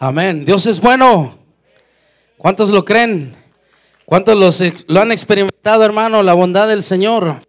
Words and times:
Amén. 0.00 0.44
Dios 0.44 0.64
es 0.66 0.80
bueno. 0.80 1.36
¿Cuántos 2.36 2.70
lo 2.70 2.84
creen? 2.84 3.34
¿Cuántos 4.04 4.62
lo 4.86 5.00
han 5.00 5.10
experimentado, 5.10 5.84
hermano? 5.84 6.22
La 6.22 6.34
bondad 6.34 6.68
del 6.68 6.84
Señor. 6.84 7.40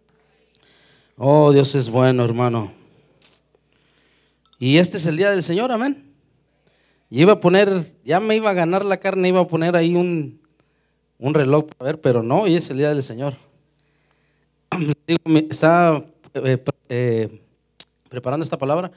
Oh, 1.16 1.52
Dios 1.52 1.76
es 1.76 1.88
bueno, 1.88 2.24
hermano. 2.24 2.72
Y 4.58 4.78
este 4.78 4.96
es 4.96 5.06
el 5.06 5.16
día 5.16 5.30
del 5.30 5.44
Señor, 5.44 5.70
amén. 5.70 6.12
Y 7.08 7.20
iba 7.22 7.34
a 7.34 7.40
poner, 7.40 7.68
ya 8.04 8.18
me 8.18 8.34
iba 8.34 8.50
a 8.50 8.54
ganar 8.54 8.84
la 8.84 8.96
carne, 8.96 9.28
iba 9.28 9.38
a 9.38 9.46
poner 9.46 9.76
ahí 9.76 9.94
un, 9.94 10.40
un 11.20 11.34
reloj 11.34 11.66
para 11.66 11.92
ver, 11.92 12.00
pero 12.00 12.24
no, 12.24 12.40
hoy 12.40 12.56
es 12.56 12.68
el 12.70 12.78
día 12.78 12.88
del 12.88 13.04
Señor. 13.04 13.36
Está 15.48 16.02
eh, 16.34 16.58
eh, 16.88 17.40
preparando 18.08 18.42
esta 18.42 18.56
palabra 18.56 18.90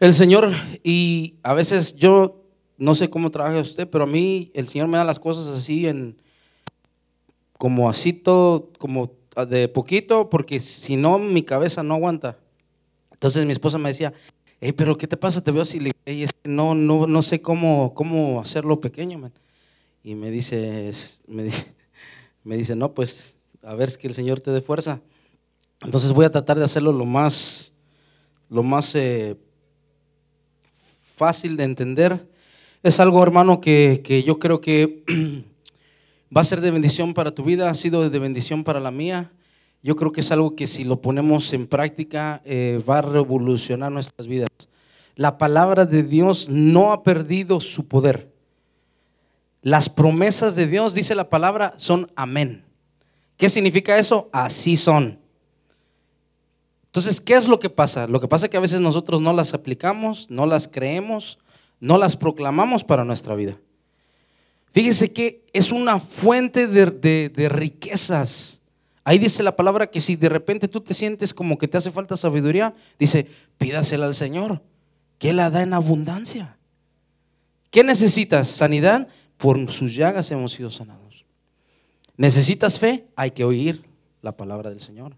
el 0.00 0.12
Señor, 0.12 0.52
y 0.82 1.36
a 1.42 1.54
veces 1.54 1.96
yo 1.96 2.43
no 2.76 2.94
sé 2.94 3.08
cómo 3.10 3.30
trabaja 3.30 3.60
usted, 3.60 3.88
pero 3.88 4.04
a 4.04 4.06
mí 4.06 4.50
el 4.54 4.66
Señor 4.66 4.88
me 4.88 4.98
da 4.98 5.04
las 5.04 5.18
cosas 5.18 5.46
así 5.48 5.86
en 5.86 6.16
como 7.58 7.88
así 7.88 8.12
todo, 8.12 8.70
como 8.78 9.12
de 9.48 9.68
poquito, 9.68 10.28
porque 10.28 10.60
si 10.60 10.96
no 10.96 11.18
mi 11.18 11.42
cabeza 11.42 11.82
no 11.82 11.94
aguanta. 11.94 12.38
Entonces 13.12 13.46
mi 13.46 13.52
esposa 13.52 13.78
me 13.78 13.88
decía, 13.88 14.12
hey, 14.60 14.72
pero 14.72 14.98
¿qué 14.98 15.06
te 15.06 15.16
pasa? 15.16 15.42
Te 15.42 15.50
veo 15.50 15.62
así, 15.62 15.80
hey, 16.04 16.26
no, 16.44 16.74
no, 16.74 17.06
no 17.06 17.22
sé 17.22 17.40
cómo, 17.40 17.94
cómo 17.94 18.40
hacerlo 18.40 18.80
pequeño, 18.80 19.18
man. 19.18 19.32
Y 20.02 20.14
me 20.14 20.30
dice, 20.30 20.90
me, 21.26 21.50
me 22.44 22.56
dice, 22.56 22.76
no, 22.76 22.92
pues 22.92 23.36
a 23.62 23.74
ver, 23.74 23.88
es 23.88 23.96
que 23.96 24.08
el 24.08 24.14
Señor 24.14 24.40
te 24.40 24.50
dé 24.50 24.60
fuerza. 24.60 25.00
Entonces 25.80 26.12
voy 26.12 26.26
a 26.26 26.30
tratar 26.30 26.58
de 26.58 26.64
hacerlo 26.64 26.92
lo 26.92 27.04
más, 27.04 27.72
lo 28.48 28.62
más 28.62 28.94
eh, 28.94 29.36
fácil 31.14 31.56
de 31.56 31.64
entender. 31.64 32.33
Es 32.84 33.00
algo, 33.00 33.22
hermano, 33.22 33.62
que, 33.62 34.22
yo 34.26 34.38
creo 34.38 34.60
que 34.60 35.02
va 36.36 36.42
a 36.42 36.44
ser 36.44 36.60
de 36.60 36.70
bendición 36.70 37.14
para 37.14 37.34
tu 37.34 37.42
vida, 37.42 37.70
ha 37.70 37.74
sido 37.74 38.10
de 38.10 38.18
bendición 38.18 38.62
para 38.62 38.78
la 38.78 38.90
mía. 38.90 39.32
Yo 39.82 39.96
creo 39.96 40.12
que 40.12 40.20
es 40.20 40.30
algo 40.30 40.54
que 40.54 40.66
si 40.66 40.84
lo 40.84 41.00
ponemos 41.00 41.50
en 41.54 41.66
práctica 41.66 42.42
eh, 42.44 42.82
va 42.86 42.98
a 42.98 43.02
revolucionar 43.02 43.90
nuestras 43.90 44.26
vidas. 44.26 44.50
La 45.16 45.38
palabra 45.38 45.86
de 45.86 46.02
Dios 46.02 46.50
no 46.50 46.92
ha 46.92 47.02
perdido 47.02 47.58
su 47.58 47.88
poder. 47.88 48.30
Las 49.62 49.88
promesas 49.88 50.54
de 50.54 50.66
Dios, 50.66 50.92
dice 50.92 51.14
la 51.14 51.30
palabra, 51.30 51.72
son 51.78 52.12
amén. 52.16 52.66
¿Qué 53.38 53.48
significa 53.48 53.98
eso? 53.98 54.28
Así 54.30 54.76
son. 54.76 55.18
Entonces, 56.88 57.18
¿qué 57.18 57.32
es 57.32 57.48
lo 57.48 57.58
que 57.58 57.70
pasa? 57.70 58.06
Lo 58.06 58.20
que 58.20 58.28
pasa 58.28 58.44
es 58.44 58.50
que 58.50 58.58
a 58.58 58.60
veces 58.60 58.82
nosotros 58.82 59.22
no 59.22 59.32
las 59.32 59.54
aplicamos, 59.54 60.28
no 60.28 60.44
las 60.44 60.68
creemos, 60.68 61.38
no 61.80 61.98
las 61.98 62.16
proclamamos 62.16 62.84
para 62.84 63.04
nuestra 63.04 63.34
vida. 63.34 63.58
Fíjese 64.72 65.12
que 65.12 65.44
es 65.52 65.70
una 65.70 66.00
fuente 66.00 66.66
de, 66.66 67.48
riquezas. 67.48 68.62
Ahí 69.04 69.18
dice 69.18 69.42
la 69.42 69.54
palabra 69.54 69.86
que 69.86 70.00
si 70.00 70.16
de 70.16 70.28
repente 70.28 70.66
tú 70.66 70.80
te 70.80 70.94
sientes 70.94 71.32
como 71.32 71.58
que 71.58 71.68
te 71.68 71.76
hace 71.76 71.92
falta 71.92 72.16
sabiduría, 72.16 72.74
dice, 72.98 73.30
pídasela 73.58 74.06
al 74.06 74.14
Señor, 74.14 74.62
que 75.18 75.32
la 75.32 75.50
da 75.50 75.62
en 75.62 75.74
abundancia. 75.74 76.56
¿Qué 77.70 77.84
necesitas? 77.84 78.48
Sanidad. 78.48 79.06
Por 79.36 79.70
sus 79.70 79.94
llagas 79.94 80.30
hemos 80.30 80.52
sido 80.52 80.70
sanados. 80.70 81.24
¿Necesitas 82.16 82.78
fe? 82.78 83.06
Hay 83.14 83.32
que 83.32 83.44
oír 83.44 83.82
la 84.22 84.36
palabra 84.36 84.70
del 84.70 84.80
Señor. 84.80 85.16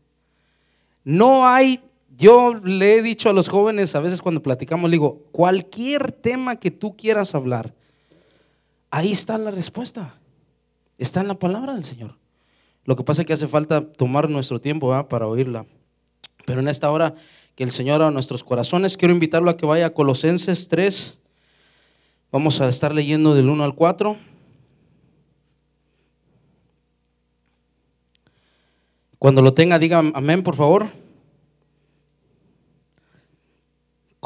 No 1.05 1.47
hay, 1.47 1.81
yo 2.17 2.55
le 2.55 2.97
he 2.97 3.03
dicho 3.03 3.29
a 3.29 3.33
los 3.33 3.49
jóvenes 3.49 3.95
a 3.95 4.01
veces 4.01 4.23
cuando 4.23 4.43
platicamos, 4.43 4.91
le 4.91 4.95
digo, 4.95 5.23
cualquier 5.33 6.13
tema 6.13 6.57
que 6.57 6.71
tú 6.71 6.97
quieras 6.97 7.35
hablar, 7.35 7.75
ahí 8.91 9.13
está 9.13 9.37
la 9.37 9.51
respuesta. 9.51 10.15
Está 10.99 11.21
en 11.21 11.29
la 11.29 11.35
palabra 11.35 11.75
del 11.75 11.85
Señor. 11.85 12.17
Lo 12.85 12.97
que 12.97 13.05
pasa 13.05 13.23
es 13.23 13.27
que 13.27 13.35
hace 13.35 13.47
falta 13.47 13.83
tomar 13.83 14.31
nuestro 14.31 14.61
tiempo 14.61 15.07
para 15.09 15.27
oírla. 15.27 15.67
Pero 16.47 16.61
en 16.61 16.69
esta 16.69 16.91
hora 16.91 17.15
que 17.55 17.65
el 17.65 17.71
Señor 17.71 18.01
a 18.01 18.11
nuestros 18.11 18.43
corazones, 18.43 18.97
quiero 18.97 19.13
invitarlo 19.13 19.51
a 19.51 19.57
que 19.57 19.67
vaya 19.67 19.87
a 19.87 19.91
Colosenses 19.91 20.69
3. 20.69 21.19
Vamos 22.33 22.61
a 22.61 22.69
estar 22.69 22.95
leyendo 22.95 23.35
del 23.35 23.51
1 23.51 23.63
al 23.63 23.75
4. 23.75 24.17
Cuando 29.19 29.43
lo 29.43 29.53
tenga, 29.53 29.79
diga 29.79 29.99
amén, 29.99 30.43
por 30.43 30.57
favor. 30.57 30.87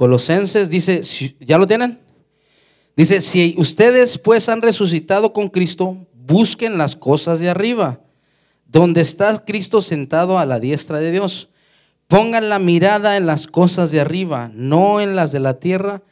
Colosenses 0.01 0.71
dice, 0.71 1.03
¿ya 1.41 1.59
lo 1.59 1.67
tienen? 1.67 1.99
Dice, 2.97 3.21
si 3.21 3.55
ustedes 3.59 4.17
pues 4.17 4.49
han 4.49 4.63
resucitado 4.63 5.35
con 5.35 5.49
Cristo, 5.49 6.07
busquen 6.15 6.79
las 6.79 6.97
cosas 6.97 7.39
de 7.39 7.51
arriba, 7.51 8.01
donde 8.65 9.03
está 9.03 9.45
Cristo 9.45 9.83
sentado 9.83 10.39
a 10.39 10.47
la 10.47 10.59
diestra 10.59 11.01
de 11.01 11.13
Dios. 11.13 11.51
Pongan 12.07 12.49
la 12.49 12.59
mirada 12.59 13.19
en 13.19 13.27
las 13.27 13.47
cosas 13.47 13.91
de 13.91 14.01
arriba, 14.01 14.51
no 14.55 15.03
en 15.03 15.17
las 15.17 15.33
de 15.33 15.41
la 15.41 15.61
tierra, 15.61 16.03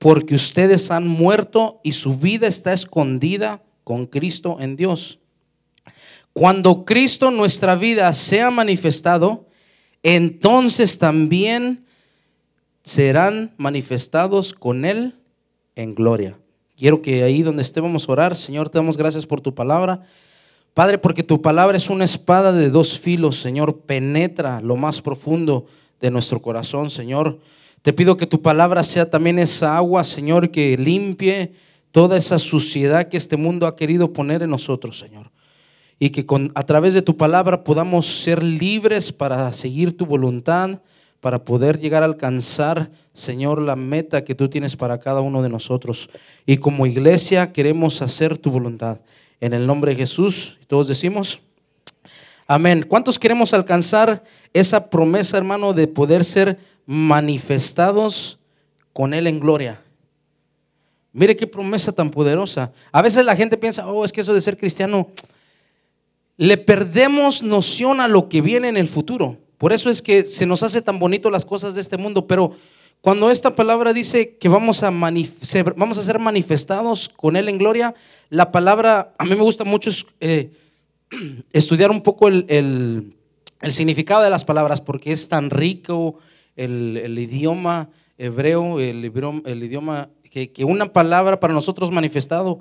porque 0.00 0.34
ustedes 0.34 0.90
han 0.90 1.06
muerto 1.06 1.80
y 1.84 1.92
su 1.92 2.18
vida 2.18 2.48
está 2.48 2.72
escondida 2.72 3.62
con 3.84 4.06
Cristo 4.06 4.56
en 4.58 4.74
Dios. 4.74 5.20
Cuando 6.32 6.84
Cristo 6.84 7.30
nuestra 7.30 7.76
vida 7.76 8.12
sea 8.14 8.50
manifestado, 8.50 9.46
entonces 10.02 10.98
también 10.98 11.84
serán 12.82 13.54
manifestados 13.56 14.52
con 14.52 14.84
Él 14.84 15.16
en 15.76 15.94
gloria. 15.94 16.38
Quiero 16.76 17.02
que 17.02 17.22
ahí 17.22 17.42
donde 17.42 17.62
esté 17.62 17.80
vamos 17.80 18.08
a 18.08 18.12
orar. 18.12 18.36
Señor, 18.36 18.70
te 18.70 18.78
damos 18.78 18.96
gracias 18.96 19.26
por 19.26 19.40
tu 19.40 19.54
palabra. 19.54 20.02
Padre, 20.74 20.98
porque 20.98 21.22
tu 21.22 21.42
palabra 21.42 21.76
es 21.76 21.90
una 21.90 22.04
espada 22.04 22.52
de 22.52 22.70
dos 22.70 22.98
filos, 22.98 23.36
Señor, 23.36 23.80
penetra 23.80 24.60
lo 24.60 24.76
más 24.76 25.00
profundo 25.00 25.66
de 26.00 26.10
nuestro 26.10 26.40
corazón, 26.40 26.90
Señor. 26.90 27.38
Te 27.82 27.92
pido 27.92 28.16
que 28.16 28.26
tu 28.26 28.42
palabra 28.42 28.84
sea 28.84 29.10
también 29.10 29.38
esa 29.38 29.76
agua, 29.76 30.04
Señor, 30.04 30.50
que 30.50 30.76
limpie 30.76 31.52
toda 31.90 32.16
esa 32.16 32.38
suciedad 32.38 33.08
que 33.08 33.16
este 33.16 33.36
mundo 33.36 33.66
ha 33.66 33.74
querido 33.74 34.12
poner 34.12 34.42
en 34.42 34.50
nosotros, 34.50 34.98
Señor 34.98 35.30
y 35.98 36.10
que 36.10 36.26
con, 36.26 36.52
a 36.54 36.64
través 36.64 36.94
de 36.94 37.02
tu 37.02 37.16
palabra 37.16 37.64
podamos 37.64 38.06
ser 38.06 38.42
libres 38.42 39.12
para 39.12 39.52
seguir 39.52 39.96
tu 39.96 40.06
voluntad, 40.06 40.80
para 41.20 41.44
poder 41.44 41.78
llegar 41.78 42.02
a 42.02 42.06
alcanzar, 42.06 42.90
Señor, 43.12 43.60
la 43.60 43.76
meta 43.76 44.24
que 44.24 44.34
tú 44.34 44.48
tienes 44.48 44.76
para 44.76 44.98
cada 44.98 45.20
uno 45.20 45.42
de 45.42 45.48
nosotros. 45.48 46.10
Y 46.46 46.58
como 46.58 46.86
iglesia 46.86 47.52
queremos 47.52 48.02
hacer 48.02 48.38
tu 48.38 48.50
voluntad. 48.50 48.98
En 49.40 49.52
el 49.52 49.66
nombre 49.66 49.92
de 49.92 49.98
Jesús, 49.98 50.58
todos 50.66 50.88
decimos, 50.88 51.40
amén. 52.46 52.84
¿Cuántos 52.88 53.18
queremos 53.18 53.52
alcanzar 53.52 54.22
esa 54.52 54.90
promesa, 54.90 55.36
hermano, 55.36 55.72
de 55.72 55.88
poder 55.88 56.24
ser 56.24 56.58
manifestados 56.86 58.38
con 58.92 59.12
Él 59.12 59.26
en 59.26 59.40
gloria? 59.40 59.80
Mire 61.12 61.36
qué 61.36 61.46
promesa 61.46 61.90
tan 61.92 62.10
poderosa. 62.10 62.72
A 62.92 63.02
veces 63.02 63.24
la 63.24 63.34
gente 63.34 63.56
piensa, 63.56 63.88
oh, 63.88 64.04
es 64.04 64.12
que 64.12 64.20
eso 64.20 64.34
de 64.34 64.40
ser 64.40 64.56
cristiano 64.56 65.08
le 66.36 66.56
perdemos 66.56 67.42
noción 67.42 68.00
a 68.00 68.06
lo 68.06 68.28
que 68.28 68.40
viene 68.40 68.68
en 68.68 68.76
el 68.76 68.86
futuro. 68.86 69.36
Por 69.58 69.72
eso 69.72 69.90
es 69.90 70.00
que 70.00 70.24
se 70.24 70.46
nos 70.46 70.62
hace 70.62 70.80
tan 70.82 70.98
bonito 70.98 71.30
las 71.30 71.44
cosas 71.44 71.74
de 71.74 71.80
este 71.80 71.96
mundo, 71.96 72.26
pero 72.26 72.52
cuando 73.00 73.30
esta 73.30 73.54
palabra 73.54 73.92
dice 73.92 74.36
que 74.38 74.48
vamos 74.48 74.82
a, 74.82 74.90
vamos 74.90 75.98
a 75.98 76.02
ser 76.02 76.18
manifestados 76.18 77.08
con 77.08 77.36
Él 77.36 77.48
en 77.48 77.58
gloria, 77.58 77.94
la 78.28 78.50
palabra, 78.50 79.14
a 79.18 79.24
mí 79.24 79.30
me 79.30 79.42
gusta 79.42 79.64
mucho 79.64 79.90
eh, 80.20 80.50
estudiar 81.52 81.90
un 81.90 82.02
poco 82.02 82.28
el, 82.28 83.14
significado 83.70 84.22
de 84.22 84.30
las 84.30 84.44
palabras, 84.44 84.80
porque 84.80 85.12
es 85.12 85.28
tan 85.28 85.50
rico 85.50 86.18
el, 86.56 87.18
idioma 87.18 87.88
hebreo, 88.16 88.80
el, 88.80 89.04
idioma, 89.04 90.08
que, 90.30 90.64
una 90.64 90.92
palabra 90.92 91.38
para 91.38 91.54
nosotros 91.54 91.90
manifestado 91.90 92.60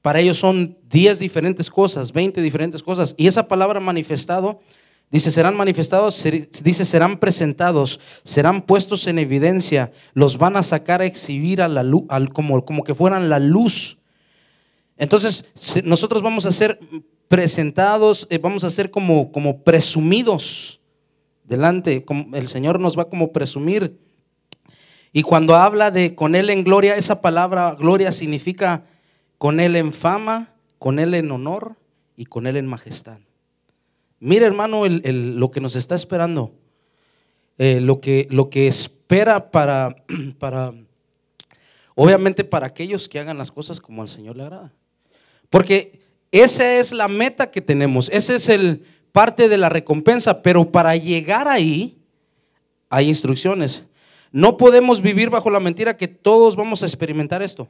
para 0.00 0.20
ellos 0.20 0.36
son 0.36 0.76
10 0.90 1.18
diferentes 1.18 1.70
cosas, 1.70 2.12
20 2.12 2.42
diferentes 2.42 2.82
cosas. 2.82 3.14
Y 3.16 3.26
esa 3.26 3.48
palabra 3.48 3.80
manifestado, 3.80 4.58
dice, 5.14 5.30
serán 5.30 5.56
manifestados, 5.56 6.24
dice, 6.64 6.84
serán 6.84 7.18
presentados, 7.18 8.00
serán 8.24 8.62
puestos 8.62 9.06
en 9.06 9.20
evidencia, 9.20 9.92
los 10.12 10.38
van 10.38 10.56
a 10.56 10.62
sacar 10.64 11.00
a 11.00 11.04
exhibir 11.04 11.62
a 11.62 11.68
la 11.68 11.84
luz, 11.84 12.02
como, 12.32 12.64
como 12.64 12.82
que 12.82 12.96
fueran 12.96 13.28
la 13.28 13.38
luz. 13.38 14.06
Entonces, 14.96 15.82
nosotros 15.84 16.20
vamos 16.20 16.46
a 16.46 16.52
ser 16.52 16.80
presentados, 17.28 18.26
eh, 18.28 18.38
vamos 18.38 18.64
a 18.64 18.70
ser 18.70 18.90
como, 18.90 19.30
como 19.30 19.62
presumidos 19.62 20.80
delante, 21.44 22.04
como 22.04 22.34
el 22.34 22.48
Señor 22.48 22.80
nos 22.80 22.98
va 22.98 23.08
como 23.08 23.30
presumir. 23.30 23.96
Y 25.12 25.22
cuando 25.22 25.54
habla 25.54 25.92
de 25.92 26.16
con 26.16 26.34
Él 26.34 26.50
en 26.50 26.64
gloria, 26.64 26.96
esa 26.96 27.22
palabra 27.22 27.76
gloria 27.78 28.10
significa 28.10 28.84
con 29.38 29.60
Él 29.60 29.76
en 29.76 29.92
fama, 29.92 30.54
con 30.80 30.98
Él 30.98 31.14
en 31.14 31.30
honor 31.30 31.76
y 32.16 32.24
con 32.24 32.48
Él 32.48 32.56
en 32.56 32.66
majestad. 32.66 33.20
Mira 34.20 34.46
hermano 34.46 34.82
lo 34.88 35.50
que 35.50 35.60
nos 35.60 35.76
está 35.76 35.94
esperando, 35.94 36.54
eh, 37.58 37.80
lo, 37.80 38.00
que, 38.00 38.26
lo 38.30 38.50
que 38.50 38.66
espera 38.66 39.50
para, 39.50 39.96
para 40.38 40.72
Obviamente 41.94 42.44
para 42.44 42.66
aquellos 42.66 43.08
que 43.08 43.20
hagan 43.20 43.38
las 43.38 43.52
cosas 43.52 43.80
como 43.80 44.02
al 44.02 44.08
Señor 44.08 44.36
le 44.36 44.42
agrada. 44.42 44.72
Porque 45.48 46.00
esa 46.32 46.78
es 46.78 46.92
la 46.92 47.06
meta 47.08 47.50
que 47.50 47.60
tenemos, 47.60 48.08
esa 48.10 48.34
es 48.34 48.48
el 48.48 48.84
parte 49.12 49.48
de 49.48 49.58
la 49.58 49.68
recompensa, 49.68 50.42
pero 50.42 50.72
para 50.72 50.96
llegar 50.96 51.46
ahí 51.46 51.96
hay 52.90 53.08
instrucciones. 53.08 53.84
No 54.32 54.56
podemos 54.56 55.00
vivir 55.00 55.30
bajo 55.30 55.50
la 55.50 55.60
mentira 55.60 55.96
que 55.96 56.08
todos 56.08 56.56
vamos 56.56 56.82
a 56.82 56.86
experimentar 56.86 57.40
esto. 57.40 57.68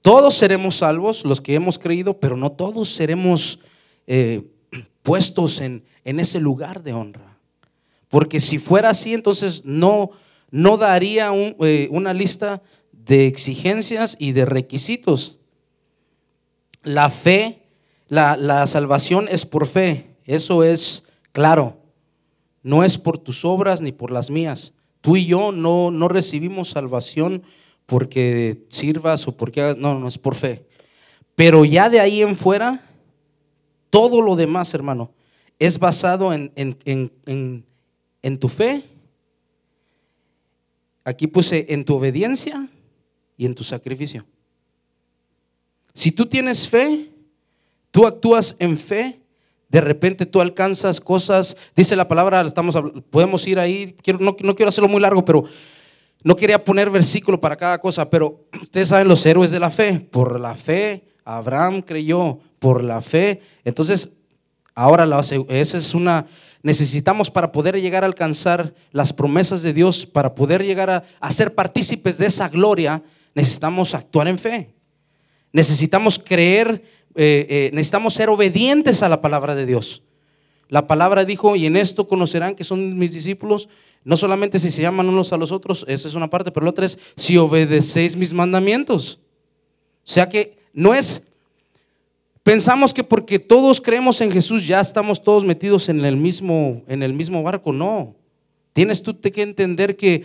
Todos 0.00 0.34
seremos 0.34 0.76
salvos, 0.76 1.24
los 1.26 1.42
que 1.42 1.54
hemos 1.54 1.78
creído, 1.78 2.18
pero 2.18 2.36
no 2.38 2.52
todos 2.52 2.88
seremos 2.88 3.60
eh, 4.06 4.42
puestos 5.04 5.60
en, 5.60 5.84
ese 6.02 6.40
lugar 6.40 6.82
de 6.82 6.94
honra. 6.94 7.38
Porque 8.08 8.40
si 8.40 8.58
fuera 8.58 8.90
así, 8.90 9.14
entonces 9.14 9.64
no, 9.64 10.10
no 10.50 10.76
daría 10.76 11.30
eh, 11.60 11.88
una 11.92 12.12
lista 12.12 12.62
de 12.90 13.26
exigencias 13.26 14.16
y 14.18 14.32
de 14.32 14.46
requisitos. 14.46 15.38
La 16.82 17.10
fe, 17.10 17.62
la, 18.08 18.36
la 18.36 18.66
salvación 18.66 19.28
es 19.30 19.46
por 19.46 19.66
fe, 19.66 20.16
eso 20.24 20.64
es 20.64 21.08
claro. 21.32 21.78
No 22.62 22.82
es 22.82 22.96
por 22.96 23.18
tus 23.18 23.44
obras 23.44 23.82
ni 23.82 23.92
por 23.92 24.10
las 24.10 24.30
mías. 24.30 24.72
Tú 25.02 25.16
y 25.16 25.26
yo 25.26 25.52
no, 25.52 25.90
no 25.90 26.08
recibimos 26.08 26.70
salvación 26.70 27.42
porque 27.84 28.64
sirvas 28.68 29.28
o 29.28 29.36
porque 29.36 29.60
hagas, 29.60 29.76
no, 29.76 29.98
no 29.98 30.08
es 30.08 30.16
por 30.16 30.34
fe. 30.34 30.66
Pero 31.34 31.66
ya 31.66 31.90
de 31.90 32.00
ahí 32.00 32.22
en 32.22 32.36
fuera, 32.36 32.82
todo 33.94 34.20
lo 34.20 34.34
demás, 34.34 34.74
hermano, 34.74 35.12
es 35.56 35.78
basado 35.78 36.32
en, 36.32 36.50
en, 36.56 38.38
tu 38.40 38.48
fe. 38.48 38.82
Aquí 41.04 41.28
puse 41.28 41.66
en 41.68 41.84
tu 41.84 41.94
obediencia 41.94 42.68
y 43.36 43.46
en 43.46 43.54
tu 43.54 43.62
sacrificio. 43.62 44.26
Si 45.92 46.10
tú 46.10 46.26
tienes 46.26 46.68
fe, 46.68 47.08
tú 47.92 48.04
actúas 48.04 48.56
en 48.58 48.76
fe, 48.76 49.20
de 49.68 49.80
repente 49.80 50.26
tú 50.26 50.40
alcanzas 50.40 50.98
cosas, 50.98 51.56
dice 51.76 51.94
la 51.94 52.08
palabra, 52.08 52.40
estamos, 52.40 52.76
podemos 53.10 53.46
ir 53.46 53.60
ahí, 53.60 53.94
quiero, 54.02 54.18
no, 54.18 54.34
no 54.42 54.56
quiero 54.56 54.70
hacerlo 54.70 54.88
muy 54.88 55.00
largo, 55.00 55.24
pero 55.24 55.44
no 56.24 56.34
quería 56.34 56.64
poner 56.64 56.90
versículo 56.90 57.40
para 57.40 57.54
cada 57.54 57.78
cosa, 57.78 58.10
pero 58.10 58.48
ustedes 58.60 58.88
saben 58.88 59.06
los 59.06 59.24
héroes 59.24 59.52
de 59.52 59.60
la 59.60 59.70
fe. 59.70 60.00
Por 60.00 60.40
la 60.40 60.56
fe, 60.56 61.04
Abraham 61.24 61.80
creyó, 61.80 62.40
por 62.64 62.82
la 62.82 63.02
fe. 63.02 63.42
Entonces, 63.62 64.22
ahora 64.74 65.04
esa 65.20 65.76
es 65.76 65.92
una, 65.92 66.26
necesitamos 66.62 67.30
para 67.30 67.52
poder 67.52 67.78
llegar 67.78 68.04
a 68.04 68.06
alcanzar 68.06 68.72
las 68.90 69.12
promesas 69.12 69.60
de 69.60 69.74
Dios, 69.74 70.06
para 70.06 70.34
poder 70.34 70.64
llegar 70.64 70.88
a, 70.88 71.04
a 71.20 71.30
ser 71.30 71.54
partícipes 71.54 72.16
de 72.16 72.24
esa 72.24 72.48
gloria, 72.48 73.02
necesitamos 73.34 73.94
actuar 73.94 74.28
en 74.28 74.38
fe. 74.38 74.70
Necesitamos 75.52 76.18
creer 76.18 76.82
eh, 77.14 77.46
eh, 77.48 77.70
necesitamos 77.72 78.14
ser 78.14 78.28
obedientes 78.28 79.02
a 79.02 79.08
la 79.08 79.20
palabra 79.20 79.54
de 79.54 79.66
Dios. 79.66 80.02
La 80.68 80.86
palabra 80.86 81.24
dijo, 81.24 81.54
y 81.54 81.66
en 81.66 81.76
esto 81.76 82.08
conocerán 82.08 82.56
que 82.56 82.64
son 82.64 82.96
mis 82.98 83.12
discípulos, 83.12 83.68
no 84.02 84.16
solamente 84.16 84.58
si 84.58 84.70
se 84.70 84.82
llaman 84.82 85.08
unos 85.08 85.32
a 85.32 85.36
los 85.36 85.52
otros, 85.52 85.84
esa 85.86 86.08
es 86.08 86.14
una 86.14 86.28
parte, 86.28 86.50
pero 86.50 86.64
la 86.64 86.70
otra 86.70 86.86
es 86.86 86.98
si 87.16 87.36
obedecéis 87.36 88.16
mis 88.16 88.32
mandamientos. 88.32 89.20
O 90.04 90.10
sea 90.10 90.28
que 90.28 90.58
no 90.72 90.92
es, 90.94 91.33
pensamos 92.44 92.94
que 92.94 93.02
porque 93.02 93.40
todos 93.40 93.80
creemos 93.80 94.20
en 94.20 94.30
Jesús 94.30 94.68
ya 94.68 94.80
estamos 94.80 95.24
todos 95.24 95.44
metidos 95.44 95.88
en 95.88 96.04
el 96.04 96.16
mismo, 96.16 96.84
en 96.86 97.02
el 97.02 97.12
mismo 97.12 97.42
barco, 97.42 97.72
no. 97.72 98.14
Tienes 98.72 99.02
tú 99.02 99.20
que 99.20 99.42
entender 99.42 99.96
que, 99.96 100.24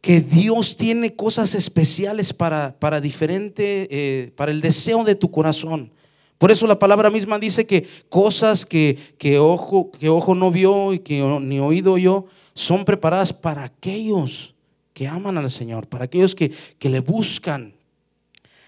que 0.00 0.22
Dios 0.22 0.78
tiene 0.78 1.14
cosas 1.14 1.54
especiales 1.54 2.32
para, 2.32 2.74
para 2.78 3.02
diferente, 3.02 3.88
eh, 3.90 4.32
para 4.36 4.50
el 4.50 4.62
deseo 4.62 5.04
de 5.04 5.14
tu 5.14 5.30
corazón. 5.30 5.90
Por 6.38 6.50
eso 6.50 6.66
la 6.66 6.78
palabra 6.78 7.10
misma 7.10 7.38
dice 7.38 7.66
que 7.66 7.86
cosas 8.08 8.66
que, 8.66 8.98
ojo, 9.40 9.90
que 9.90 10.08
ojo 10.08 10.34
no 10.34 10.50
vio 10.50 10.92
y 10.92 10.98
que 10.98 11.22
ni 11.40 11.58
oído 11.58 11.96
yo 11.96 12.26
son 12.54 12.84
preparadas 12.84 13.32
para 13.32 13.64
aquellos 13.64 14.54
que 14.92 15.08
aman 15.08 15.38
al 15.38 15.48
Señor, 15.50 15.86
para 15.86 16.04
aquellos 16.04 16.34
que, 16.34 16.52
le 16.80 17.00
buscan. 17.00 17.72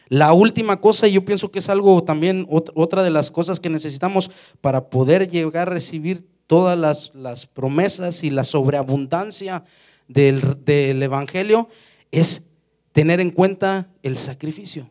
La 0.08 0.32
última 0.32 0.80
cosa, 0.80 1.08
y 1.08 1.12
yo 1.12 1.24
pienso 1.24 1.50
que 1.50 1.58
es 1.58 1.68
algo 1.68 2.02
también, 2.04 2.46
otra 2.48 3.02
de 3.02 3.10
las 3.10 3.30
cosas 3.30 3.58
que 3.58 3.68
necesitamos 3.68 4.30
para 4.60 4.88
poder 4.88 5.28
llegar 5.28 5.68
a 5.68 5.72
recibir 5.72 6.26
todas 6.46 6.78
las, 6.78 7.14
las 7.14 7.46
promesas 7.46 8.22
y 8.22 8.30
la 8.30 8.44
sobreabundancia 8.44 9.64
del, 10.06 10.64
del 10.64 11.02
Evangelio, 11.02 11.68
es 12.12 12.52
tener 12.92 13.20
en 13.20 13.30
cuenta 13.30 13.90
el 14.02 14.16
sacrificio. 14.16 14.88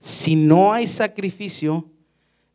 Si 0.00 0.36
no 0.36 0.72
hay 0.72 0.86
sacrificio, 0.86 1.90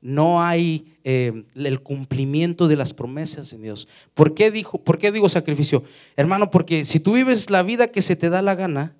no 0.01 0.41
hay 0.41 0.95
eh, 1.03 1.45
el 1.55 1.81
cumplimiento 1.81 2.67
de 2.67 2.75
las 2.75 2.93
promesas 2.93 3.53
en 3.53 3.61
Dios. 3.61 3.87
¿Por 4.13 4.33
qué, 4.33 4.51
dijo, 4.51 4.77
¿Por 4.83 4.97
qué 4.97 5.11
digo 5.11 5.29
sacrificio? 5.29 5.83
Hermano, 6.15 6.51
porque 6.51 6.85
si 6.85 6.99
tú 6.99 7.13
vives 7.13 7.49
la 7.49 7.63
vida 7.63 7.87
que 7.87 8.01
se 8.01 8.15
te 8.15 8.29
da 8.29 8.41
la 8.41 8.55
gana, 8.55 8.95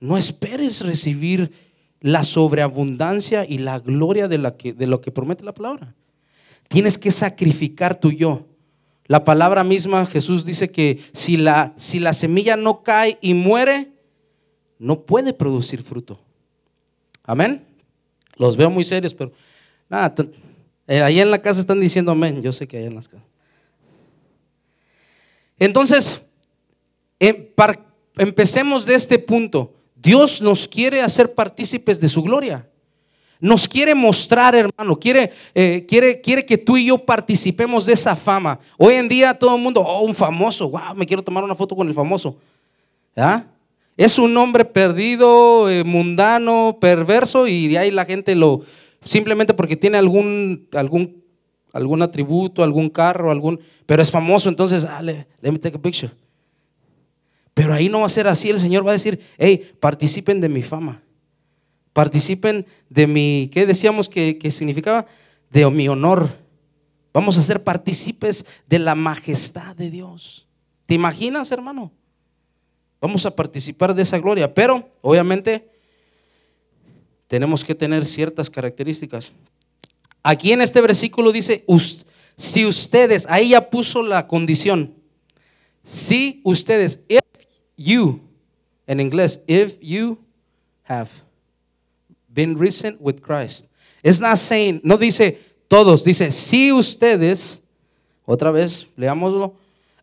no 0.00 0.16
esperes 0.16 0.82
recibir 0.82 1.52
la 2.00 2.24
sobreabundancia 2.24 3.44
y 3.44 3.58
la 3.58 3.78
gloria 3.80 4.28
de, 4.28 4.38
la 4.38 4.56
que, 4.56 4.72
de 4.72 4.86
lo 4.86 5.00
que 5.00 5.10
promete 5.10 5.44
la 5.44 5.54
palabra. 5.54 5.94
Tienes 6.68 6.98
que 6.98 7.10
sacrificar 7.10 7.98
tu 7.98 8.12
yo. 8.12 8.46
La 9.06 9.24
palabra 9.24 9.64
misma, 9.64 10.04
Jesús 10.06 10.44
dice 10.44 10.70
que 10.70 11.00
si 11.12 11.38
la, 11.38 11.72
semilla 11.76 12.56
no 12.56 12.82
cae 12.82 13.18
y 13.22 13.34
muere, 13.34 13.90
no 14.78 15.00
puede 15.00 15.32
producir 15.32 15.82
fruto. 15.82 16.20
Amén. 17.24 17.64
Los 18.36 18.56
veo 18.56 18.70
muy 18.70 18.84
serios, 18.84 19.14
pero 19.14 19.32
nada, 19.88 20.14
eh, 20.86 21.02
ahí 21.02 21.20
en 21.20 21.30
la 21.30 21.40
casa 21.40 21.60
están 21.60 21.80
diciendo 21.80 22.12
amén. 22.12 22.42
Yo 22.42 22.52
sé 22.52 22.68
que 22.68 22.76
ahí 22.76 22.84
en 22.84 22.94
las 22.94 23.08
casas. 23.08 23.26
Entonces, 25.58 26.26
em, 27.18 27.48
empecemos 28.18 28.84
de 28.84 28.94
este 28.94 29.18
punto. 29.18 29.74
Dios 30.00 30.40
nos 30.40 30.68
quiere 30.68 31.02
hacer 31.02 31.34
partícipes 31.34 32.00
de 32.00 32.08
su 32.08 32.22
gloria. 32.22 32.68
Nos 33.40 33.68
quiere 33.68 33.94
mostrar, 33.94 34.54
hermano, 34.54 34.98
quiere, 34.98 35.32
eh, 35.54 35.84
quiere, 35.86 36.20
quiere 36.20 36.44
que 36.44 36.58
tú 36.58 36.76
y 36.76 36.86
yo 36.86 36.98
participemos 36.98 37.86
de 37.86 37.92
esa 37.92 38.16
fama. 38.16 38.58
Hoy 38.76 38.94
en 38.94 39.08
día 39.08 39.34
todo 39.34 39.54
el 39.54 39.62
mundo, 39.62 39.80
oh, 39.80 40.02
un 40.02 40.14
famoso, 40.14 40.70
wow, 40.70 40.94
me 40.96 41.06
quiero 41.06 41.22
tomar 41.22 41.44
una 41.44 41.54
foto 41.54 41.76
con 41.76 41.86
el 41.86 41.94
famoso. 41.94 42.36
¿Ya? 43.14 43.48
Es 43.96 44.18
un 44.18 44.36
hombre 44.36 44.64
perdido, 44.64 45.70
eh, 45.70 45.84
mundano, 45.84 46.78
perverso 46.80 47.46
y 47.46 47.76
ahí 47.76 47.90
la 47.90 48.04
gente 48.04 48.34
lo, 48.34 48.62
simplemente 49.04 49.54
porque 49.54 49.76
tiene 49.76 49.98
algún, 49.98 50.68
algún, 50.72 51.22
algún 51.72 52.02
atributo, 52.02 52.62
algún 52.62 52.88
carro, 52.88 53.30
algún, 53.30 53.60
pero 53.86 54.02
es 54.02 54.10
famoso, 54.10 54.48
entonces, 54.48 54.84
ah, 54.84 55.02
let, 55.02 55.26
me 55.42 55.58
take 55.58 55.76
a 55.76 55.82
picture. 55.82 56.12
Pero 57.58 57.74
ahí 57.74 57.88
no 57.88 57.98
va 57.98 58.06
a 58.06 58.08
ser 58.08 58.28
así, 58.28 58.50
el 58.50 58.60
Señor 58.60 58.86
va 58.86 58.90
a 58.90 58.92
decir, 58.92 59.18
hey, 59.36 59.72
participen 59.80 60.40
de 60.40 60.48
mi 60.48 60.62
fama, 60.62 61.02
participen 61.92 62.64
de 62.88 63.08
mi, 63.08 63.50
¿qué 63.52 63.66
decíamos 63.66 64.08
que, 64.08 64.38
que 64.38 64.52
significaba? 64.52 65.06
De 65.50 65.68
mi 65.68 65.88
honor. 65.88 66.28
Vamos 67.12 67.36
a 67.36 67.42
ser 67.42 67.64
partícipes 67.64 68.46
de 68.68 68.78
la 68.78 68.94
majestad 68.94 69.74
de 69.74 69.90
Dios. 69.90 70.46
¿Te 70.86 70.94
imaginas, 70.94 71.50
hermano? 71.50 71.90
Vamos 73.00 73.26
a 73.26 73.34
participar 73.34 73.92
de 73.92 74.02
esa 74.02 74.20
gloria, 74.20 74.54
pero 74.54 74.88
obviamente 75.00 75.68
tenemos 77.26 77.64
que 77.64 77.74
tener 77.74 78.06
ciertas 78.06 78.48
características. 78.48 79.32
Aquí 80.22 80.52
en 80.52 80.60
este 80.60 80.80
versículo 80.80 81.32
dice, 81.32 81.64
si 82.36 82.66
ustedes, 82.66 83.26
ahí 83.28 83.48
ya 83.48 83.68
puso 83.68 84.04
la 84.04 84.28
condición, 84.28 84.94
si 85.84 86.40
ustedes, 86.44 87.04
you, 87.78 88.20
en 88.86 89.00
inglés, 89.00 89.44
if 89.46 89.78
you 89.80 90.18
have 90.82 91.08
been 92.28 92.58
risen 92.58 92.98
with 93.00 93.22
Christ. 93.22 93.68
It's 94.02 94.20
not 94.20 94.36
saying, 94.36 94.80
no 94.84 94.98
dice 94.98 95.38
todos, 95.68 96.04
dice 96.04 96.30
si 96.32 96.72
ustedes, 96.72 97.62
otra 98.26 98.50
vez, 98.50 98.88
leámoslo, 98.96 99.54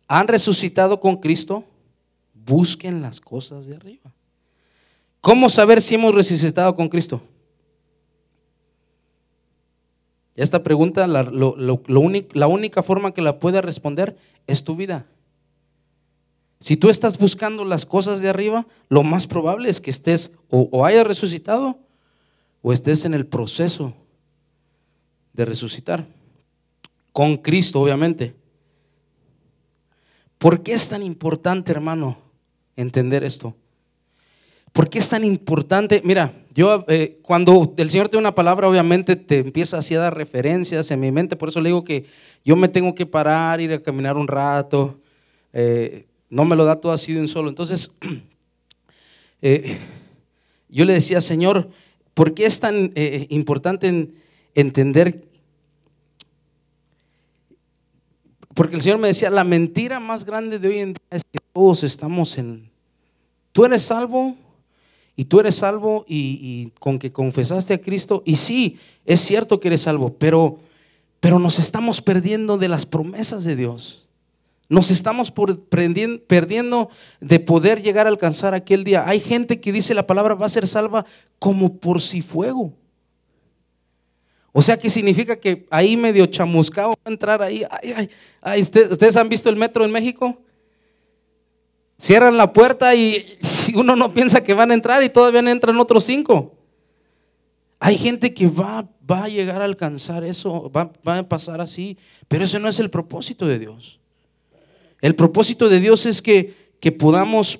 han 0.08 0.28
resucitado 0.28 1.00
con 1.00 1.18
Cristo 1.18 1.64
busquen 2.46 3.02
las 3.02 3.20
cosas 3.20 3.66
de 3.66 3.76
arriba. 3.76 4.14
¿Cómo 5.22 5.50
saber 5.50 5.82
si 5.82 5.96
hemos 5.96 6.14
resucitado 6.14 6.76
con 6.76 6.88
Cristo? 6.88 7.22
Esta 10.36 10.62
pregunta, 10.62 11.08
la, 11.08 11.24
la 11.24 12.48
única 12.48 12.84
forma 12.84 13.14
que 13.14 13.22
la 13.22 13.40
pueda 13.40 13.62
responder 13.62 14.18
es 14.46 14.64
tu 14.64 14.76
vida. 14.76 15.06
Si 16.66 16.78
tú 16.78 16.90
estás 16.90 17.20
buscando 17.20 17.64
las 17.64 17.86
cosas 17.86 18.22
de 18.22 18.30
arriba, 18.30 18.66
lo 18.90 19.04
más 19.04 19.28
probable 19.28 19.70
es 19.70 19.80
que 19.80 19.92
estés 19.92 20.40
o, 20.50 20.68
o 20.72 20.84
hayas 20.84 21.06
resucitado 21.06 21.78
o 22.64 22.74
estés 22.74 23.06
en 23.06 23.14
el 23.14 23.28
proceso 23.28 23.94
de 25.34 25.46
resucitar. 25.46 26.08
Con 27.14 27.38
Cristo, 27.38 27.80
obviamente. 27.80 28.34
¿Por 30.40 30.64
qué 30.64 30.74
es 30.74 30.90
tan 30.90 31.04
importante, 31.04 31.72
hermano? 31.72 32.18
entender 32.76 33.24
esto. 33.24 33.56
¿Por 34.74 34.90
qué 34.90 34.98
es 34.98 35.08
tan 35.08 35.24
importante? 35.24 36.02
Mira, 36.04 36.34
yo 36.56 36.84
eh, 36.88 37.20
cuando 37.22 37.76
el 37.78 37.92
Señor 37.92 38.10
te 38.10 38.18
da 38.18 38.22
una 38.22 38.34
palabra, 38.34 38.68
obviamente 38.68 39.16
te 39.16 39.38
empieza 39.38 39.78
así 39.78 39.94
a 39.94 40.00
dar 40.00 40.18
referencias 40.18 40.90
en 40.90 41.00
mi 41.00 41.12
mente, 41.12 41.36
por 41.36 41.50
eso 41.50 41.62
le 41.62 41.70
digo 41.70 41.84
que 41.84 42.08
yo 42.44 42.56
me 42.56 42.70
tengo 42.70 42.96
que 42.96 43.06
parar, 43.06 43.62
ir 43.62 43.72
a 43.72 43.84
caminar 43.84 44.18
un 44.18 44.28
rato, 44.28 45.00
eh, 45.54 46.08
no 46.30 46.46
me 46.46 46.56
lo 46.56 46.66
da 46.66 46.80
todo 46.80 46.92
así 46.92 47.14
de 47.14 47.20
un 47.20 47.28
solo. 47.28 47.50
Entonces, 47.50 47.98
eh, 49.42 49.78
yo 50.70 50.86
le 50.86 50.94
decía, 50.94 51.22
Señor, 51.22 51.70
¿por 52.14 52.34
qué 52.34 52.46
es 52.46 52.60
tan 52.60 52.94
importante 53.30 54.12
entender? 54.54 55.22
Porque 58.54 58.76
el 58.76 58.82
Señor 58.82 59.00
me 59.00 59.10
decía, 59.10 59.30
la 59.30 59.44
mentira 59.44 60.00
más 60.00 60.26
grande 60.26 60.60
de 60.60 60.68
hoy 60.68 60.80
en 60.80 60.94
día 60.94 61.08
es 61.12 61.24
que 61.26 61.40
todos 61.54 61.84
estamos 61.84 62.38
en, 62.38 62.70
tú 63.52 63.66
eres 63.66 63.84
salvo, 63.84 64.36
y 65.16 65.26
tú 65.26 65.40
eres 65.40 65.56
salvo 65.56 66.06
y, 66.08 66.72
con 66.80 67.00
que 67.00 67.12
confesaste 67.12 67.74
a 67.74 67.82
Cristo, 67.82 68.24
y 68.26 68.36
sí, 68.36 68.78
es 69.06 69.22
cierto 69.22 69.60
que 69.60 69.70
eres 69.70 69.82
salvo, 69.82 70.16
pero, 70.18 70.60
pero 71.20 71.40
nos 71.40 71.60
estamos 71.60 72.02
perdiendo 72.02 72.58
de 72.58 72.68
las 72.68 72.86
promesas 72.86 73.46
de 73.46 73.56
Dios. 73.56 74.05
Nos 74.68 74.90
estamos 74.90 75.32
perdiendo 75.32 76.90
de 77.20 77.40
poder 77.40 77.82
llegar 77.82 78.08
a 78.08 78.10
alcanzar 78.10 78.54
aquel 78.54 78.84
día. 78.84 79.08
Hay 79.08 79.20
gente 79.20 79.62
que 79.62 79.72
dice 79.72 79.94
la 79.94 80.08
palabra 80.08 80.34
va 80.34 80.48
a 80.48 80.50
ser 80.50 80.66
salva 80.68 81.06
como 81.38 81.78
por 81.78 82.02
si 82.02 82.22
fuego. 82.22 82.74
O 84.52 84.62
sea, 84.62 84.80
¿qué 84.80 84.90
significa 84.90 85.36
que 85.36 85.68
ahí 85.70 85.98
medio 85.98 86.26
chamuscado 86.26 86.92
va 86.92 87.02
a 87.04 87.10
entrar 87.10 87.42
ahí? 87.42 87.64
¿Ustedes 88.60 89.18
han 89.18 89.30
visto 89.30 89.50
el 89.50 89.56
metro 89.56 89.86
en 89.86 89.92
México? 89.92 90.42
Cierran 92.00 92.38
la 92.38 92.52
puerta 92.52 92.96
y 92.96 93.38
uno 93.76 93.96
no 93.96 94.12
piensa 94.12 94.44
que 94.44 94.54
van 94.54 94.72
a 94.72 94.74
entrar 94.74 95.04
y 95.04 95.10
todavía 95.10 95.42
entran 95.52 95.78
otros 95.80 96.06
cinco. 96.06 96.56
Hay 97.80 97.98
gente 97.98 98.34
que 98.34 98.48
va, 98.48 98.88
va 99.10 99.26
a 99.26 99.28
llegar 99.28 99.62
a 99.62 99.66
alcanzar 99.66 100.24
eso, 100.24 100.72
va, 100.72 100.92
va, 101.08 101.20
a 101.20 101.30
pasar 101.30 101.62
así, 101.62 101.98
pero 102.28 102.46
ese 102.46 102.58
no 102.58 102.70
es 102.70 102.80
el 102.80 102.90
propósito 102.90 103.46
de 103.46 103.60
Dios. 103.60 104.00
El 105.02 105.16
propósito 105.16 105.70
de 105.70 105.80
Dios 105.80 106.06
es 106.06 106.22
que, 106.22 106.54
que 106.80 106.92
podamos 106.92 107.60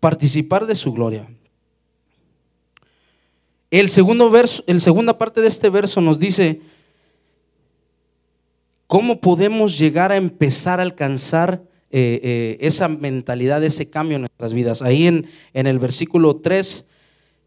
participar 0.00 0.66
de 0.66 0.74
su 0.74 0.92
gloria. 0.92 1.28
El 3.70 3.88
segundo 3.88 4.30
verso, 4.30 4.64
el 4.66 4.80
segunda 4.80 5.18
parte 5.18 5.40
de 5.40 5.48
este 5.48 5.68
verso 5.68 6.00
nos 6.00 6.18
dice 6.18 6.62
cómo 8.86 9.20
podemos 9.20 9.78
llegar 9.78 10.10
a 10.10 10.16
empezar 10.16 10.80
a 10.80 10.82
alcanzar 10.82 11.62
eh, 11.90 12.20
eh, 12.22 12.58
esa 12.60 12.88
mentalidad, 12.88 13.62
ese 13.62 13.90
cambio 13.90 14.16
en 14.16 14.22
nuestras 14.22 14.54
vidas. 14.54 14.82
Ahí 14.82 15.06
en, 15.06 15.26
en 15.52 15.66
el 15.66 15.78
versículo 15.78 16.36
3 16.36 16.88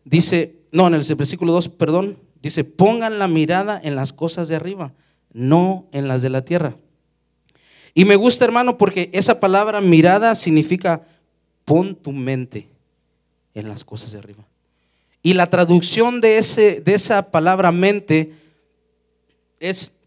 dice, 0.06 0.56
no, 0.72 0.88
en 0.88 0.94
el 0.94 1.04
versículo 1.16 1.54
2, 1.54 1.70
perdón, 1.70 2.18
dice, 2.42 2.64
pongan 2.64 3.18
la 3.18 3.28
mirada 3.28 3.80
en 3.84 3.96
las 3.96 4.14
cosas 4.14 4.48
de 4.48 4.56
arriba, 4.56 4.94
no 5.34 5.88
en 5.92 6.08
las 6.08 6.22
de 6.22 6.30
la 6.30 6.46
tierra. 6.46 6.78
Y 7.94 8.06
me 8.06 8.16
gusta, 8.16 8.46
hermano, 8.46 8.78
porque 8.78 9.10
esa 9.14 9.40
palabra 9.40 9.82
mirada 9.82 10.36
significa 10.36 11.06
pon 11.66 11.96
tu 11.96 12.12
mente 12.12 12.68
en 13.54 13.68
las 13.68 13.84
cosas 13.84 14.12
de 14.12 14.20
arriba. 14.20 14.46
Y 15.24 15.34
la 15.34 15.50
traducción 15.50 16.22
de, 16.22 16.38
ese, 16.38 16.82
de 16.82 16.94
esa 16.94 17.32
palabra 17.32 17.72
mente 17.72 18.34
es 19.60 19.98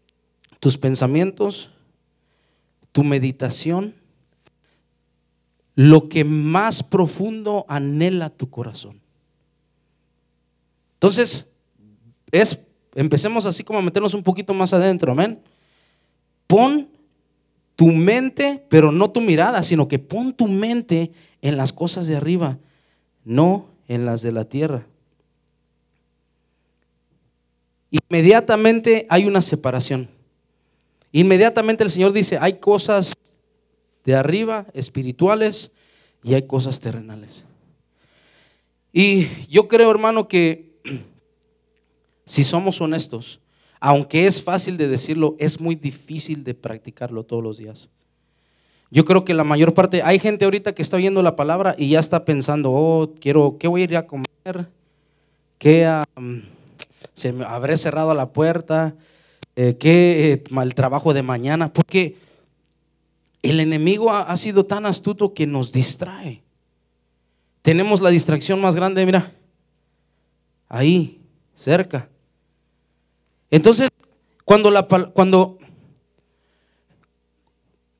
tus 0.59 0.77
pensamientos, 0.77 1.69
tu 2.91 3.03
meditación 3.03 3.93
lo 5.75 6.07
que 6.07 6.23
más 6.23 6.81
profundo 6.81 7.65
anhela 7.67 8.29
tu 8.29 8.49
corazón. 8.49 8.99
Entonces, 10.93 11.57
es, 12.31 12.65
empecemos 12.95 13.45
así 13.45 13.63
como 13.63 13.79
a 13.79 13.81
meternos 13.81 14.13
un 14.13 14.23
poquito 14.23 14.53
más 14.53 14.73
adentro, 14.73 15.11
amén. 15.11 15.39
Pon 16.47 16.87
tu 17.75 17.87
mente, 17.87 18.63
pero 18.69 18.91
no 18.91 19.11
tu 19.11 19.21
mirada, 19.21 19.63
sino 19.63 19.87
que 19.87 19.99
pon 19.99 20.33
tu 20.33 20.47
mente 20.47 21.11
en 21.41 21.57
las 21.57 21.73
cosas 21.73 22.07
de 22.07 22.15
arriba, 22.15 22.57
no 23.23 23.67
en 23.87 24.05
las 24.05 24.21
de 24.21 24.31
la 24.31 24.45
tierra. 24.45 24.87
Inmediatamente 27.91 29.05
hay 29.09 29.25
una 29.25 29.41
separación. 29.41 30.09
Inmediatamente 31.11 31.83
el 31.83 31.89
Señor 31.89 32.11
dice, 32.11 32.37
hay 32.41 32.53
cosas 32.59 33.15
de 34.03 34.15
arriba, 34.15 34.67
espirituales, 34.73 35.71
y 36.25 36.33
hay 36.33 36.47
cosas 36.47 36.79
terrenales. 36.79 37.45
Y 38.91 39.27
yo 39.47 39.67
creo, 39.67 39.91
hermano, 39.91 40.27
que 40.27 40.79
si 42.25 42.43
somos 42.43 42.81
honestos, 42.81 43.39
aunque 43.85 44.25
es 44.25 44.41
fácil 44.41 44.77
de 44.77 44.87
decirlo, 44.87 45.35
es 45.37 45.61
muy 45.61 45.75
difícil 45.75 46.43
de 46.43 46.55
practicarlo 46.55 47.21
todos 47.21 47.43
los 47.43 47.57
días. 47.57 47.89
Yo 48.89 49.05
creo 49.05 49.23
que 49.23 49.35
la 49.35 49.43
mayor 49.43 49.75
parte, 49.75 50.01
hay 50.01 50.17
gente 50.17 50.45
ahorita 50.45 50.73
que 50.73 50.81
está 50.81 50.97
oyendo 50.97 51.21
la 51.21 51.35
palabra 51.35 51.75
y 51.77 51.89
ya 51.89 51.99
está 51.99 52.25
pensando, 52.25 52.71
oh, 52.71 53.13
quiero, 53.19 53.57
¿qué 53.59 53.67
voy 53.67 53.81
a 53.81 53.83
ir 53.83 53.97
a 53.97 54.07
comer? 54.07 54.25
¿Qué 55.59 55.87
se 57.13 57.31
me 57.31 57.45
habré 57.45 57.77
cerrado 57.77 58.11
la 58.15 58.29
puerta? 58.33 58.95
Eh, 59.55 59.77
¿Qué 59.79 60.33
eh, 60.33 60.43
mal 60.49 60.73
trabajo 60.73 61.13
de 61.13 61.21
mañana? 61.21 61.71
Porque 61.71 62.17
el 63.43 63.59
enemigo 63.59 64.11
ha, 64.11 64.35
sido 64.35 64.65
tan 64.65 64.87
astuto 64.87 65.35
que 65.35 65.45
nos 65.45 65.71
distrae. 65.71 66.41
Tenemos 67.61 68.01
la 68.01 68.09
distracción 68.09 68.59
más 68.59 68.75
grande, 68.75 69.05
mira, 69.05 69.31
ahí, 70.69 71.19
cerca. 71.53 72.09
Entonces, 73.55 73.87
cuando, 74.43 74.69
la, 74.69 74.83
cuando, 74.83 75.59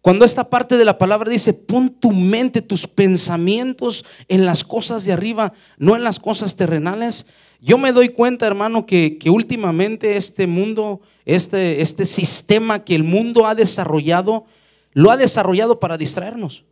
cuando 0.01 0.25
esta 0.25 0.49
parte 0.49 0.75
de 0.75 0.83
la 0.83 0.97
palabra 0.97 1.29
dice, 1.29 1.53
pon 1.53 1.91
tu 1.91 2.11
mente, 2.11 2.61
tus 2.61 2.87
pensamientos 2.87 4.03
en 4.27 4.43
las 4.43 4.65
cosas 4.65 5.05
de 5.05 5.13
arriba, 5.13 5.53
no 5.77 5.95
en 5.95 6.03
las 6.03 6.19
cosas 6.19 6.57
terrenales, 6.57 7.27
yo 7.61 7.77
me 7.77 7.93
doy 7.93 8.09
cuenta, 8.09 8.45
hermano, 8.45 8.85
que, 8.85 9.17
que 9.17 9.29
últimamente 9.29 10.17
este 10.17 10.45
mundo, 10.45 10.99
este, 11.23 11.81
este 11.81 12.05
sistema 12.05 12.83
que 12.83 12.93
el 12.93 13.05
mundo 13.05 13.47
ha 13.47 13.55
desarrollado, 13.55 14.43
lo 14.91 15.09
ha 15.09 15.15
desarrollado 15.15 15.79
para 15.79 15.97
distraernos. 15.97 16.65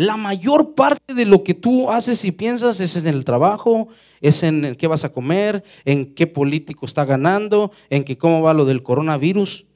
La 0.00 0.16
mayor 0.16 0.74
parte 0.74 1.12
de 1.12 1.26
lo 1.26 1.44
que 1.44 1.52
tú 1.52 1.90
haces 1.90 2.24
y 2.24 2.32
piensas 2.32 2.80
es 2.80 2.96
en 2.96 3.06
el 3.06 3.26
trabajo, 3.26 3.88
es 4.22 4.42
en 4.42 4.74
qué 4.76 4.86
vas 4.86 5.04
a 5.04 5.12
comer, 5.12 5.62
en 5.84 6.14
qué 6.14 6.26
político 6.26 6.86
está 6.86 7.04
ganando, 7.04 7.70
en 7.90 8.02
que 8.04 8.16
cómo 8.16 8.40
va 8.40 8.54
lo 8.54 8.64
del 8.64 8.82
coronavirus, 8.82 9.66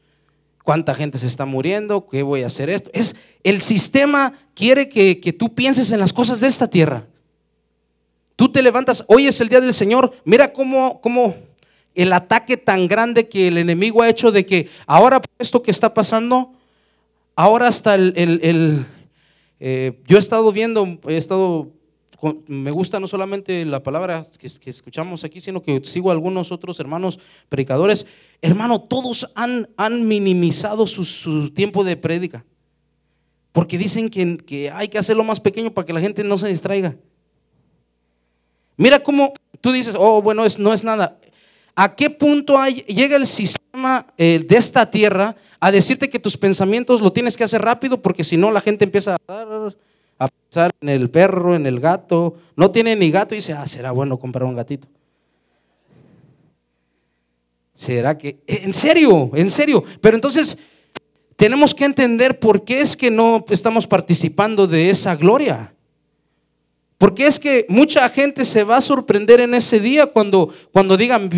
cuánta 0.63 0.95
gente 0.95 1.19
se 1.19 1.27
está 1.27 1.45
muriendo, 1.45 2.09
qué 2.09 2.23
voy 2.23 2.43
a 2.43 2.47
hacer 2.47 2.71
esto. 2.71 2.89
Es 2.95 3.17
el 3.43 3.61
sistema 3.61 4.33
quiere 4.55 4.89
que, 4.89 5.21
que 5.21 5.35
tú 5.35 5.55
pienses 5.55 5.93
en 5.93 6.01
las 6.01 6.15
cosas 6.15 6.41
de 6.41 6.47
esta 6.47 6.69
tierra. 6.69 7.05
Tú 8.35 8.51
te 8.51 8.63
levantas, 8.63 9.05
hoy 9.09 9.27
es 9.27 9.39
el 9.43 9.51
día 9.51 9.61
del 9.61 9.75
Señor, 9.75 10.11
mira 10.25 10.55
cómo, 10.55 11.03
cómo 11.03 11.35
el 11.95 12.15
ataque 12.15 12.57
tan 12.57 12.89
grande 12.89 13.29
que 13.29 13.49
el 13.49 13.59
enemigo 13.59 14.01
ha 14.01 14.09
hecho 14.09 14.33
de 14.33 14.47
que 14.47 14.71
ahora 14.87 15.21
esto 15.39 15.63
que 15.63 15.71
está 15.71 15.93
pasando, 15.93 16.55
Ahora 17.37 17.67
hasta 17.67 17.97
el, 17.97 18.87
eh, 19.67 19.99
yo 20.07 20.19
he 20.19 20.21
estado 20.21 20.53
viendo, 20.53 20.99
he 21.09 21.17
estado, 21.17 21.71
me 22.49 22.71
gusta 22.71 23.01
no 23.01 23.09
solamente 23.09 23.65
la 23.65 23.83
palabra 23.83 24.23
que, 24.39 24.47
escuchamos 24.47 25.25
aquí, 25.25 25.41
sino 25.41 25.63
que 25.63 25.81
sigo 25.85 26.11
a 26.11 26.13
algunos 26.13 26.53
otros 26.53 26.79
hermanos 26.81 27.19
predicadores. 27.49 28.07
Hermano, 28.43 28.79
todos 28.79 29.33
han, 29.37 29.67
minimizado 30.07 30.87
su, 30.87 31.51
tiempo 31.55 31.83
de 31.83 31.97
prédica. 31.97 32.45
Porque 33.53 33.79
dicen 33.79 34.11
que, 34.11 34.37
que 34.37 34.71
hay 34.71 34.89
que 34.89 34.99
hacerlo 34.99 35.25
más 35.25 35.41
pequeño 35.41 35.73
para 35.73 35.87
que 35.87 35.95
la 35.95 36.01
gente 36.01 36.23
no 36.25 36.37
se 36.37 36.49
distraiga. 36.49 36.95
Mira 38.77 39.03
cómo 39.03 39.33
tú 39.63 39.73
dices, 39.73 39.95
oh, 39.99 40.21
bueno, 40.21 40.45
es, 40.45 40.59
no 40.59 40.75
es 40.75 40.85
nada. 40.85 41.19
¿A 41.77 41.95
qué 41.95 42.09
punto 42.11 42.57
llega 42.67 43.17
el 43.17 43.27
sistema 43.27 44.07
eh, 44.17 44.45
de 44.47 44.57
esta 44.57 44.91
tierra 44.91 45.35
a 45.59 45.73
decirte 45.73 46.09
que 46.09 46.19
tus 46.19 46.37
pensamientos 46.37 47.01
lo 47.01 47.13
tienes 47.13 47.37
que 47.37 47.45
hacer 47.45 47.63
rápido 47.63 48.01
porque 48.01 48.23
si 48.23 48.37
no 48.37 48.51
la 48.51 48.61
gente 48.61 48.85
empieza 48.85 49.17
a, 49.27 49.71
a 50.19 50.29
pensar 50.29 50.71
en 50.81 50.89
el 50.89 51.11
perro, 51.11 51.55
en 51.55 51.67
el 51.67 51.81
gato. 51.81 52.37
No 52.57 52.71
tiene 52.71 52.95
ni 52.95 53.11
gato 53.11 53.35
y 53.35 53.39
dice, 53.39 53.55
ah, 53.55 53.67
será 53.67 53.91
bueno 53.91 54.19
comprar 54.19 54.45
un 54.45 54.55
gatito. 54.55 54.87
¿Será 57.75 58.17
que? 58.17 58.39
En 58.47 58.73
serio, 58.73 59.33
en 59.35 59.51
serio. 59.51 59.83
Pero 60.01 60.17
entonces 60.17 60.59
tenemos 61.37 61.75
que 61.75 61.85
entender 61.85 62.39
por 62.39 62.65
qué 62.65 62.81
es 62.81 62.97
que 62.97 63.11
no 63.11 63.45
estamos 63.51 63.87
participando 63.87 64.67
de 64.67 64.91
esa 64.91 65.17
gloria. 65.17 65.75
Porque 67.05 67.27
es 67.27 67.39
que 67.39 67.67
mucha 67.69 68.09
gente 68.09 68.47
se 68.47 68.65
va 68.65 68.79
a 68.79 68.81
sorprender 68.81 69.39
en 69.41 69.53
ese 69.53 69.79
día 69.79 70.07
cuando, 70.07 70.49
cuando 70.73 70.97
digan 70.97 71.29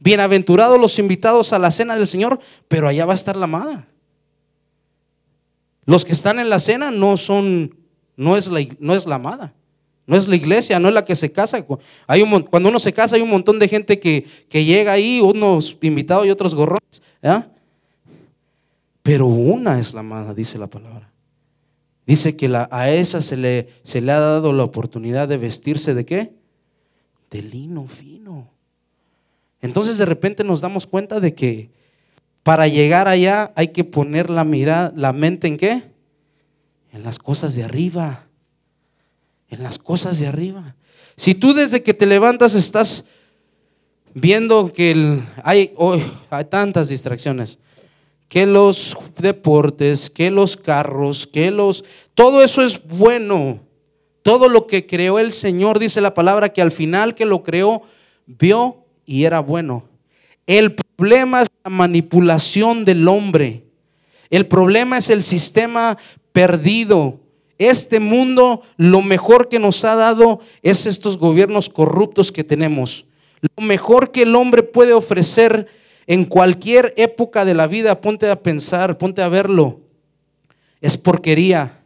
bienaventurados 0.00 0.80
los 0.80 0.98
invitados 0.98 1.52
a 1.52 1.58
la 1.58 1.70
cena 1.70 1.94
del 1.96 2.06
Señor, 2.06 2.40
pero 2.66 2.88
allá 2.88 3.04
va 3.04 3.12
a 3.12 3.14
estar 3.14 3.36
la 3.36 3.44
amada. 3.44 3.86
Los 5.84 6.06
que 6.06 6.12
están 6.12 6.38
en 6.38 6.48
la 6.48 6.58
cena 6.60 6.90
no 6.90 7.18
son, 7.18 7.76
no 8.16 8.38
es 8.38 8.48
la, 8.48 8.66
no 8.78 8.94
es 8.94 9.04
la 9.04 9.16
amada. 9.16 9.52
No 10.06 10.16
es 10.16 10.28
la 10.28 10.36
iglesia, 10.36 10.80
no 10.80 10.88
es 10.88 10.94
la 10.94 11.04
que 11.04 11.14
se 11.14 11.30
casa. 11.30 11.62
Hay 12.06 12.22
un, 12.22 12.44
cuando 12.44 12.70
uno 12.70 12.78
se 12.78 12.94
casa 12.94 13.16
hay 13.16 13.22
un 13.22 13.28
montón 13.28 13.58
de 13.58 13.68
gente 13.68 14.00
que, 14.00 14.26
que 14.48 14.64
llega 14.64 14.92
ahí, 14.92 15.20
unos 15.20 15.76
invitados 15.82 16.26
y 16.26 16.30
otros 16.30 16.54
gorrones. 16.54 17.02
Pero 19.02 19.26
una 19.26 19.78
es 19.78 19.92
la 19.92 20.00
amada, 20.00 20.32
dice 20.32 20.56
la 20.56 20.68
palabra. 20.68 21.03
Dice 22.06 22.36
que 22.36 22.54
a 22.70 22.90
esa 22.90 23.22
se 23.22 23.36
le, 23.36 23.68
ha 24.10 24.20
dado 24.20 24.52
la 24.52 24.64
oportunidad 24.64 25.26
de 25.26 25.38
vestirse 25.38 25.94
de 25.94 26.04
qué? 26.04 26.34
De 27.30 27.42
lino 27.42 27.86
fino. 27.86 28.50
Entonces 29.62 29.96
de 29.96 30.04
repente 30.04 30.44
nos 30.44 30.60
damos 30.60 30.86
cuenta 30.86 31.20
de 31.20 31.34
que 31.34 31.70
para 32.42 32.68
llegar 32.68 33.08
allá 33.08 33.52
hay 33.56 33.68
que 33.68 33.84
poner 33.84 34.28
la 34.28 34.44
mirada, 34.44 34.92
la 34.94 35.14
mente 35.14 35.48
en 35.48 35.56
qué? 35.56 35.82
En 36.92 37.02
las 37.02 37.18
cosas 37.18 37.54
de 37.54 37.64
arriba. 37.64 38.26
En 39.48 39.62
las 39.62 39.78
cosas 39.78 40.18
de 40.18 40.26
arriba. 40.26 40.76
Si 41.16 41.34
tú 41.34 41.54
desde 41.54 41.82
que 41.82 41.94
te 41.94 42.04
levantas 42.04 42.54
estás 42.54 43.08
viendo 44.12 44.70
que 44.72 45.22
hay, 45.42 45.74
hay 46.28 46.44
tantas 46.44 46.90
distracciones, 46.90 47.58
que 48.28 48.46
los 48.46 48.96
deportes, 49.18 50.10
que 50.10 50.30
los 50.30 50.56
carros, 50.56 51.26
que 51.26 51.50
los... 51.50 51.84
Todo 52.14 52.42
eso 52.42 52.62
es 52.62 52.86
bueno. 52.88 53.60
Todo 54.22 54.48
lo 54.48 54.66
que 54.66 54.86
creó 54.86 55.18
el 55.18 55.32
Señor, 55.32 55.78
dice 55.78 56.00
la 56.00 56.14
palabra, 56.14 56.48
que 56.48 56.62
al 56.62 56.72
final 56.72 57.14
que 57.14 57.26
lo 57.26 57.42
creó, 57.42 57.82
vio 58.26 58.84
y 59.04 59.24
era 59.24 59.40
bueno. 59.40 59.84
El 60.46 60.74
problema 60.74 61.42
es 61.42 61.48
la 61.62 61.70
manipulación 61.70 62.84
del 62.84 63.06
hombre. 63.08 63.64
El 64.30 64.46
problema 64.46 64.98
es 64.98 65.10
el 65.10 65.22
sistema 65.22 65.96
perdido. 66.32 67.20
Este 67.58 68.00
mundo, 68.00 68.62
lo 68.76 69.00
mejor 69.00 69.48
que 69.48 69.58
nos 69.58 69.84
ha 69.84 69.94
dado 69.94 70.40
es 70.62 70.86
estos 70.86 71.18
gobiernos 71.18 71.68
corruptos 71.68 72.32
que 72.32 72.44
tenemos. 72.44 73.06
Lo 73.56 73.64
mejor 73.64 74.10
que 74.10 74.22
el 74.22 74.34
hombre 74.34 74.62
puede 74.62 74.92
ofrecer 74.92 75.68
en 76.06 76.24
cualquier 76.24 76.92
época 76.96 77.44
de 77.44 77.54
la 77.54 77.66
vida, 77.66 78.00
ponte 78.00 78.28
a 78.30 78.42
pensar, 78.42 78.98
ponte 78.98 79.22
a 79.22 79.28
verlo, 79.28 79.80
es 80.80 80.96
porquería. 80.96 81.80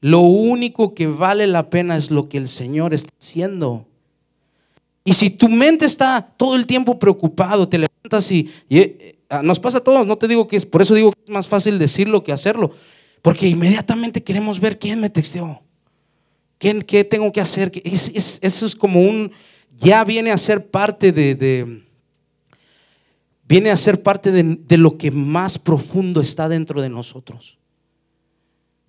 Lo 0.00 0.20
único 0.20 0.94
que 0.94 1.06
vale 1.06 1.46
la 1.46 1.70
pena 1.70 1.96
es 1.96 2.10
lo 2.10 2.28
que 2.28 2.36
el 2.36 2.48
Señor 2.48 2.94
está 2.94 3.12
haciendo. 3.20 3.86
Y 5.04 5.12
si 5.12 5.30
tu 5.30 5.48
mente 5.48 5.84
está 5.84 6.20
todo 6.36 6.56
el 6.56 6.66
tiempo 6.66 6.98
preocupado, 6.98 7.68
te 7.68 7.78
levantas 7.78 8.30
y, 8.32 8.50
eh, 8.68 9.16
nos 9.42 9.60
pasa 9.60 9.78
a 9.78 9.80
todos, 9.80 10.06
no 10.06 10.16
te 10.16 10.28
digo 10.28 10.48
que 10.48 10.56
es, 10.56 10.66
por 10.66 10.82
eso 10.82 10.94
digo 10.94 11.12
que 11.12 11.20
es 11.24 11.30
más 11.30 11.46
fácil 11.46 11.78
decirlo 11.78 12.24
que 12.24 12.32
hacerlo, 12.32 12.72
porque 13.22 13.48
inmediatamente 13.48 14.22
queremos 14.22 14.60
ver 14.60 14.78
quién 14.78 15.00
me 15.00 15.10
texteó, 15.10 15.62
quién, 16.58 16.82
qué 16.82 17.04
tengo 17.04 17.32
que 17.32 17.40
hacer. 17.40 17.70
eso 17.84 18.66
es 18.66 18.76
como 18.76 19.00
un, 19.00 19.30
ya 19.76 20.02
viene 20.04 20.32
a 20.32 20.38
ser 20.38 20.70
parte 20.70 21.12
de, 21.12 21.85
viene 23.48 23.70
a 23.70 23.76
ser 23.76 24.02
parte 24.02 24.32
de, 24.32 24.76
lo 24.76 24.98
que 24.98 25.10
más 25.10 25.58
profundo 25.58 26.20
está 26.20 26.48
dentro 26.48 26.82
de 26.82 26.88
nosotros. 26.88 27.58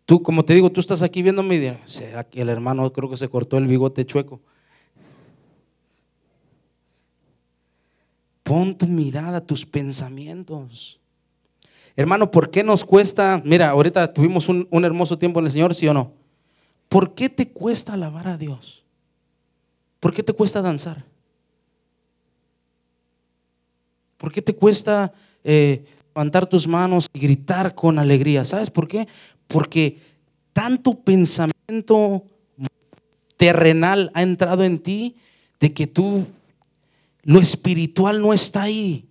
Tú, 0.05 0.23
como 0.23 0.45
te 0.45 0.53
digo, 0.53 0.71
tú 0.71 0.79
estás 0.79 1.03
aquí 1.03 1.21
viéndome 1.21 1.55
y 1.55 1.77
¿será 1.85 2.23
que 2.23 2.41
el 2.41 2.49
hermano 2.49 2.91
creo 2.93 3.09
que 3.09 3.17
se 3.17 3.29
cortó 3.29 3.57
el 3.57 3.67
bigote 3.67 4.05
chueco? 4.05 4.39
Pon 8.43 8.77
tu 8.77 8.87
mirada, 8.87 9.41
tus 9.41 9.65
pensamientos. 9.65 11.01
Hermano, 11.97 12.31
¿por 12.31 12.49
qué 12.49 12.63
nos 12.63 12.85
cuesta? 12.85 13.41
Mira, 13.43 13.71
ahorita 13.71 14.13
tuvimos 14.13 14.47
un, 14.47 14.67
hermoso 14.85 15.17
tiempo 15.17 15.39
en 15.39 15.47
el 15.47 15.51
Señor, 15.51 15.75
¿sí 15.75 15.87
o 15.87 15.93
no? 15.93 16.13
¿Por 16.87 17.13
qué 17.13 17.27
te 17.27 17.49
cuesta 17.49 17.93
alabar 17.93 18.29
a 18.29 18.37
Dios? 18.37 18.85
¿Por 19.99 20.13
qué 20.13 20.23
te 20.23 20.31
cuesta 20.31 20.61
danzar? 20.61 21.03
¿Por 24.17 24.31
qué 24.31 24.41
te 24.41 24.55
cuesta 24.55 25.13
eh, 25.43 25.85
levantar 26.15 26.47
tus 26.47 26.67
manos 26.67 27.07
y 27.13 27.19
gritar 27.19 27.75
con 27.75 27.99
alegría? 27.99 28.43
¿Sabes 28.45 28.69
por 28.69 28.87
qué? 28.87 29.07
Porque 29.47 29.99
tanto 30.53 30.95
pensamiento 30.95 32.23
terrenal 33.37 34.11
ha 34.13 34.23
entrado 34.23 34.63
en 34.63 34.79
ti 34.79 35.15
de 35.59 35.73
que 35.73 35.87
tú 35.87 36.25
lo 37.23 37.39
espiritual 37.39 38.21
no 38.21 38.33
está 38.33 38.63
ahí. 38.63 39.05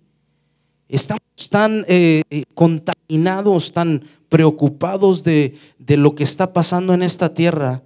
Estamos 0.89 1.21
tan 1.49 1.85
eh, 1.87 2.23
contaminados, 2.53 3.71
tan 3.71 4.03
preocupados 4.29 5.23
de, 5.23 5.57
de 5.79 5.97
lo 5.97 6.15
que 6.15 6.23
está 6.23 6.51
pasando 6.51 6.93
en 6.93 7.03
esta 7.03 7.33
tierra, 7.33 7.83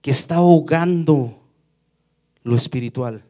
que 0.00 0.10
está 0.10 0.36
ahogando 0.36 1.38
lo 2.42 2.56
espiritual. 2.56 3.24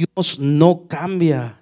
Dios 0.00 0.38
no 0.38 0.86
cambia. 0.86 1.58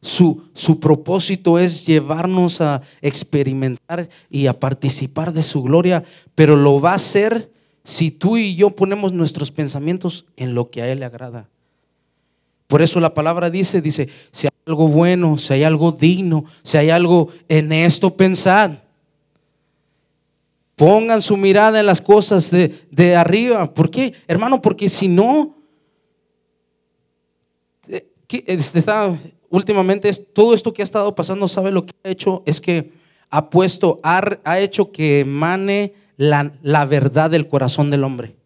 Su, 0.00 0.44
su, 0.54 0.80
propósito 0.80 1.58
es 1.58 1.86
llevarnos 1.86 2.60
a 2.60 2.82
experimentar 3.00 4.08
y 4.28 4.46
a 4.46 4.58
participar 4.58 5.32
de 5.32 5.44
su 5.44 5.62
gloria, 5.62 6.02
pero 6.34 6.56
lo 6.56 6.80
va 6.80 6.92
a 6.92 6.96
hacer 6.96 7.52
si 7.84 8.10
tú 8.10 8.36
y 8.36 8.56
yo 8.56 8.70
ponemos 8.70 9.12
nuestros 9.12 9.52
pensamientos 9.52 10.24
en 10.36 10.54
lo 10.54 10.70
que 10.70 10.82
a 10.82 10.88
Él 10.88 11.00
le 11.00 11.04
agrada. 11.04 11.48
Por 12.66 12.82
eso 12.82 12.98
la 12.98 13.14
palabra 13.14 13.48
dice, 13.48 13.80
dice, 13.80 14.08
si 14.32 14.48
hay 14.48 14.52
algo 14.66 14.88
bueno, 14.88 15.38
si 15.38 15.52
hay 15.52 15.62
algo 15.62 15.92
digno, 15.92 16.44
si 16.64 16.78
hay 16.78 16.90
algo 16.90 17.28
en 17.48 17.70
esto, 17.70 18.16
pensad. 18.16 18.72
Pongan 20.74 21.22
su 21.22 21.36
mirada 21.36 21.78
en 21.78 21.86
las 21.86 22.00
cosas 22.00 22.50
de, 22.50 22.74
de 22.90 23.14
arriba. 23.14 23.72
¿Por 23.72 23.90
qué? 23.90 24.14
Hermano, 24.26 24.60
porque 24.60 24.88
si 24.88 25.06
no, 25.06 25.61
está, 28.46 29.14
últimamente 29.50 30.10
todo 30.34 30.54
esto 30.54 30.72
que 30.72 30.82
ha 30.82 30.84
estado 30.84 31.14
pasando, 31.14 31.48
¿sabe 31.48 31.70
lo 31.70 31.84
que 31.84 31.92
ha 32.04 32.08
hecho? 32.08 32.42
Es 32.46 32.60
que 32.60 32.92
ha 33.30 33.50
puesto, 33.50 34.00
ha, 34.02 34.20
ha 34.44 34.60
hecho 34.60 34.92
que 34.92 35.20
emane 35.20 35.94
la, 36.16 36.84
verdad 36.84 37.30
del 37.30 37.48
corazón 37.48 37.90
del 37.90 38.04
hombre. 38.04 38.36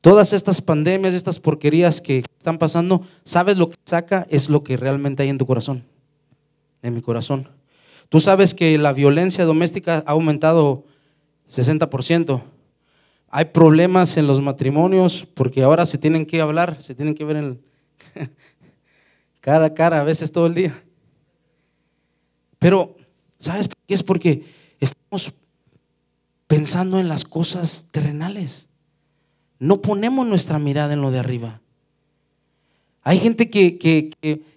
Todas 0.00 0.32
estas 0.32 0.60
pandemias, 0.60 1.14
estas 1.14 1.38
porquerías 1.38 2.00
que 2.00 2.24
están 2.38 2.58
pasando, 2.58 3.02
¿sabes 3.24 3.56
lo 3.56 3.70
que 3.70 3.76
saca? 3.84 4.26
Es 4.28 4.50
lo 4.50 4.62
que 4.62 4.76
realmente 4.76 5.22
hay 5.22 5.30
en 5.30 5.38
tu 5.38 5.46
corazón, 5.46 5.82
en 6.82 6.94
mi 6.94 7.00
corazón. 7.00 7.48
Tú 8.10 8.20
sabes 8.20 8.52
que 8.52 8.76
la 8.76 8.92
violencia 8.92 9.46
doméstica 9.46 10.04
ha 10.06 10.10
aumentado 10.10 10.84
60%. 11.50 12.42
Hay 13.30 13.46
problemas 13.46 14.16
en 14.18 14.26
los 14.26 14.40
matrimonios 14.42 15.26
porque 15.34 15.62
ahora 15.62 15.86
se 15.86 15.98
tienen 15.98 16.26
que 16.26 16.40
hablar, 16.40 16.80
se 16.80 16.94
tienen 16.94 17.14
que 17.14 17.24
ver 17.24 17.36
en 17.36 17.60
cara 19.40 19.66
a 19.66 19.74
cara, 19.74 20.00
a 20.00 20.04
veces 20.04 20.32
todo 20.32 20.46
el 20.46 20.54
día. 20.54 20.84
Pero, 22.58 22.96
¿sabes 23.38 23.68
por 23.68 23.76
qué? 23.86 23.94
Es 23.94 24.02
porque 24.02 24.44
estamos 24.80 25.34
pensando 26.46 26.98
en 26.98 27.08
las 27.08 27.24
cosas 27.24 27.88
terrenales. 27.90 28.68
No 29.58 29.80
ponemos 29.80 30.26
nuestra 30.26 30.58
mirada 30.58 30.94
en 30.94 31.00
lo 31.00 31.10
de 31.10 31.18
arriba. 31.18 31.60
Hay 33.02 33.18
gente 33.18 33.50
que, 33.50 33.78
que, 33.78 34.10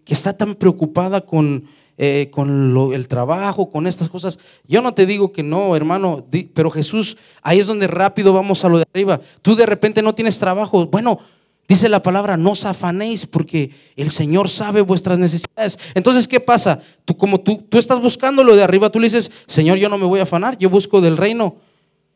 está 0.08 0.38
tan 0.38 0.56
preocupada 0.56 1.22
con, 1.22 1.66
eh, 1.98 2.30
con 2.32 2.94
el 2.94 3.08
trabajo, 3.10 3.70
con 3.70 3.88
estas 3.88 4.08
cosas. 4.08 4.40
Yo 4.66 4.82
no 4.82 4.94
te 4.94 5.06
digo 5.06 5.34
que 5.34 5.44
no, 5.44 5.76
hermano, 5.76 6.26
pero 6.54 6.72
Jesús, 6.72 7.18
ahí 7.42 7.60
es 7.60 7.68
donde 7.68 7.88
rápido 7.88 8.32
vamos 8.32 8.64
a 8.64 8.70
lo 8.70 8.78
de 8.78 8.86
arriba. 8.94 9.20
Tú 9.42 9.56
de 9.58 9.66
repente 9.66 10.02
no 10.02 10.16
tienes 10.16 10.40
trabajo. 10.40 10.88
Bueno, 10.88 11.20
dice 11.68 11.90
la 11.90 12.02
palabra, 12.02 12.38
no 12.38 12.52
os 12.52 12.66
afanéis 12.66 13.26
porque 13.26 13.72
el 13.96 14.10
Señor 14.10 14.50
sabe 14.50 14.82
vuestras 14.82 15.20
necesidades. 15.20 15.78
Entonces, 15.96 16.28
¿qué 16.28 16.40
pasa? 16.40 16.82
Tú 17.06 17.18
como 17.18 17.42
tú, 17.42 17.66
tú 17.70 17.78
estás 17.78 18.02
buscando 18.02 18.44
lo 18.44 18.56
de 18.56 18.64
arriba, 18.64 18.90
tú 18.90 19.00
le 19.00 19.08
dices, 19.08 19.32
Señor, 19.48 19.78
yo 19.78 19.90
no 19.90 19.98
me 19.98 20.06
voy 20.06 20.20
a 20.20 20.24
afanar, 20.24 20.58
yo 20.58 20.70
busco 20.70 21.02
del 21.02 21.18
reino. 21.18 21.58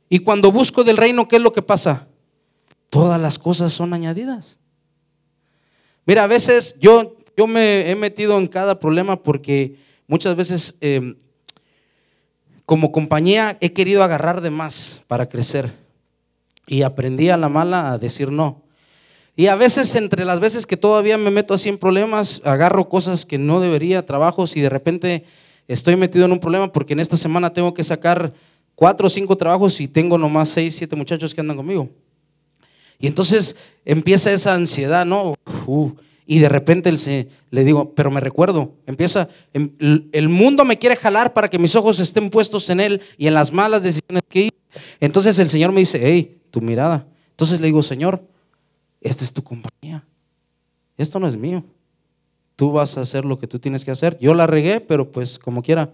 Y 0.09 0.19
cuando 0.19 0.51
busco 0.51 0.83
del 0.83 0.97
reino, 0.97 1.27
¿qué 1.27 1.37
es 1.37 1.41
lo 1.41 1.53
que 1.53 1.61
pasa? 1.61 2.07
Todas 2.89 3.19
las 3.19 3.39
cosas 3.39 3.71
son 3.71 3.93
añadidas. 3.93 4.59
Mira, 6.05 6.23
a 6.23 6.27
veces 6.27 6.79
yo, 6.79 7.15
yo 7.37 7.47
me 7.47 7.89
he 7.89 7.95
metido 7.95 8.37
en 8.37 8.47
cada 8.47 8.79
problema 8.79 9.21
porque 9.21 9.77
muchas 10.07 10.35
veces 10.35 10.77
em, 10.81 11.15
como 12.65 12.91
compañía 12.91 13.57
he 13.61 13.73
querido 13.73 14.03
agarrar 14.03 14.41
de 14.41 14.49
más 14.49 15.01
para 15.07 15.29
crecer. 15.29 15.71
Y 16.67 16.83
aprendí 16.83 17.29
a 17.29 17.37
la 17.37 17.49
mala 17.49 17.91
a 17.91 17.97
decir 17.97 18.31
no. 18.31 18.60
Y 19.35 19.47
a 19.47 19.55
veces, 19.55 19.95
entre 19.95 20.25
las 20.25 20.39
veces 20.39 20.65
que 20.65 20.77
todavía 20.77 21.17
me 21.17 21.31
meto 21.31 21.53
así 21.53 21.69
en 21.69 21.77
problemas, 21.77 22.41
agarro 22.43 22.89
cosas 22.89 23.25
que 23.25 23.37
no 23.37 23.61
debería, 23.61 24.05
trabajos, 24.05 24.57
y 24.57 24.61
de 24.61 24.69
repente 24.69 25.25
estoy 25.67 25.95
metido 25.95 26.25
en 26.25 26.33
un 26.33 26.39
problema 26.39 26.71
porque 26.71 26.93
en 26.93 26.99
esta 26.99 27.15
semana 27.15 27.53
tengo 27.53 27.73
que 27.73 27.83
sacar 27.83 28.33
cuatro 28.75 29.07
o 29.07 29.09
cinco 29.09 29.37
trabajos 29.37 29.79
y 29.79 29.87
tengo 29.87 30.17
nomás 30.17 30.49
seis, 30.49 30.75
siete 30.75 30.95
muchachos 30.95 31.33
que 31.33 31.41
andan 31.41 31.57
conmigo. 31.57 31.89
Y 32.99 33.07
entonces 33.07 33.55
empieza 33.85 34.31
esa 34.31 34.53
ansiedad, 34.53 35.05
¿no? 35.05 35.33
y 36.27 36.39
de 36.39 36.47
repente 36.47 36.95
se, 36.97 37.27
le 37.49 37.63
digo, 37.63 37.93
pero 37.93 38.11
me 38.11 38.21
recuerdo, 38.21 38.73
empieza, 38.85 39.27
em, 39.53 39.71
el 40.11 40.29
mundo 40.29 40.63
me 40.63 40.77
quiere 40.77 40.95
jalar 40.95 41.33
para 41.33 41.49
que 41.49 41.59
mis 41.59 41.75
ojos 41.75 41.99
estén 41.99 42.29
puestos 42.29 42.69
en 42.69 42.79
él 42.79 43.01
y 43.17 43.27
en 43.27 43.33
las 43.33 43.51
malas 43.51 43.83
decisiones 43.83 44.23
que 44.29 44.43
hice. 44.43 44.55
Entonces 44.99 45.37
el 45.39 45.49
Señor 45.49 45.71
me 45.71 45.79
dice, 45.79 45.99
hey, 46.01 46.37
tu 46.49 46.61
mirada. 46.61 47.05
Entonces 47.31 47.59
le 47.59 47.67
digo, 47.67 47.83
Señor, 47.83 48.23
esta 49.01 49.23
es 49.23 49.33
tu 49.33 49.43
compañía. 49.43 50.05
Esto 50.97 51.19
no 51.19 51.27
es 51.27 51.35
mío. 51.35 51.63
Tú 52.55 52.71
vas 52.71 52.97
a 52.97 53.01
hacer 53.01 53.25
lo 53.25 53.39
que 53.39 53.47
tú 53.47 53.57
tienes 53.57 53.83
que 53.83 53.91
hacer. 53.91 54.17
Yo 54.19 54.33
la 54.33 54.45
regué, 54.45 54.79
pero 54.79 55.11
pues 55.11 55.39
como 55.39 55.63
quiera, 55.63 55.91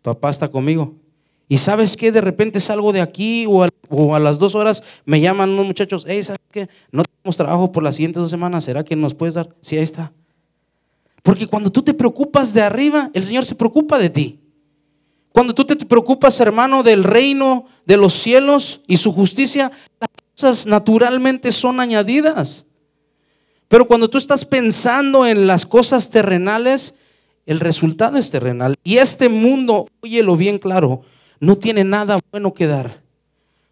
papá 0.00 0.30
está 0.30 0.48
conmigo. 0.48 0.94
Y 1.48 1.58
sabes 1.58 1.98
que 1.98 2.10
de 2.10 2.22
repente 2.22 2.60
salgo 2.60 2.92
de 2.92 3.02
aquí 3.02 3.44
o 3.46 3.62
a, 4.14 4.18
las 4.18 4.38
dos 4.38 4.54
horas 4.54 4.82
me 5.04 5.20
llaman 5.20 5.50
unos 5.50 5.66
muchachos, 5.66 6.06
hey, 6.08 6.22
¿sabes 6.22 6.40
qué? 6.50 6.68
No 6.90 7.04
tenemos 7.04 7.36
trabajo 7.36 7.70
por 7.70 7.82
las 7.82 7.96
siguientes 7.96 8.22
dos 8.22 8.30
semanas, 8.30 8.64
¿será 8.64 8.82
que 8.84 8.96
nos 8.96 9.12
puedes 9.12 9.34
dar? 9.34 9.54
Sí, 9.60 9.76
ahí 9.76 9.82
está. 9.82 10.12
Porque 11.22 11.46
cuando 11.46 11.70
tú 11.70 11.82
te 11.82 11.92
preocupas 11.92 12.54
de 12.54 12.62
arriba, 12.62 13.10
el 13.12 13.22
Señor 13.22 13.44
se 13.44 13.54
preocupa 13.54 13.98
de 13.98 14.08
ti. 14.08 14.40
Cuando 15.32 15.54
tú 15.54 15.64
te 15.64 15.76
preocupas, 15.76 16.40
hermano, 16.40 16.82
del 16.82 17.04
reino 17.04 17.66
de 17.86 17.96
los 17.96 18.12
cielos 18.12 18.82
y 18.86 18.98
su 18.98 19.12
justicia, 19.12 19.70
las 20.00 20.10
naturalmente 20.66 21.52
son 21.52 21.80
añadidas. 21.80 22.66
Pero 23.68 23.86
cuando 23.86 24.08
tú 24.08 24.18
estás 24.18 24.44
pensando 24.44 25.26
en 25.26 25.46
las 25.46 25.64
cosas 25.64 26.10
terrenales, 26.10 26.98
el 27.46 27.60
resultado 27.60 28.18
es 28.18 28.30
terrenal. 28.30 28.74
Y 28.84 28.98
este 28.98 29.28
mundo, 29.28 29.88
óyelo 30.00 30.36
bien 30.36 30.58
claro, 30.58 31.02
no 31.40 31.56
tiene 31.56 31.84
nada 31.84 32.20
bueno 32.30 32.54
que 32.54 32.66
dar. 32.66 33.02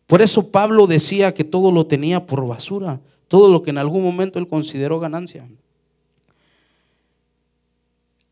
Por 0.06 0.22
eso 0.22 0.50
Pablo 0.50 0.86
decía 0.86 1.34
que 1.34 1.44
todo 1.44 1.70
lo 1.70 1.86
tenía 1.86 2.26
por 2.26 2.46
basura, 2.46 3.00
todo 3.28 3.52
lo 3.52 3.62
que 3.62 3.70
en 3.70 3.78
algún 3.78 4.02
momento 4.02 4.38
él 4.38 4.48
consideró 4.48 4.98
ganancia. 4.98 5.46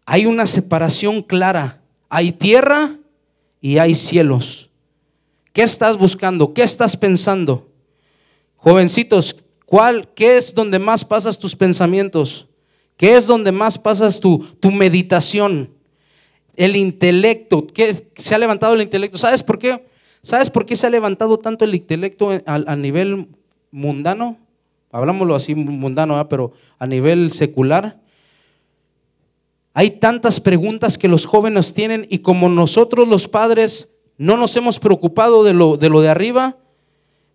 Hay 0.07 0.25
una 0.25 0.47
separación 0.47 1.21
clara. 1.21 1.83
Hay 2.09 2.33
tierra 2.33 2.97
y 3.61 3.77
hay 3.77 3.95
cielos. 3.95 4.71
¿Qué 5.53 5.63
estás 5.63 5.99
buscando? 5.99 6.55
¿Qué 6.55 6.63
estás 6.63 6.97
pensando? 6.97 7.68
Jovencitos, 8.59 9.45
¿cuál, 9.65 10.09
¿qué 10.15 10.37
es 10.37 10.55
donde 10.55 10.79
más 10.79 11.05
pasas 11.05 11.39
tus 11.39 11.57
pensamientos? 11.57 12.47
¿Qué 12.97 13.17
es 13.17 13.27
donde 13.27 13.53
más 13.53 13.79
pasas 13.79 14.21
tu, 14.21 14.45
meditación? 14.73 15.71
El 16.57 16.77
intelecto. 16.77 17.67
¿Qué, 17.67 17.95
se 18.17 18.35
ha 18.35 18.39
levantado 18.39 18.75
el 18.75 18.83
intelecto. 18.83 19.17
¿Sabes 19.17 19.43
por 19.43 19.59
qué? 19.59 19.87
¿Sabes 20.21 20.51
por 20.51 20.67
qué 20.67 20.75
se 20.75 20.87
ha 20.87 20.91
levantado 20.91 21.39
tanto 21.39 21.65
el 21.65 21.75
intelecto 21.75 22.31
a, 22.45 22.77
nivel 22.77 23.29
mundano? 23.71 24.37
Hablámoslo 24.91 25.37
así 25.37 25.55
mundano, 25.55 26.29
pero 26.29 26.53
a 26.79 26.87
nivel 26.87 27.31
secular 27.31 28.01
hay 29.79 29.91
tantas 29.91 30.41
preguntas 30.41 30.99
que 30.99 31.07
los 31.07 31.25
jóvenes 31.25 31.73
tienen 31.73 32.05
y 32.11 32.19
como 32.19 32.49
nosotros 32.49 33.07
los 33.07 33.29
padres 33.29 34.01
no 34.17 34.37
nos 34.37 34.57
hemos 34.57 34.81
preocupado 34.81 35.45
de, 35.45 35.55
lo 35.55 35.77
de 35.77 36.09
arriba, 36.09 36.57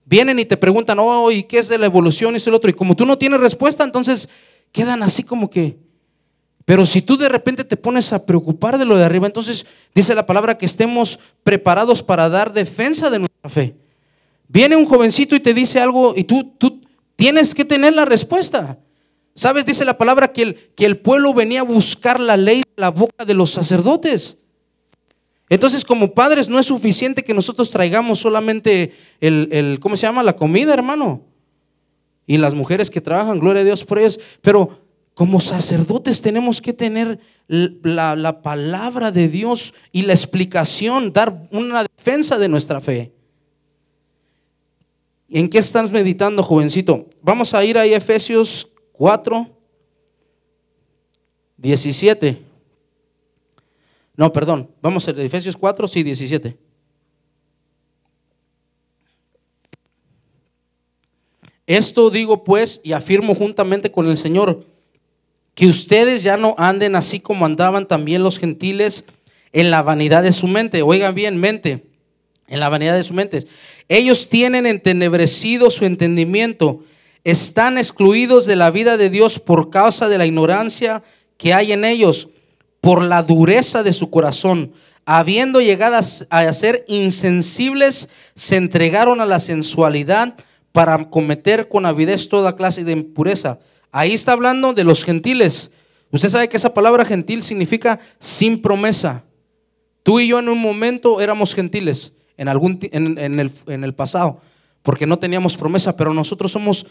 vienen 0.05 0.39
y 0.39 0.45
te 0.45 0.57
preguntan, 0.57 0.99
oh, 0.99 1.31
¿y 1.31 1.43
qué 1.43 1.59
es 1.59 1.67
de 1.67 1.77
la 1.77 1.85
evolución? 1.85 2.33
Y 2.33 2.37
es 2.37 2.47
el 2.47 2.53
otro. 2.53 2.69
Y 2.69 2.73
como 2.73 2.95
tú 2.95 3.05
no 3.05 3.17
tienes 3.17 3.39
respuesta, 3.39 3.83
entonces 3.83 4.29
quedan 4.71 5.03
así 5.03 5.23
como 5.23 5.49
que... 5.49 5.77
Pero 6.65 6.85
si 6.85 7.01
tú 7.01 7.17
de 7.17 7.27
repente 7.27 7.65
te 7.65 7.75
pones 7.75 8.13
a 8.13 8.25
preocupar 8.25 8.77
de 8.77 8.85
lo 8.85 8.97
de 8.97 9.03
arriba, 9.03 9.27
entonces 9.27 9.65
dice 9.93 10.15
la 10.15 10.25
palabra 10.25 10.57
que 10.57 10.65
estemos 10.65 11.19
preparados 11.43 12.01
para 12.01 12.29
dar 12.29 12.53
defensa 12.53 13.09
de 13.09 13.19
nuestra 13.19 13.49
fe. 13.49 13.75
Viene 14.47 14.75
un 14.77 14.85
jovencito 14.85 15.35
y 15.35 15.41
te 15.41 15.53
dice 15.53 15.81
algo 15.81 16.13
y 16.15 16.23
tú, 16.23 16.53
tú 16.57 16.81
tienes 17.17 17.53
que 17.53 17.65
tener 17.65 17.93
la 17.93 18.05
respuesta. 18.05 18.79
¿Sabes? 19.35 19.65
Dice 19.65 19.83
la 19.83 19.97
palabra 19.97 20.31
que 20.31 20.43
el, 20.43 20.55
que 20.75 20.85
el 20.85 20.97
pueblo 20.97 21.33
venía 21.33 21.61
a 21.61 21.63
buscar 21.63 22.19
la 22.19 22.37
ley 22.37 22.59
de 22.59 22.73
la 22.75 22.89
boca 22.89 23.25
de 23.25 23.33
los 23.33 23.49
sacerdotes. 23.49 24.42
Entonces, 25.49 25.83
como 25.83 26.13
padres, 26.13 26.49
no 26.49 26.59
es 26.59 26.65
suficiente 26.65 27.23
que 27.23 27.33
nosotros 27.33 27.69
traigamos 27.69 28.19
solamente 28.19 28.93
el, 29.19 29.77
¿cómo 29.81 29.95
se 29.95 30.07
llama? 30.07 30.23
La 30.23 30.35
comida, 30.35 30.73
hermano. 30.73 31.21
Y 32.25 32.37
las 32.37 32.53
mujeres 32.53 32.89
que 32.89 33.01
trabajan, 33.01 33.39
gloria 33.39 33.61
a 33.61 33.65
Dios 33.65 33.83
por. 33.83 33.99
Pero 34.41 34.79
como 35.13 35.39
sacerdotes 35.39 36.21
tenemos 36.21 36.61
que 36.61 36.73
tener 36.73 37.19
la, 37.47 38.15
la 38.15 38.41
palabra 38.41 39.11
de 39.11 39.27
Dios 39.27 39.75
y 39.91 40.03
la 40.03 40.13
explicación, 40.13 41.13
dar 41.13 41.47
una 41.51 41.83
defensa 41.83 42.37
de 42.37 42.47
nuestra 42.47 42.81
fe. 42.81 43.13
¿En 45.29 45.49
qué 45.49 45.57
estás 45.57 45.91
meditando, 45.91 46.41
jovencito? 46.41 47.07
Vamos 47.21 47.53
a 47.53 47.65
ir 47.65 47.77
a 47.77 47.85
Efesios 47.85 48.73
4, 48.93 49.47
17. 51.57 52.42
No, 54.15 54.31
perdón, 54.31 54.69
vamos 54.81 55.07
a 55.07 55.11
Efesios 55.11 55.57
4, 55.57 55.87
sí, 55.87 56.03
17. 56.03 56.57
Esto 61.65 62.09
digo 62.09 62.43
pues 62.43 62.81
y 62.83 62.91
afirmo 62.91 63.33
juntamente 63.35 63.91
con 63.91 64.07
el 64.07 64.17
Señor, 64.17 64.65
que 65.55 65.67
ustedes 65.67 66.23
ya 66.23 66.37
no 66.37 66.55
anden 66.57 66.95
así 66.95 67.19
como 67.19 67.45
andaban 67.45 67.87
también 67.87 68.23
los 68.23 68.37
gentiles 68.37 69.05
en 69.53 69.71
la 69.71 69.81
vanidad 69.81 70.23
de 70.23 70.31
su 70.31 70.47
mente. 70.47 70.81
Oigan 70.81 71.15
bien, 71.15 71.37
mente, 71.37 71.85
en 72.47 72.59
la 72.59 72.69
vanidad 72.69 72.95
de 72.95 73.03
su 73.03 73.13
mente. 73.13 73.39
Ellos 73.87 74.29
tienen 74.29 74.65
entenebrecido 74.65 75.69
su 75.69 75.85
entendimiento 75.85 76.83
están 77.23 77.77
excluidos 77.77 78.45
de 78.45 78.55
la 78.55 78.69
vida 78.69 78.97
de 78.97 79.09
Dios 79.09 79.39
por 79.39 79.69
causa 79.69 80.09
de 80.09 80.17
la 80.17 80.25
ignorancia 80.25 81.03
que 81.37 81.53
hay 81.53 81.71
en 81.71 81.85
ellos, 81.85 82.29
por 82.83 83.01
la 83.01 83.23
dureza 83.23 83.81
de 83.81 83.93
su 83.93 84.09
corazón. 84.09 84.73
Habiendo 85.05 85.61
llegado 85.61 85.95
a 86.29 86.53
ser 86.53 86.83
insensibles, 86.89 88.09
se 88.35 88.57
entregaron 88.57 89.21
a 89.21 89.25
la 89.25 89.39
sensualidad 89.39 90.35
para 90.73 91.09
cometer 91.09 91.69
con 91.69 91.85
avidez 91.85 92.27
toda 92.27 92.57
clase 92.57 92.83
de 92.83 92.91
impureza. 92.91 93.57
Ahí 93.93 94.11
está 94.11 94.33
hablando 94.33 94.73
de 94.73 94.83
los 94.83 95.05
gentiles. 95.05 95.71
Usted 96.11 96.27
sabe 96.27 96.49
que 96.49 96.57
esa 96.57 96.73
palabra 96.73 97.05
gentil 97.05 97.41
significa 97.41 98.01
sin 98.19 98.61
promesa. 98.61 99.23
Tú 100.03 100.19
y 100.19 100.27
yo 100.27 100.39
en 100.39 100.49
un 100.49 100.59
momento 100.59 101.21
éramos 101.21 101.55
gentiles 101.55 102.17
en, 102.35 102.49
algún, 102.49 102.79
en, 102.91 103.39
el, 103.39 103.49
en 103.67 103.85
el 103.85 103.93
pasado, 103.93 104.41
porque 104.81 105.07
no 105.07 105.19
teníamos 105.19 105.55
promesa, 105.55 105.95
pero 105.95 106.13
nosotros 106.13 106.51
somos 106.51 106.87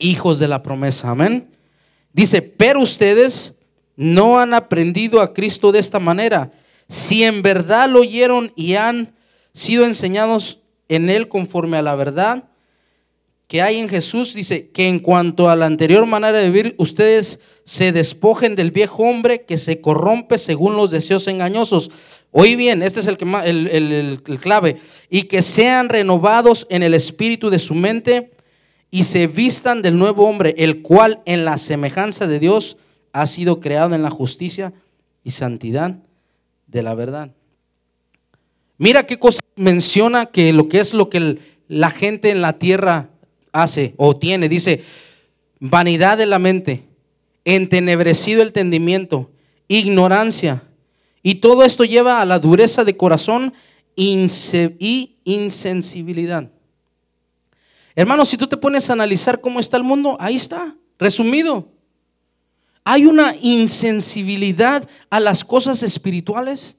hijos 0.00 0.40
de 0.40 0.48
la 0.48 0.64
promesa. 0.64 1.10
Amén. 1.10 1.48
Dice, 2.12 2.42
pero 2.42 2.80
ustedes 2.80 3.55
no 3.96 4.38
han 4.38 4.54
aprendido 4.54 5.20
a 5.20 5.32
Cristo 5.32 5.72
de 5.72 5.78
esta 5.78 5.98
manera. 5.98 6.52
Si 6.88 7.24
en 7.24 7.42
verdad 7.42 7.88
lo 7.88 8.00
oyeron 8.00 8.52
y 8.54 8.74
han 8.74 9.14
sido 9.52 9.84
enseñados 9.84 10.60
en 10.88 11.10
Él 11.10 11.28
conforme 11.28 11.78
a 11.78 11.82
la 11.82 11.94
verdad 11.96 12.44
que 13.48 13.62
hay 13.62 13.78
en 13.78 13.88
Jesús, 13.88 14.34
dice 14.34 14.70
que 14.70 14.88
en 14.88 14.98
cuanto 14.98 15.48
a 15.48 15.56
la 15.56 15.66
anterior 15.66 16.04
manera 16.06 16.38
de 16.38 16.50
vivir, 16.50 16.74
ustedes 16.78 17.40
se 17.64 17.92
despojen 17.92 18.56
del 18.56 18.72
viejo 18.72 19.04
hombre 19.04 19.44
que 19.44 19.56
se 19.56 19.80
corrompe 19.80 20.38
según 20.38 20.76
los 20.76 20.90
deseos 20.90 21.28
engañosos. 21.28 21.90
Oí 22.32 22.56
bien, 22.56 22.82
este 22.82 23.00
es 23.00 23.06
el, 23.06 23.16
que, 23.16 23.24
el, 23.24 23.68
el, 23.68 24.20
el 24.26 24.40
clave. 24.40 24.78
Y 25.10 25.24
que 25.24 25.42
sean 25.42 25.88
renovados 25.88 26.66
en 26.70 26.82
el 26.82 26.92
espíritu 26.92 27.48
de 27.48 27.60
su 27.60 27.74
mente 27.74 28.30
y 28.90 29.04
se 29.04 29.28
vistan 29.28 29.80
del 29.80 29.96
nuevo 29.96 30.28
hombre, 30.28 30.54
el 30.58 30.82
cual 30.82 31.22
en 31.24 31.44
la 31.44 31.56
semejanza 31.56 32.26
de 32.26 32.40
Dios 32.40 32.78
ha 33.16 33.26
sido 33.26 33.60
creado 33.60 33.94
en 33.94 34.02
la 34.02 34.10
justicia 34.10 34.74
y 35.24 35.30
santidad 35.30 35.96
de 36.66 36.82
la 36.82 36.94
verdad. 36.94 37.30
Mira 38.76 39.06
qué 39.06 39.18
cosa 39.18 39.40
menciona 39.56 40.26
que 40.26 40.52
lo 40.52 40.68
que 40.68 40.80
es 40.80 40.92
lo 40.92 41.08
que 41.08 41.38
la 41.66 41.88
gente 41.90 42.30
en 42.30 42.42
la 42.42 42.58
tierra 42.58 43.08
hace 43.52 43.94
o 43.96 44.14
tiene. 44.16 44.50
Dice, 44.50 44.84
vanidad 45.60 46.18
de 46.18 46.26
la 46.26 46.38
mente, 46.38 46.82
entenebrecido 47.46 48.42
el 48.42 48.48
entendimiento, 48.48 49.30
ignorancia. 49.66 50.62
Y 51.22 51.36
todo 51.36 51.64
esto 51.64 51.84
lleva 51.84 52.20
a 52.20 52.26
la 52.26 52.38
dureza 52.38 52.84
de 52.84 52.98
corazón 52.98 53.54
y 53.94 54.28
insensibilidad. 55.24 56.50
Hermano, 57.94 58.26
si 58.26 58.36
tú 58.36 58.46
te 58.46 58.58
pones 58.58 58.90
a 58.90 58.92
analizar 58.92 59.40
cómo 59.40 59.58
está 59.58 59.78
el 59.78 59.84
mundo, 59.84 60.18
ahí 60.20 60.36
está, 60.36 60.74
resumido. 60.98 61.75
Hay 62.88 63.04
una 63.04 63.34
insensibilidad 63.42 64.88
a 65.10 65.18
las 65.18 65.44
cosas 65.44 65.82
espirituales. 65.82 66.76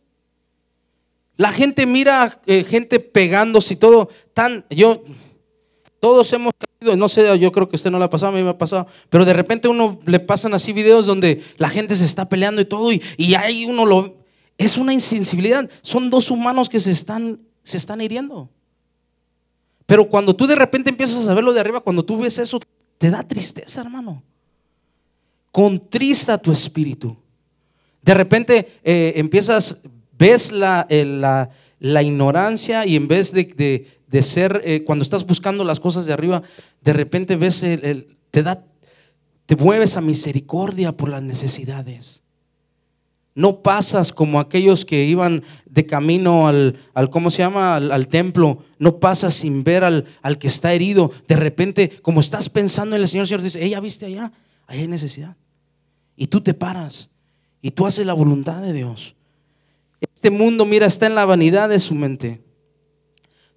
La 1.35 1.51
gente 1.51 1.85
mira 1.85 2.39
eh, 2.45 2.63
gente 2.63 3.01
pegándose 3.01 3.73
y 3.73 3.77
todo 3.77 4.07
tan 4.33 4.65
yo 4.69 5.03
todos 5.99 6.31
hemos 6.31 6.53
caído, 6.57 6.95
no 6.95 7.09
sé, 7.09 7.37
yo 7.37 7.51
creo 7.51 7.67
que 7.67 7.75
usted 7.75 7.91
no 7.91 7.99
le 7.99 8.05
ha 8.05 8.09
pasado, 8.09 8.31
a 8.31 8.35
mí 8.35 8.41
me 8.41 8.51
ha 8.51 8.57
pasado, 8.57 8.87
pero 9.09 9.25
de 9.25 9.33
repente 9.33 9.67
uno 9.67 9.99
le 10.05 10.21
pasan 10.21 10.53
así 10.53 10.71
videos 10.71 11.07
donde 11.07 11.43
la 11.57 11.67
gente 11.67 11.93
se 11.93 12.05
está 12.05 12.29
peleando 12.29 12.61
y 12.61 12.65
todo 12.65 12.89
y, 12.93 13.01
y 13.17 13.35
ahí 13.35 13.65
uno 13.65 13.85
lo 13.85 14.15
es 14.57 14.77
una 14.77 14.93
insensibilidad, 14.93 15.69
son 15.81 16.09
dos 16.09 16.31
humanos 16.31 16.69
que 16.69 16.79
se 16.79 16.91
están 16.91 17.41
se 17.63 17.75
están 17.75 17.99
hiriendo. 17.99 18.49
Pero 19.85 20.07
cuando 20.07 20.33
tú 20.33 20.47
de 20.47 20.55
repente 20.55 20.89
empiezas 20.89 21.27
a 21.27 21.33
verlo 21.33 21.51
de 21.51 21.59
arriba, 21.59 21.81
cuando 21.81 22.05
tú 22.05 22.17
ves 22.17 22.39
eso, 22.39 22.61
te 22.97 23.09
da 23.09 23.27
tristeza, 23.27 23.81
hermano. 23.81 24.23
Contrista 25.57 26.37
tu 26.37 26.51
espíritu. 26.51 27.17
De 28.03 28.13
repente 28.13 28.79
eh, 28.83 29.13
empiezas, 29.15 29.85
ves 30.15 30.51
la, 30.51 30.85
la 31.79 32.03
ignorancia 32.03 32.85
y 32.85 32.95
en 32.95 33.07
vez 33.07 33.33
de, 33.33 34.21
ser, 34.21 34.61
eh, 34.63 34.83
cuando 34.83 35.01
estás 35.01 35.25
buscando 35.25 35.63
las 35.63 35.79
cosas 35.79 36.05
de 36.05 36.13
arriba, 36.13 36.43
de 36.81 36.93
repente 36.93 37.35
ves, 37.37 37.63
el, 37.63 38.19
te 38.29 38.43
da, 38.43 38.63
te 39.47 39.55
mueves 39.55 39.97
a 39.97 40.01
misericordia 40.01 40.91
por 40.91 41.09
las 41.09 41.23
necesidades. 41.23 42.21
No 43.33 43.63
pasas 43.63 44.13
como 44.13 44.39
aquellos 44.39 44.85
que 44.85 45.05
iban 45.05 45.41
de 45.65 45.87
camino 45.87 46.47
al, 46.47 46.75
al 46.93 47.09
¿cómo 47.09 47.31
se 47.31 47.39
llama? 47.39 47.77
Al, 47.77 48.07
templo. 48.07 48.63
No 48.77 48.99
pasas 48.99 49.33
sin 49.33 49.63
ver 49.63 49.83
al, 49.83 50.05
al, 50.21 50.37
que 50.37 50.49
está 50.49 50.71
herido. 50.71 51.11
De 51.27 51.35
repente, 51.35 51.89
como 52.03 52.19
estás 52.19 52.47
pensando 52.47 52.95
en 52.95 53.01
el 53.01 53.07
Señor, 53.07 53.23
el 53.23 53.27
Señor 53.27 53.41
dice, 53.41 53.65
ella 53.65 53.79
viste 53.79 54.05
allá, 54.05 54.31
ahí 54.67 54.81
hay 54.81 54.87
necesidad. 54.87 55.35
Y 56.17 56.27
tú 56.27 56.41
te 56.41 56.53
paras 56.53 57.12
y 57.62 57.71
tú 57.71 57.86
haces 57.86 58.06
la 58.06 58.13
voluntad 58.13 58.62
de 58.62 58.73
Dios. 58.73 59.15
Este 60.01 60.30
mundo, 60.30 60.65
mira, 60.65 60.86
está 60.86 61.08
en 61.08 61.15
la 61.15 61.23
vanidad 61.23 61.69
de 61.69 61.80
su 61.80 61.95
mente. 61.95 62.41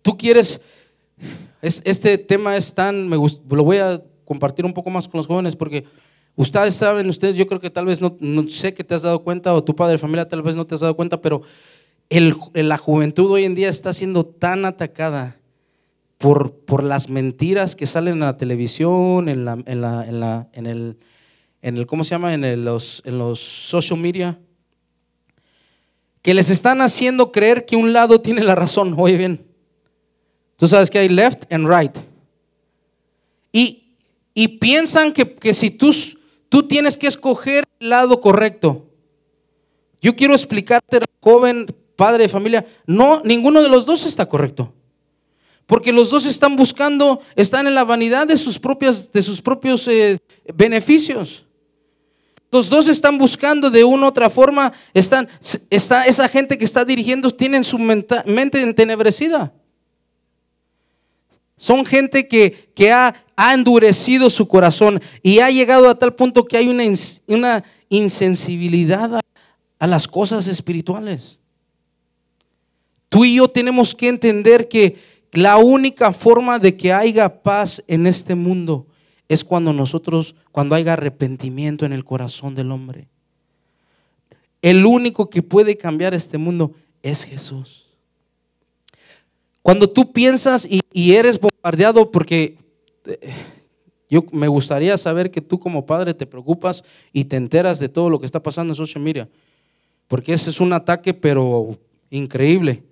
Tú 0.03 0.16
quieres, 0.16 0.64
este 1.61 2.18
tema 2.18 2.57
es 2.57 2.75
tan, 2.75 3.09
me 3.09 3.16
lo 3.16 3.64
voy 3.64 3.79
a 3.79 4.01
compartir 4.25 4.64
un 4.64 4.73
poco 4.73 4.90
más 4.90 5.09
con 5.09 5.18
los 5.18 5.27
jóvenes 5.27 5.57
porque 5.57 5.85
Ustedes 6.37 6.75
saben, 6.75 7.09
ustedes 7.09 7.37
yo 7.37 7.46
creo 7.46 7.61
que 7.61 7.68
tal 7.70 7.87
vez 7.87 8.01
no, 8.01 8.49
sé 8.49 8.73
que 8.73 8.85
te 8.85 8.94
has 8.94 9.03
dado 9.03 9.18
cuenta 9.18 9.53
o 9.53 9.62
tu 9.62 9.77
padre 9.77 9.92
de 9.92 9.99
familia 9.99 10.29
tal 10.29 10.42
vez 10.42 10.57
no 10.57 10.66
te 10.66 10.75
has 10.75 10.81
dado 10.81 10.96
cuenta, 10.96 11.20
pero 11.20 11.42
la 12.55 12.79
juventud 12.79 13.31
hoy 13.31 13.44
en 13.44 13.55
día 13.55 13.68
está 13.68 13.92
siendo 13.92 14.25
tan 14.25 14.64
atacada 14.64 15.37
por, 16.18 16.53
por 16.53 16.83
las 16.83 17.11
mentiras 17.11 17.77
que 17.77 17.87
salen 17.87 18.14
en 18.14 18.20
la 18.20 18.37
televisión, 18.37 19.29
en, 19.29 19.44
la, 19.44 19.59
en, 19.66 19.81
la, 19.81 20.07
en, 20.07 20.20
la, 20.20 20.49
en, 20.53 20.66
el, 20.66 20.96
en 21.62 21.77
el, 21.77 21.87
¿cómo 21.87 22.05
se 22.05 22.11
llama? 22.11 22.35
En, 22.35 22.64
los, 22.64 23.03
en 23.05 23.18
los 23.18 23.38
social 23.40 23.99
media, 23.99 24.38
que 26.23 26.35
les 26.35 26.51
están 26.51 26.81
haciendo 26.81 27.33
creer 27.33 27.66
que 27.66 27.77
un 27.77 27.92
lado 27.92 28.20
tiene 28.20 28.42
la 28.42 28.55
razón. 28.55 28.94
Oye 28.99 29.16
bien, 29.16 29.44
tú 30.57 30.68
sabes 30.68 30.90
que 30.90 30.99
hay 30.99 31.09
left 31.09 31.53
and 31.53 31.68
right. 31.68 31.96
Y, 33.53 33.94
y 34.35 34.49
piensan 34.59 35.12
que, 35.12 35.35
que 35.35 35.55
si 35.55 35.70
tú 35.70 35.92
Tú 36.51 36.64
tienes 36.64 36.96
que 36.96 37.07
escoger 37.07 37.64
el 37.79 37.88
lado 37.88 38.20
correcto. 38.20 38.85
Yo 40.03 40.16
quiero 40.16 40.35
explicarte, 40.35 41.01
joven, 41.20 41.73
padre 41.94 42.25
de 42.25 42.29
familia, 42.29 42.66
no, 42.87 43.23
ninguno 43.25 43.62
de 43.62 43.68
los 43.68 43.87
dos 43.87 44.05
está 44.05 44.27
correcto. 44.27 44.75
Porque 45.66 45.92
los 45.92 46.11
dos 46.11 46.27
están 46.27 46.57
buscando, 46.57 47.20
están 47.37 47.68
en 47.68 47.77
la 47.77 47.85
vanidad 47.85 48.27
de 48.27 48.37
sus, 48.37 48.59
propias, 48.59 49.12
de 49.12 49.23
sus 49.23 49.40
propios 49.40 49.87
eh, 49.87 50.18
beneficios. 50.53 51.44
Los 52.52 52.68
dos 52.68 52.88
están 52.88 53.16
buscando 53.16 53.70
de 53.70 53.84
una 53.84 54.06
u 54.06 54.08
otra 54.08 54.28
forma, 54.28 54.72
está, 54.92 55.26
esa 55.70 56.28
gente 56.28 56.58
que 56.58 56.64
está 56.64 56.84
dirigiendo 56.84 57.30
tienen 57.30 57.62
su 57.62 57.78
mente 57.78 58.60
entenebrecida. 58.60 59.52
Son 61.56 61.84
gente 61.84 62.26
que, 62.26 62.92
ha, 62.92 63.14
endurecido 63.52 64.28
su 64.28 64.48
corazón 64.48 65.00
y 65.22 65.38
ha 65.38 65.50
llegado 65.50 65.88
a 65.88 65.94
tal 65.94 66.14
punto 66.14 66.44
que 66.44 66.56
hay 66.56 66.68
una, 66.68 66.84
una 67.26 67.64
insensibilidad 67.88 69.16
a, 69.16 69.20
a 69.78 69.86
las 69.86 70.08
cosas 70.08 70.46
espirituales. 70.46 71.38
Tú 73.08 73.24
y 73.24 73.36
yo 73.36 73.48
tenemos 73.48 73.94
que 73.94 74.08
entender 74.08 74.68
que 74.68 74.98
la 75.32 75.56
única 75.56 76.12
forma 76.12 76.58
de 76.58 76.76
que 76.76 76.92
haya 76.92 77.42
paz 77.42 77.82
en 77.86 78.06
este 78.06 78.34
mundo 78.34 78.86
es 79.31 79.45
cuando 79.45 79.73
nosotros, 79.73 80.35
cuando 80.51 80.75
haya 80.75 80.95
arrepentimiento 80.95 81.87
en 81.87 81.93
el 81.93 82.05
corazón 82.05 82.57
del 82.57 82.73
hombre. 82.73 83.07
El 84.61 84.85
único 84.85 85.31
que 85.31 85.40
puede 85.40 85.77
cambiar 85.77 86.14
este 86.14 86.37
mundo 86.37 86.73
es 87.01 87.27
Jesús. 87.27 87.87
Cuando 89.62 89.88
tú 89.88 90.12
piensas 90.12 90.66
y, 90.69 91.12
eres 91.12 91.38
bombardeado, 91.38 92.11
porque 92.11 92.59
eh, 93.07 93.31
yo 94.09 94.25
me 94.33 94.49
gustaría 94.49 94.99
saber 94.99 95.31
que 95.31 95.40
tú 95.40 95.61
como 95.61 95.87
padre 95.87 96.12
te 96.12 96.27
preocupas 96.27 96.85
y 97.12 97.27
te 97.27 97.37
enteras 97.37 97.79
de 97.79 97.88
todo 97.88 98.11
lo 98.11 98.19
que 98.19 98.27
está 98.27 98.43
pasando 98.43 98.73
en 98.73 98.77
social 98.77 99.05
media, 99.05 99.29
porque 100.09 100.33
ese 100.33 100.51
es 100.51 100.61
un 100.61 100.73
ataque 100.73 101.14
pero 101.14 101.79
increíble. 102.11 102.83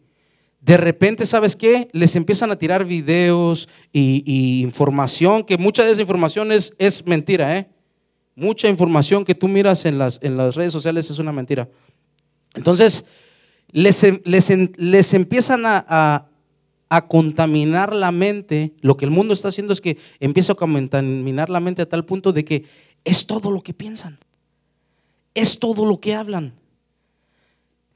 De 0.61 0.77
repente, 0.77 1.25
¿sabes 1.25 1.55
qué? 1.57 1.89
Les 1.93 2.17
empiezan 2.17 2.51
a 2.51 2.57
tirar 2.57 2.85
videos 2.85 3.69
y, 3.93 4.61
información, 4.63 5.45
que 5.45 5.57
mucha 5.57 5.85
de 5.85 5.93
esa 5.93 6.03
información 6.03 6.51
es, 6.53 7.07
mentira, 7.07 7.57
¿eh? 7.57 7.69
Mucha 8.35 8.69
información 8.69 9.25
que 9.25 9.35
tú 9.35 9.49
miras 9.49 9.85
en 9.85 9.99
las, 9.99 10.21
redes 10.21 10.73
sociales 10.73 11.11
es 11.11 11.19
una 11.19 11.33
mentira. 11.33 11.69
Entonces, 12.55 13.07
les, 13.73 14.03
les 14.25 15.15
empiezan 15.15 15.63
a, 15.67 16.29
a 16.89 17.07
contaminar 17.07 17.95
la 17.95 18.13
mente, 18.13 18.75
lo 18.81 18.97
que 18.97 19.05
el 19.05 19.11
mundo 19.11 19.35
está 19.35 19.49
haciendo 19.49 19.73
es 19.73 19.81
que 19.81 19.99
empieza 20.21 20.55
a 20.55 20.57
contaminar 20.57 21.51
la 21.51 21.61
mente 21.61 21.83
a 21.83 21.89
tal 21.89 22.05
punto 22.05 22.33
de 22.33 22.45
que 22.45 22.65
es 23.05 23.27
todo 23.27 23.51
lo 23.51 23.63
que 23.63 23.75
piensan, 23.75 24.19
es 25.35 25.59
todo 25.59 25.85
lo 25.85 25.99
que 25.99 26.15
hablan. 26.15 26.58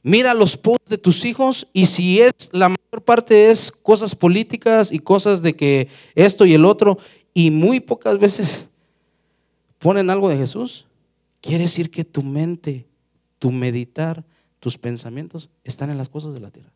Mira 0.03 0.35
los 0.35 0.57
posts 0.57 0.91
de 0.91 0.99
tus 0.99 1.25
hijos 1.25 1.69
y 1.73 1.87
si 1.87 2.21
es 2.21 2.33
la 2.51 2.69
mayor 2.69 3.05
parte 3.05 3.51
es 3.51 3.71
cosas 3.71 4.15
políticas 4.17 4.91
y 4.91 4.99
cosas 4.99 5.43
de 5.43 5.55
que 5.55 5.89
esto 6.15 6.45
y 6.45 6.55
el 6.55 6.65
otro 6.65 6.99
y 7.33 7.51
muy 7.51 7.79
pocas 7.79 8.19
veces 8.19 8.67
ponen 9.79 10.11
algo 10.11 10.29
de 10.29 10.37
Jesús, 10.37 10.87
quiere 11.41 11.65
decir 11.65 11.91
que 11.91 12.05
tu 12.05 12.23
mente, 12.23 12.87
tu 13.39 13.53
meditar, 13.53 14.25
tus 14.59 14.79
pensamientos 14.79 15.51
están 15.65 15.91
en 15.91 15.99
las 15.99 16.09
cosas 16.09 16.35
de 16.35 16.41
la 16.41 16.51
tierra. 16.51 16.73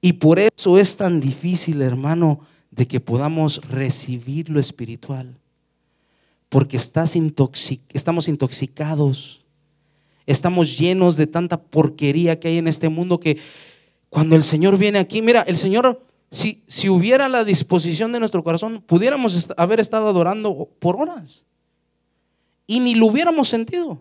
Y 0.00 0.14
por 0.14 0.38
eso 0.38 0.78
es 0.78 0.96
tan 0.96 1.20
difícil, 1.20 1.80
hermano, 1.82 2.40
de 2.70 2.86
que 2.86 3.00
podamos 3.00 3.68
recibir 3.68 4.50
lo 4.50 4.60
espiritual. 4.60 5.38
Porque 6.48 6.76
estás 6.76 7.16
estamos 7.92 8.28
intoxicados. 8.28 9.43
Estamos 10.26 10.78
llenos 10.78 11.16
de 11.16 11.26
tanta 11.26 11.62
porquería 11.62 12.40
que 12.40 12.48
hay 12.48 12.58
en 12.58 12.68
este 12.68 12.88
mundo 12.88 13.20
que 13.20 13.38
cuando 14.08 14.36
el 14.36 14.42
Señor 14.42 14.78
viene 14.78 14.98
aquí, 14.98 15.22
mira, 15.22 15.42
el 15.42 15.56
Señor, 15.56 16.02
si, 16.30 16.62
si 16.66 16.88
hubiera 16.88 17.28
la 17.28 17.44
disposición 17.44 18.12
de 18.12 18.20
nuestro 18.20 18.42
corazón, 18.42 18.82
pudiéramos 18.86 19.52
haber 19.56 19.80
estado 19.80 20.08
adorando 20.08 20.70
por 20.78 20.96
horas. 20.96 21.46
Y 22.66 22.80
ni 22.80 22.94
lo 22.94 23.06
hubiéramos 23.06 23.48
sentido. 23.48 24.00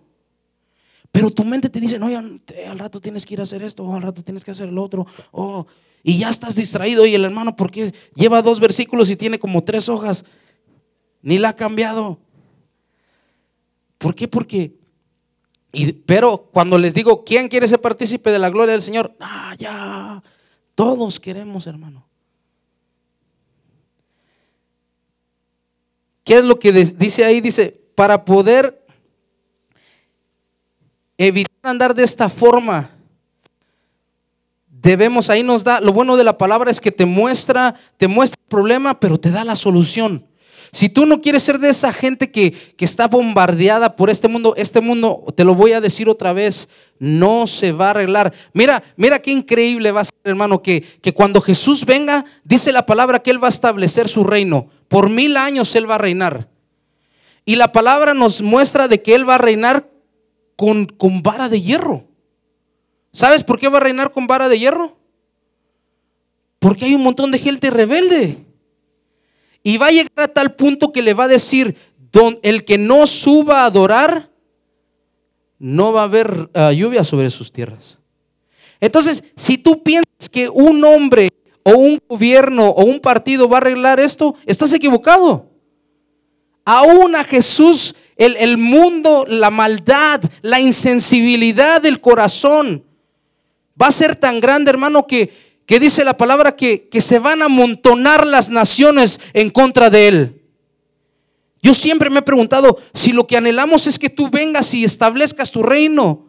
Pero 1.12 1.30
tu 1.30 1.44
mente 1.44 1.70
te 1.70 1.80
dice, 1.80 2.00
no, 2.00 2.08
al 2.08 2.80
rato 2.80 3.00
tienes 3.00 3.26
que 3.26 3.36
ir 3.36 3.40
a 3.40 3.44
hacer 3.44 3.62
esto, 3.62 3.84
o 3.84 3.96
al 3.96 4.02
rato 4.02 4.24
tienes 4.24 4.44
que 4.44 4.52
hacer 4.52 4.70
el 4.70 4.78
otro, 4.80 5.06
oh, 5.32 5.68
y 6.02 6.18
ya 6.18 6.30
estás 6.30 6.56
distraído 6.56 7.06
y 7.06 7.14
el 7.14 7.24
hermano, 7.24 7.56
porque 7.56 7.94
lleva 8.16 8.42
dos 8.42 8.60
versículos 8.60 9.10
y 9.12 9.16
tiene 9.16 9.38
como 9.38 9.64
tres 9.64 9.90
hojas, 9.90 10.26
ni 11.22 11.38
la 11.38 11.50
ha 11.50 11.56
cambiado. 11.56 12.20
¿Por 14.00 14.16
qué? 14.16 14.28
Porque, 14.28 14.76
pero 16.06 16.50
cuando 16.52 16.78
les 16.78 16.94
digo, 16.94 17.24
¿quién 17.24 17.48
quiere 17.48 17.68
ser 17.68 17.82
partícipe 17.82 18.32
de 18.32 18.40
la 18.40 18.50
gloria 18.50 18.74
del 18.74 18.82
Señor? 18.82 19.16
Ah, 19.20 19.56
ya, 19.58 20.22
todos 20.76 21.20
queremos, 21.20 21.66
hermano. 21.66 22.06
¿Qué 26.24 26.38
es 26.38 26.44
lo 26.44 26.60
que 26.60 26.72
dice 26.72 27.26
ahí? 27.26 27.42
Dice, 27.42 27.82
para 27.96 28.24
poder 28.24 28.86
evitar 31.18 31.52
andar 31.64 31.94
de 31.96 32.04
esta 32.04 32.30
forma, 32.30 32.92
debemos, 34.68 35.30
ahí 35.30 35.44
nos 35.44 35.64
da, 35.64 35.82
lo 35.82 35.92
bueno 35.92 36.18
de 36.18 36.24
la 36.24 36.38
palabra 36.38 36.70
es 36.70 36.80
que 36.80 36.92
te 36.92 37.06
muestra, 37.06 37.76
te 37.98 38.08
muestra 38.08 38.40
el 38.42 38.50
problema, 38.50 39.00
pero 39.00 39.20
te 39.20 39.32
da 39.32 39.44
la 39.44 39.56
solución. 39.56 40.26
Si 40.74 40.90
tú 40.90 41.06
no 41.06 41.22
quieres 41.22 41.44
ser 41.44 41.60
de 41.60 41.70
esa 41.70 41.94
gente 41.94 42.32
que, 42.32 42.52
que, 42.52 42.84
está 42.84 43.08
bombardeada 43.08 43.96
por 43.96 44.10
este 44.10 44.28
mundo, 44.28 44.56
este 44.58 44.82
mundo, 44.82 45.24
te 45.36 45.44
lo 45.44 45.54
voy 45.54 45.74
a 45.74 45.82
decir 45.82 46.10
otra 46.10 46.34
vez, 46.34 46.70
no 46.98 47.46
se 47.46 47.72
va 47.72 47.88
a 47.88 47.90
arreglar. 47.92 48.34
Mira, 48.54 48.82
mira 48.98 49.20
qué 49.20 49.30
increíble 49.30 49.92
va 49.92 50.02
a 50.02 50.06
ser, 50.06 50.16
hermano, 50.24 50.64
que, 50.64 50.82
que 50.82 51.14
cuando 51.14 51.42
Jesús 51.42 51.86
venga, 51.86 52.26
dice 52.44 52.72
la 52.72 52.88
palabra 52.88 53.20
que 53.20 53.30
Él 53.30 53.42
va 53.42 53.50
a 53.50 53.50
establecer 53.50 54.10
su 54.10 54.24
reino. 54.24 54.68
Por 54.88 55.12
mil 55.12 55.38
años 55.38 55.76
Él 55.76 55.88
va 55.88 55.96
a 55.96 56.00
reinar. 56.00 56.50
Y 57.46 57.56
la 57.56 57.72
palabra 57.72 58.16
nos 58.16 58.42
muestra 58.42 58.88
de 58.88 59.00
que 59.00 59.14
Él 59.14 59.30
va 59.30 59.36
a 59.36 59.38
reinar 59.38 59.88
con, 60.56 60.88
con 60.88 61.22
vara 61.22 61.50
de 61.50 61.62
hierro. 61.62 62.08
¿Sabes 63.12 63.44
por 63.44 63.60
qué 63.60 63.68
va 63.68 63.78
a 63.78 63.82
reinar 63.82 64.12
con 64.12 64.26
vara 64.26 64.50
de 64.50 64.58
hierro? 64.58 64.98
Porque 66.58 66.86
hay 66.86 66.96
un 66.96 67.04
montón 67.04 67.30
de 67.30 67.38
gente 67.38 67.70
rebelde. 67.70 68.44
Y 69.64 69.78
va 69.78 69.88
a 69.88 69.92
llegar 69.92 70.12
a 70.18 70.28
tal 70.28 70.54
punto 70.54 70.92
que 70.92 71.02
le 71.02 71.14
va 71.14 71.24
a 71.24 71.30
decir, 71.30 71.76
el 72.42 72.66
que 72.66 72.78
no 72.78 73.08
suba 73.08 73.62
a 73.62 73.66
adorar, 73.66 74.30
no 75.58 75.94
va 75.94 76.02
a 76.02 76.06
haber 76.06 76.50
ah, 76.54 76.72
lluvia 76.74 77.04
sobre 77.04 77.30
sus 77.30 77.52
tierras. 77.52 77.98
Entonces, 78.82 79.24
si 79.38 79.58
tú 79.58 79.82
piensas 79.82 80.30
que 80.30 80.50
un 80.50 80.84
hombre 80.84 81.30
o 81.64 81.72
un 81.72 81.98
gobierno 82.08 82.70
o 82.70 82.84
un 82.84 83.00
partido 83.00 83.48
va 83.48 83.58
a 83.58 83.62
arreglar 83.62 84.00
esto, 84.00 84.36
estás 84.46 84.74
equivocado. 84.74 85.50
Aún 86.66 87.16
a 87.16 87.24
Jesús, 87.24 87.96
el 88.18 88.58
mundo, 88.58 89.26
la 89.28 89.50
maldad, 89.50 90.22
la 90.42 90.60
insensibilidad 90.60 91.82
del 91.82 92.02
corazón, 92.02 92.84
Va 93.82 93.88
a 93.88 93.92
ser 93.92 94.16
tan 94.16 94.40
grande, 94.40 94.70
hermano, 94.70 95.08
que, 95.08 95.34
que 95.66 95.80
dice 95.80 96.04
la 96.04 96.18
palabra 96.18 96.56
que, 96.56 96.90
que 96.90 97.02
se 97.02 97.20
van 97.20 97.42
a 97.42 97.46
amontonar 97.46 98.26
las 98.28 98.50
naciones 98.50 99.20
en 99.34 99.50
contra 99.50 99.90
de 99.90 100.08
él. 100.08 100.42
Yo 101.62 101.74
siempre 101.74 102.10
me 102.10 102.20
he 102.20 102.24
preguntado 102.24 102.78
si 102.94 103.14
lo 103.14 103.26
que 103.26 103.38
anhelamos 103.38 103.88
es 103.88 103.98
que 103.98 104.10
tú 104.10 104.30
vengas 104.30 104.74
y 104.74 104.84
establezcas 104.84 105.52
tu 105.52 105.64
reino. 105.64 106.28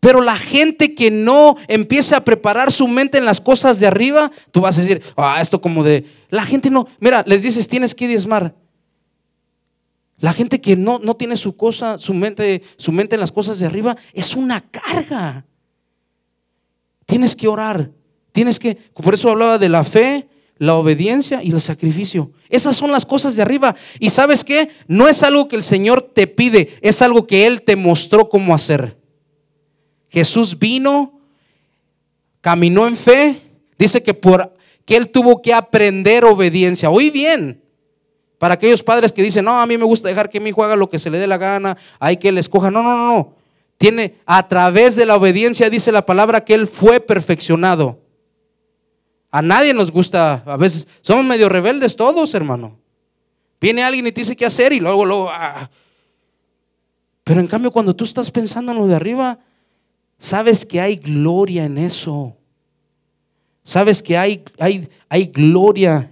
Pero 0.00 0.20
la 0.20 0.36
gente 0.36 0.94
que 0.94 1.10
no 1.10 1.56
empiece 1.68 2.14
a 2.14 2.24
preparar 2.24 2.70
su 2.72 2.88
mente 2.88 3.18
en 3.18 3.24
las 3.24 3.40
cosas 3.40 3.78
de 3.78 3.86
arriba, 3.86 4.30
tú 4.50 4.62
vas 4.62 4.76
a 4.76 4.80
decir, 4.80 5.02
ah, 5.16 5.38
esto 5.40 5.60
como 5.60 5.84
de... 5.84 6.04
La 6.28 6.44
gente 6.44 6.70
no, 6.70 6.88
mira, 7.00 7.22
les 7.26 7.44
dices, 7.44 7.68
tienes 7.68 7.94
que 7.94 8.08
diezmar. 8.08 8.54
La 10.18 10.32
gente 10.32 10.60
que 10.60 10.76
no, 10.76 10.98
no 10.98 11.16
tiene 11.16 11.36
su 11.36 11.56
cosa, 11.56 11.98
su 11.98 12.14
mente, 12.14 12.62
su 12.76 12.90
mente 12.90 13.16
en 13.16 13.20
las 13.20 13.32
cosas 13.32 13.58
de 13.58 13.66
arriba, 13.66 13.96
es 14.12 14.34
una 14.34 14.60
carga. 14.60 15.46
Tienes 17.04 17.36
que 17.36 17.48
orar, 17.48 17.90
tienes 18.36 18.58
que, 18.58 18.74
por 18.92 19.14
eso 19.14 19.30
hablaba 19.30 19.56
de 19.56 19.70
la 19.70 19.82
fe, 19.82 20.28
la 20.58 20.74
obediencia 20.74 21.42
y 21.42 21.52
el 21.52 21.60
sacrificio. 21.62 22.30
Esas 22.50 22.76
son 22.76 22.92
las 22.92 23.06
cosas 23.06 23.34
de 23.34 23.40
arriba. 23.40 23.74
Y 23.98 24.10
sabes 24.10 24.44
qué? 24.44 24.68
No 24.88 25.08
es 25.08 25.22
algo 25.22 25.48
que 25.48 25.56
el 25.56 25.62
Señor 25.62 26.02
te 26.02 26.26
pide, 26.26 26.68
es 26.82 27.00
algo 27.00 27.26
que 27.26 27.46
Él 27.46 27.62
te 27.62 27.76
mostró 27.76 28.28
cómo 28.28 28.54
hacer. 28.54 28.94
Jesús 30.10 30.58
vino, 30.58 31.18
caminó 32.42 32.86
en 32.86 32.98
fe, 32.98 33.40
dice 33.78 34.02
que 34.02 34.12
por 34.12 34.52
que 34.84 34.98
Él 34.98 35.08
tuvo 35.08 35.40
que 35.40 35.54
aprender 35.54 36.26
obediencia. 36.26 36.90
Oí 36.90 37.08
bien. 37.08 37.62
Para 38.36 38.52
aquellos 38.52 38.82
padres 38.82 39.12
que 39.12 39.22
dicen, 39.22 39.46
no, 39.46 39.58
a 39.58 39.64
mí 39.64 39.78
me 39.78 39.86
gusta 39.86 40.08
dejar 40.08 40.28
que 40.28 40.40
mi 40.40 40.50
hijo 40.50 40.62
haga 40.62 40.76
lo 40.76 40.90
que 40.90 40.98
se 40.98 41.08
le 41.08 41.16
dé 41.16 41.26
la 41.26 41.38
gana, 41.38 41.78
hay 41.98 42.18
que 42.18 42.28
él 42.28 42.36
escoja. 42.36 42.70
No, 42.70 42.82
no, 42.82 42.98
no, 42.98 43.08
no. 43.08 43.34
Tiene, 43.78 44.16
a 44.26 44.46
través 44.46 44.94
de 44.94 45.06
la 45.06 45.16
obediencia, 45.16 45.70
dice 45.70 45.90
la 45.90 46.04
palabra, 46.04 46.44
que 46.44 46.52
él 46.52 46.66
fue 46.66 47.00
perfeccionado. 47.00 48.04
A 49.36 49.42
nadie 49.42 49.74
nos 49.74 49.90
gusta, 49.90 50.42
a 50.46 50.56
veces 50.56 50.88
somos 51.02 51.22
medio 51.22 51.50
rebeldes 51.50 51.94
todos, 51.94 52.32
hermano. 52.32 52.78
Viene 53.60 53.82
alguien 53.82 54.06
y 54.06 54.12
te 54.12 54.22
dice 54.22 54.34
qué 54.34 54.46
hacer 54.46 54.72
y 54.72 54.80
luego, 54.80 55.04
luego. 55.04 55.28
Ah. 55.30 55.68
Pero 57.22 57.40
en 57.40 57.46
cambio, 57.46 57.70
cuando 57.70 57.94
tú 57.94 58.04
estás 58.04 58.30
pensando 58.30 58.72
en 58.72 58.78
lo 58.78 58.86
de 58.86 58.94
arriba, 58.94 59.38
sabes 60.18 60.64
que 60.64 60.80
hay 60.80 60.96
gloria 60.96 61.66
en 61.66 61.76
eso. 61.76 62.34
Sabes 63.62 64.02
que 64.02 64.16
hay, 64.16 64.42
hay, 64.58 64.88
hay 65.10 65.26
gloria 65.26 66.10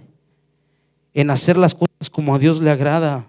en 1.15 1.31
hacer 1.31 1.57
las 1.57 1.73
cosas 1.73 2.11
como 2.11 2.35
a 2.35 2.37
Dios 2.37 2.61
le 2.61 2.69
agrada. 2.69 3.27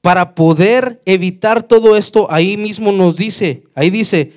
Para 0.00 0.34
poder 0.34 1.00
evitar 1.04 1.62
todo 1.62 1.96
esto, 1.96 2.26
ahí 2.28 2.56
mismo 2.56 2.90
nos 2.90 3.16
dice, 3.16 3.62
ahí 3.76 3.90
dice, 3.90 4.32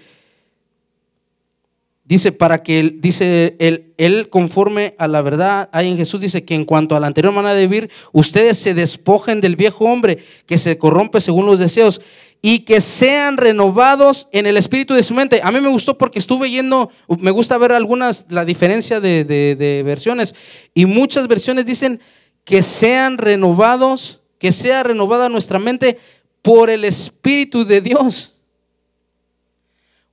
dice 2.08 2.32
para 2.32 2.64
que 2.64 2.94
dice 2.96 3.56
él, 3.60 3.94
él 3.98 4.30
conforme 4.30 4.96
a 4.98 5.08
la 5.08 5.22
verdad 5.22 5.70
ahí 5.74 5.90
en 5.90 5.98
Jesús 5.98 6.22
dice 6.22 6.46
que 6.46 6.56
en 6.56 6.64
cuanto 6.64 6.96
a 6.96 7.02
la 7.02 7.08
anterior 7.08 7.34
manera 7.34 7.54
de 7.54 7.68
vivir 7.68 7.92
ustedes 8.14 8.58
se 8.58 8.74
despojen 8.74 9.42
del 9.42 9.58
viejo 9.58 9.86
hombre 9.86 10.18
que 10.46 10.58
se 10.58 10.78
corrompe 10.78 11.20
según 11.20 11.46
los 11.46 11.60
deseos 11.60 12.02
y 12.42 12.60
que 12.60 12.80
sean 12.80 13.36
renovados 13.36 14.30
en 14.32 14.46
el 14.46 14.58
espíritu 14.58 14.94
de 14.94 15.04
su 15.04 15.14
mente. 15.16 15.42
A 15.44 15.52
mí 15.52 15.60
me 15.60 15.70
gustó 15.70 15.98
porque 15.98 16.20
estuve 16.20 16.50
yendo, 16.50 16.90
me 17.20 17.32
gusta 17.32 17.58
ver 17.58 17.74
algunas, 17.74 18.28
la 18.30 18.46
diferencia 18.46 19.02
de, 19.02 19.26
de 19.26 19.84
versiones 19.84 20.36
y 20.74 20.86
muchas 20.86 21.28
versiones 21.28 21.66
dicen 21.66 22.00
que 22.46 22.62
sean 22.62 23.18
renovados, 23.18 24.22
que 24.40 24.54
sea 24.54 24.84
renovada 24.84 25.28
nuestra 25.28 25.60
mente 25.60 26.00
por 26.42 26.70
el 26.70 26.86
espíritu 26.86 27.66
de 27.66 27.82
Dios. 27.82 28.34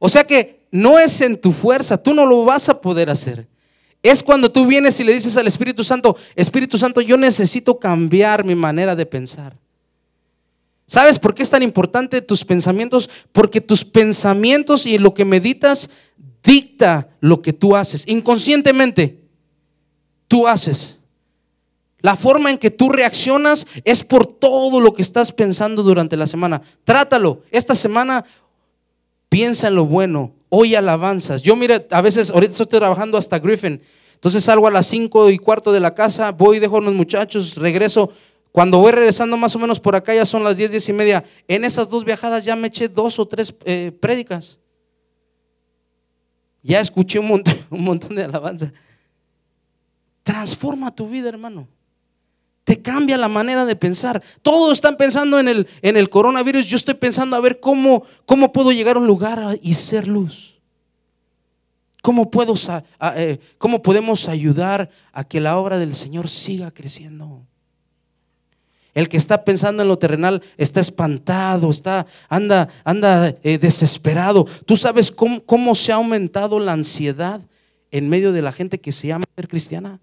O 0.01 0.09
sea 0.09 0.25
que 0.25 0.64
no 0.75 0.99
es 0.99 1.21
en 1.21 1.41
tu 1.41 1.53
fuerza, 1.53 2.03
tú 2.03 2.13
no 2.15 2.27
lo 2.27 2.45
vas 2.45 2.69
a 2.69 2.81
poder 2.81 3.09
hacer. 3.09 3.47
Es 4.03 4.25
cuando 4.25 4.51
tú 4.51 4.67
vienes 4.67 4.99
y 4.99 5.05
le 5.05 5.13
dices 5.13 5.37
al 5.37 5.47
Espíritu 5.47 5.85
Santo, 5.85 6.17
Espíritu 6.35 6.79
Santo, 6.79 7.01
yo 7.01 7.17
necesito 7.17 7.79
cambiar 7.79 8.45
mi 8.45 8.57
manera 8.57 8.97
de 8.97 9.07
pensar. 9.07 9.57
¿Sabes 10.89 11.21
por 11.21 11.33
qué 11.33 11.45
es 11.45 11.51
tan 11.51 11.63
importante 11.63 12.21
tus 12.23 12.45
pensamientos? 12.45 13.09
Porque 13.31 13.61
tus 13.61 13.85
pensamientos 13.85 14.85
y 14.85 14.99
lo 14.99 15.15
que 15.15 15.25
meditas 15.25 15.91
dicta 16.43 17.09
lo 17.21 17.41
que 17.41 17.53
tú 17.53 17.77
haces. 17.77 18.09
Inconscientemente, 18.09 19.21
tú 20.27 20.49
haces. 20.49 20.99
La 22.01 22.17
forma 22.17 22.51
en 22.51 22.59
que 22.59 22.73
tú 22.73 22.89
reaccionas 22.89 23.69
es 23.85 24.03
por 24.03 24.27
todo 24.27 24.81
lo 24.81 24.93
que 24.93 25.03
estás 25.03 25.31
pensando 25.31 25.85
durante 25.85 26.17
la 26.17 26.27
semana. 26.27 26.61
Trátalo. 26.83 27.43
Esta 27.53 27.77
semana 27.77 28.25
piensa 29.29 29.69
en 29.69 29.77
lo 29.77 29.85
bueno, 29.85 30.33
hoy 30.55 30.75
alabanzas. 30.75 31.43
Yo 31.43 31.57
mira, 31.57 31.85
a 31.91 32.01
veces, 32.01 32.31
ahorita 32.31 32.53
estoy 32.53 32.67
trabajando 32.67 33.19
hasta 33.19 33.39
Griffin, 33.39 33.81
entonces 34.15 34.45
salgo 34.45 34.67
a 34.67 34.71
las 34.71 34.87
cinco 34.87 35.29
y 35.29 35.39
cuarto 35.39 35.73
de 35.73 35.81
la 35.81 35.95
casa, 35.95 36.31
voy, 36.33 36.59
dejo 36.59 36.79
a 36.79 36.81
los 36.81 36.95
muchachos, 36.95 37.57
regreso. 37.57 38.13
Cuando 38.53 38.79
voy 38.79 38.93
regresando 38.93 39.37
más 39.37 39.57
o 39.57 39.59
menos 39.59 39.81
por 39.81 39.97
acá 39.97 40.15
ya 40.15 40.25
son 40.25 40.45
las 40.45 40.57
diez, 40.57 40.71
diez 40.71 40.89
y 40.89 40.93
media. 40.93 41.25
En 41.49 41.65
esas 41.65 41.91
dos 41.91 42.05
viajadas 42.05 42.45
ya 42.45 42.55
me 42.55 42.69
eché 42.69 42.89
dos 42.89 43.19
o 43.19 43.27
tres 43.27 43.53
eh, 43.65 43.91
prédicas. 44.01 44.61
Ya 46.63 46.81
escuché 46.81 47.19
un 47.19 47.27
montón, 47.27 47.55
un 47.71 47.83
montón 47.83 48.15
de 48.15 48.23
alabanza. 48.23 48.73
Transforma 50.23 50.95
tu 50.95 51.09
vida, 51.09 51.29
hermano. 51.29 51.67
Te 52.65 52.81
cambia 52.81 53.19
la 53.19 53.29
manera 53.29 53.67
de 53.67 53.77
pensar. 53.77 54.23
Todos 54.41 54.73
están 54.73 54.97
pensando 54.97 55.39
en 55.39 55.49
el, 55.49 55.69
en 55.83 55.99
el 55.99 56.09
coronavirus. 56.09 56.67
Yo 56.67 56.77
estoy 56.77 56.95
pensando 56.95 57.37
a 57.37 57.41
ver 57.41 57.61
cómo, 57.61 58.05
cómo 58.25 58.53
puedo 58.53 58.73
llegar 58.73 58.97
a 58.97 59.01
un 59.01 59.07
lugar 59.07 59.59
y 59.63 59.75
ser 59.75 60.09
luz. 60.09 60.55
¿Cómo, 62.01 62.31
puedo, 62.31 62.55
eh, 63.17 63.39
¿Cómo 63.59 63.83
podemos 63.83 64.29
ayudar 64.29 64.91
a 65.13 65.25
que 65.25 65.41
la 65.41 65.59
obra 65.59 65.79
del 65.79 65.95
Señor 65.95 66.29
siga 66.29 66.71
creciendo? 66.71 67.47
El 68.95 69.09
que 69.09 69.17
está 69.17 69.45
pensando 69.45 69.83
en 69.83 69.89
lo 69.89 69.99
terrenal 69.99 70.43
está 70.57 70.81
espantado, 70.81 71.71
está, 71.71 72.07
anda, 72.29 72.69
anda 72.85 73.35
eh, 73.43 73.59
desesperado. 73.59 74.47
Tú 74.67 74.77
sabes 74.77 75.11
cómo, 75.11 75.43
cómo 75.45 75.75
se 75.75 75.93
ha 75.93 75.97
aumentado 75.97 76.61
la 76.61 76.73
ansiedad 76.73 77.41
en 77.91 78.09
medio 78.09 78.33
de 78.33 78.43
la 78.43 78.53
gente 78.53 78.81
que 78.81 78.93
se 78.93 79.09
llama 79.09 79.25
ser 79.35 79.49
cristiana. 79.49 80.01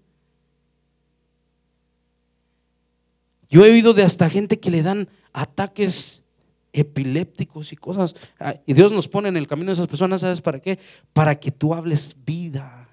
Yo 3.52 3.66
he 3.66 3.70
oído 3.70 3.92
de 3.92 4.02
hasta 4.02 4.30
gente 4.30 4.58
que 4.58 4.70
le 4.70 4.82
dan 4.82 5.10
ataques 5.34 6.24
epilépticos 6.72 7.70
y 7.74 7.76
cosas. 7.76 8.16
Ah, 8.40 8.54
y 8.64 8.72
Dios 8.72 8.92
nos 8.92 9.08
pone 9.08 9.28
en 9.28 9.36
el 9.36 9.46
camino 9.46 9.66
de 9.66 9.74
esas 9.74 9.88
personas, 9.88 10.22
¿sabes 10.22 10.40
para 10.40 10.58
qué? 10.58 10.78
Para 11.12 11.38
que 11.38 11.50
tú 11.50 11.74
hables 11.74 12.16
vida. 12.24 12.88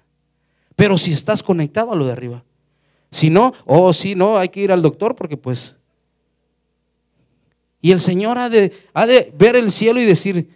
Pero 0.76 0.98
si 0.98 1.12
estás 1.12 1.42
conectado 1.42 1.92
a 1.92 1.96
lo 1.96 2.04
de 2.04 2.12
arriba. 2.12 2.44
Si 3.10 3.30
no, 3.30 3.54
oh 3.64 3.90
sí, 3.94 4.14
no, 4.14 4.36
hay 4.36 4.50
que 4.50 4.60
ir 4.60 4.70
al 4.70 4.82
doctor 4.82 5.16
porque 5.16 5.38
pues... 5.38 5.76
Y 7.80 7.92
el 7.92 8.00
Señor 8.00 8.36
ha 8.36 8.50
de, 8.50 8.70
ha 8.92 9.06
de 9.06 9.32
ver 9.38 9.56
el 9.56 9.70
cielo 9.70 9.98
y 9.98 10.04
decir, 10.04 10.50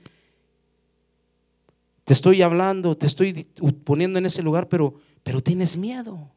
te 2.04 2.12
estoy 2.12 2.42
hablando, 2.42 2.94
te 2.94 3.06
estoy 3.06 3.48
poniendo 3.84 4.18
en 4.18 4.26
ese 4.26 4.42
lugar, 4.42 4.68
pero, 4.68 5.00
pero 5.22 5.40
tienes 5.42 5.78
miedo. 5.78 6.33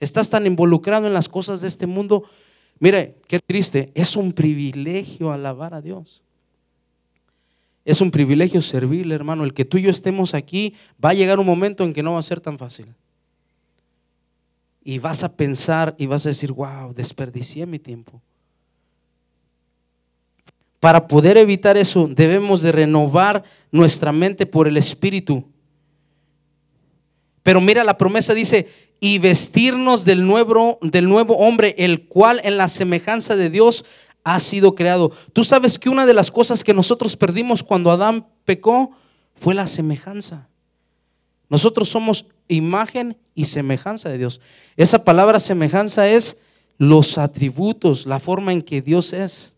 Estás 0.00 0.30
tan 0.30 0.46
involucrado 0.46 1.06
en 1.06 1.14
las 1.14 1.28
cosas 1.28 1.60
de 1.60 1.68
este 1.68 1.86
mundo. 1.86 2.24
Mire, 2.78 3.16
qué 3.26 3.40
triste. 3.40 3.92
Es 3.94 4.16
un 4.16 4.32
privilegio 4.32 5.32
alabar 5.32 5.74
a 5.74 5.80
Dios. 5.80 6.22
Es 7.84 8.00
un 8.00 8.10
privilegio 8.10 8.60
servirle, 8.62 9.14
hermano. 9.14 9.44
El 9.44 9.54
que 9.54 9.64
tú 9.64 9.78
y 9.78 9.82
yo 9.82 9.90
estemos 9.90 10.34
aquí, 10.34 10.74
va 11.02 11.10
a 11.10 11.14
llegar 11.14 11.38
un 11.38 11.46
momento 11.46 11.84
en 11.84 11.92
que 11.92 12.02
no 12.02 12.14
va 12.14 12.18
a 12.18 12.22
ser 12.22 12.40
tan 12.40 12.58
fácil. 12.58 12.86
Y 14.82 14.98
vas 14.98 15.22
a 15.22 15.36
pensar 15.36 15.94
y 15.98 16.06
vas 16.06 16.26
a 16.26 16.30
decir, 16.30 16.52
wow, 16.52 16.92
desperdicié 16.92 17.66
mi 17.66 17.78
tiempo. 17.78 18.20
Para 20.80 21.08
poder 21.08 21.38
evitar 21.38 21.78
eso, 21.78 22.08
debemos 22.08 22.60
de 22.60 22.72
renovar 22.72 23.42
nuestra 23.70 24.12
mente 24.12 24.44
por 24.44 24.68
el 24.68 24.76
Espíritu. 24.76 25.44
Pero 27.42 27.60
mira, 27.60 27.84
la 27.84 27.96
promesa 27.96 28.34
dice, 28.34 28.68
y 29.04 29.18
vestirnos 29.18 30.06
del 30.06 30.26
nuevo, 30.26 30.78
del 30.80 31.10
nuevo 31.10 31.36
hombre, 31.36 31.74
el 31.76 32.06
cual 32.08 32.40
en 32.42 32.56
la 32.56 32.68
semejanza 32.68 33.36
de 33.36 33.50
Dios 33.50 33.84
ha 34.24 34.40
sido 34.40 34.74
creado. 34.74 35.12
Tú 35.34 35.44
sabes 35.44 35.78
que 35.78 35.90
una 35.90 36.06
de 36.06 36.14
las 36.14 36.30
cosas 36.30 36.64
que 36.64 36.72
nosotros 36.72 37.14
perdimos 37.14 37.62
cuando 37.62 37.90
Adán 37.90 38.26
pecó 38.46 38.92
fue 39.34 39.54
la 39.54 39.66
semejanza. 39.66 40.48
Nosotros 41.50 41.90
somos 41.90 42.30
imagen 42.48 43.14
y 43.34 43.44
semejanza 43.44 44.08
de 44.08 44.16
Dios. 44.16 44.40
Esa 44.74 45.04
palabra 45.04 45.38
semejanza 45.38 46.08
es 46.08 46.40
los 46.78 47.18
atributos, 47.18 48.06
la 48.06 48.18
forma 48.18 48.54
en 48.54 48.62
que 48.62 48.80
Dios 48.80 49.12
es. 49.12 49.52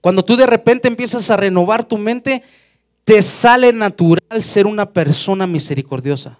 Cuando 0.00 0.24
tú 0.24 0.36
de 0.36 0.46
repente 0.46 0.86
empiezas 0.86 1.28
a 1.32 1.36
renovar 1.36 1.84
tu 1.84 1.98
mente, 1.98 2.44
te 3.02 3.20
sale 3.20 3.72
natural 3.72 4.44
ser 4.44 4.68
una 4.68 4.92
persona 4.92 5.48
misericordiosa 5.48 6.38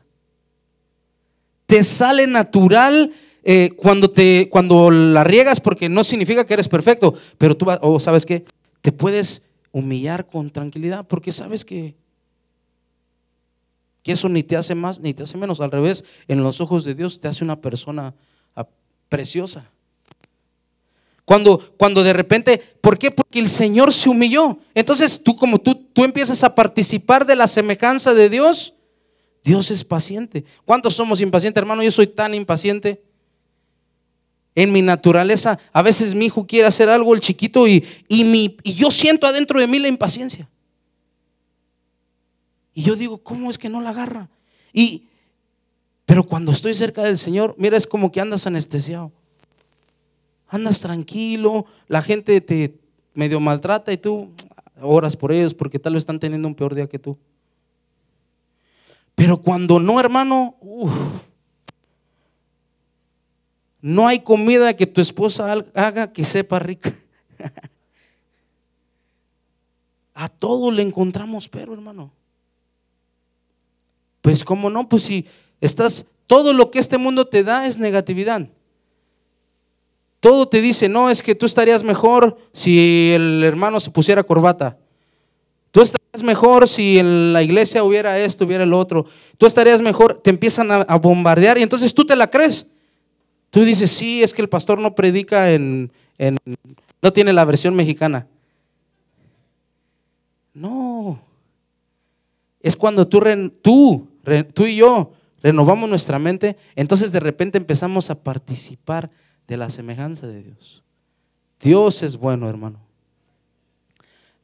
te 1.68 1.84
sale 1.84 2.26
natural 2.26 3.12
eh, 3.44 3.72
cuando, 3.76 4.10
te, 4.10 4.48
cuando 4.50 4.90
la 4.90 5.22
riegas, 5.22 5.60
porque 5.60 5.90
no 5.90 6.02
significa 6.02 6.46
que 6.46 6.54
eres 6.54 6.66
perfecto, 6.66 7.12
pero 7.36 7.58
tú, 7.58 7.66
o 7.82 8.00
sabes 8.00 8.24
qué, 8.24 8.46
te 8.80 8.90
puedes 8.90 9.50
humillar 9.70 10.26
con 10.26 10.48
tranquilidad, 10.48 11.06
porque 11.06 11.30
sabes 11.30 11.66
que, 11.66 11.94
que 14.02 14.12
eso 14.12 14.30
ni 14.30 14.42
te 14.42 14.56
hace 14.56 14.74
más 14.74 15.00
ni 15.00 15.12
te 15.12 15.24
hace 15.24 15.36
menos. 15.36 15.60
Al 15.60 15.70
revés, 15.70 16.06
en 16.26 16.42
los 16.42 16.62
ojos 16.62 16.84
de 16.84 16.94
Dios 16.94 17.20
te 17.20 17.28
hace 17.28 17.44
una 17.44 17.60
persona 17.60 18.14
ah, 18.56 18.66
preciosa. 19.10 19.68
Cuando, 21.26 21.58
cuando 21.76 22.02
de 22.02 22.14
repente, 22.14 22.62
¿por 22.80 22.98
qué? 22.98 23.10
Porque 23.10 23.40
el 23.40 23.48
Señor 23.50 23.92
se 23.92 24.08
humilló. 24.08 24.56
Entonces 24.74 25.22
tú 25.22 25.36
como 25.36 25.58
tú, 25.58 25.74
tú 25.92 26.04
empiezas 26.04 26.42
a 26.44 26.54
participar 26.54 27.26
de 27.26 27.36
la 27.36 27.46
semejanza 27.46 28.14
de 28.14 28.30
Dios, 28.30 28.77
Dios 29.44 29.70
es 29.70 29.84
paciente. 29.84 30.44
¿Cuántos 30.64 30.94
somos 30.94 31.20
impacientes, 31.20 31.60
hermano? 31.60 31.82
Yo 31.82 31.90
soy 31.90 32.06
tan 32.06 32.34
impaciente. 32.34 33.02
En 34.54 34.72
mi 34.72 34.82
naturaleza, 34.82 35.58
a 35.72 35.82
veces 35.82 36.14
mi 36.14 36.26
hijo 36.26 36.46
quiere 36.46 36.66
hacer 36.66 36.88
algo, 36.88 37.14
el 37.14 37.20
chiquito, 37.20 37.68
y, 37.68 37.84
y, 38.08 38.24
mi, 38.24 38.56
y 38.64 38.74
yo 38.74 38.90
siento 38.90 39.26
adentro 39.26 39.60
de 39.60 39.68
mí 39.68 39.78
la 39.78 39.88
impaciencia. 39.88 40.48
Y 42.74 42.82
yo 42.82 42.96
digo, 42.96 43.18
¿cómo 43.18 43.50
es 43.50 43.58
que 43.58 43.68
no 43.68 43.80
la 43.80 43.90
agarra? 43.90 44.28
Y, 44.72 45.04
pero 46.06 46.24
cuando 46.24 46.50
estoy 46.50 46.74
cerca 46.74 47.04
del 47.04 47.18
Señor, 47.18 47.54
mira, 47.56 47.76
es 47.76 47.86
como 47.86 48.10
que 48.10 48.20
andas 48.20 48.46
anestesiado 48.48 49.12
andas 50.48 50.80
tranquilo, 50.80 51.66
la 51.86 52.02
gente 52.02 52.40
te 52.40 52.74
medio 53.14 53.40
maltrata 53.40 53.92
y 53.92 53.98
tú 53.98 54.30
oras 54.80 55.16
por 55.16 55.32
ellos 55.32 55.54
porque 55.54 55.78
tal 55.78 55.94
vez 55.94 56.02
están 56.02 56.20
teniendo 56.20 56.48
un 56.48 56.54
peor 56.54 56.74
día 56.74 56.88
que 56.88 56.98
tú. 56.98 57.16
Pero 59.18 59.42
cuando 59.42 59.80
no, 59.80 59.98
hermano, 59.98 60.54
no 63.80 64.06
hay 64.06 64.20
comida 64.20 64.76
que 64.76 64.86
tu 64.86 65.00
esposa 65.00 65.52
haga 65.74 66.12
que 66.12 66.24
sepa 66.24 66.60
rica. 66.60 66.94
A 70.14 70.28
todo 70.28 70.70
le 70.70 70.82
encontramos 70.82 71.48
pero, 71.48 71.74
hermano. 71.74 72.12
Pues 74.22 74.44
como 74.44 74.70
no, 74.70 74.88
pues 74.88 75.02
si 75.02 75.26
estás, 75.60 76.12
todo 76.28 76.52
lo 76.52 76.70
que 76.70 76.78
este 76.78 76.96
mundo 76.96 77.26
te 77.26 77.42
da 77.42 77.66
es 77.66 77.80
negatividad. 77.80 78.46
Todo 80.20 80.48
te 80.48 80.60
dice, 80.60 80.88
no, 80.88 81.10
es 81.10 81.24
que 81.24 81.34
tú 81.34 81.44
estarías 81.44 81.82
mejor 81.82 82.38
si 82.52 83.10
el 83.14 83.42
hermano 83.42 83.80
se 83.80 83.90
pusiera 83.90 84.22
corbata. 84.22 84.78
Tú 85.78 85.82
estarías 85.82 86.24
mejor 86.24 86.66
si 86.66 86.98
en 86.98 87.32
la 87.32 87.40
iglesia 87.40 87.84
hubiera 87.84 88.18
esto, 88.18 88.44
hubiera 88.44 88.64
el 88.64 88.72
otro. 88.72 89.06
Tú 89.36 89.46
estarías 89.46 89.80
mejor, 89.80 90.20
te 90.20 90.30
empiezan 90.30 90.72
a, 90.72 90.96
bombardear 90.96 91.56
y 91.56 91.62
entonces 91.62 91.94
tú 91.94 92.04
te 92.04 92.16
la 92.16 92.28
crees. 92.28 92.72
Tú 93.50 93.62
dices, 93.62 93.88
sí, 93.88 94.20
es 94.24 94.34
que 94.34 94.42
el 94.42 94.48
pastor 94.48 94.80
no 94.80 94.96
predica 94.96 95.52
en, 95.52 95.92
no 97.00 97.12
tiene 97.12 97.32
la 97.32 97.44
versión 97.44 97.76
mexicana. 97.76 98.26
No. 100.52 101.20
Es 102.60 102.76
cuando 102.76 103.06
tú, 103.06 103.22
tú, 103.62 104.08
tú 104.52 104.66
y 104.66 104.74
yo 104.74 105.12
renovamos 105.44 105.88
nuestra 105.88 106.18
mente, 106.18 106.56
entonces 106.74 107.12
de 107.12 107.20
repente 107.20 107.56
empezamos 107.56 108.10
a 108.10 108.20
participar 108.24 109.10
de 109.46 109.56
la 109.56 109.70
semejanza 109.70 110.26
de 110.26 110.42
Dios. 110.42 110.82
Dios 111.60 112.02
es 112.02 112.16
bueno, 112.16 112.48
hermano. 112.48 112.80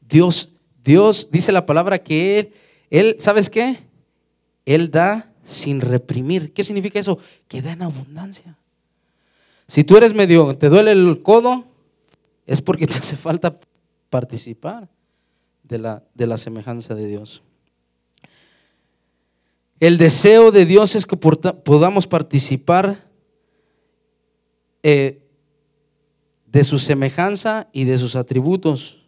Dios, 0.01 0.53
Dios 0.85 1.30
dice 1.30 1.51
la 1.53 1.66
palabra 1.66 2.03
que 2.03 2.39
Él, 2.39 2.53
Él, 2.91 3.16
¿sabes 3.18 3.51
qué? 3.51 3.78
Él 4.66 4.91
da 4.91 5.32
sin 5.45 5.80
reprimir. 5.80 6.53
¿Qué 6.53 6.62
significa 6.62 6.99
eso? 6.99 7.18
Que 7.49 7.62
da 7.62 7.72
en 7.72 7.82
abundancia. 7.82 8.57
Si 9.66 9.85
tú 9.85 9.97
eres 9.97 10.14
medio, 10.14 10.57
te 10.57 10.68
duele 10.68 10.93
el 10.93 11.22
codo, 11.22 11.64
es 12.47 12.61
porque 12.61 12.87
te 12.87 12.95
hace 12.95 13.16
falta 13.16 13.59
participar 14.11 14.89
de 15.62 15.78
la, 15.78 16.03
de 16.14 16.26
la 16.26 16.39
semejanza 16.39 16.95
de 16.95 17.07
Dios. 17.07 17.43
El 19.80 19.99
deseo 19.99 20.51
de 20.51 20.66
Dios 20.66 20.95
es 20.95 21.07
que 21.07 21.16
podamos 21.16 22.07
participar 22.07 23.05
eh, 24.82 25.22
de 26.47 26.64
su 26.64 26.78
semejanza 26.78 27.68
y 27.72 27.85
de 27.85 27.99
sus 27.99 28.16
atributos. 28.16 29.03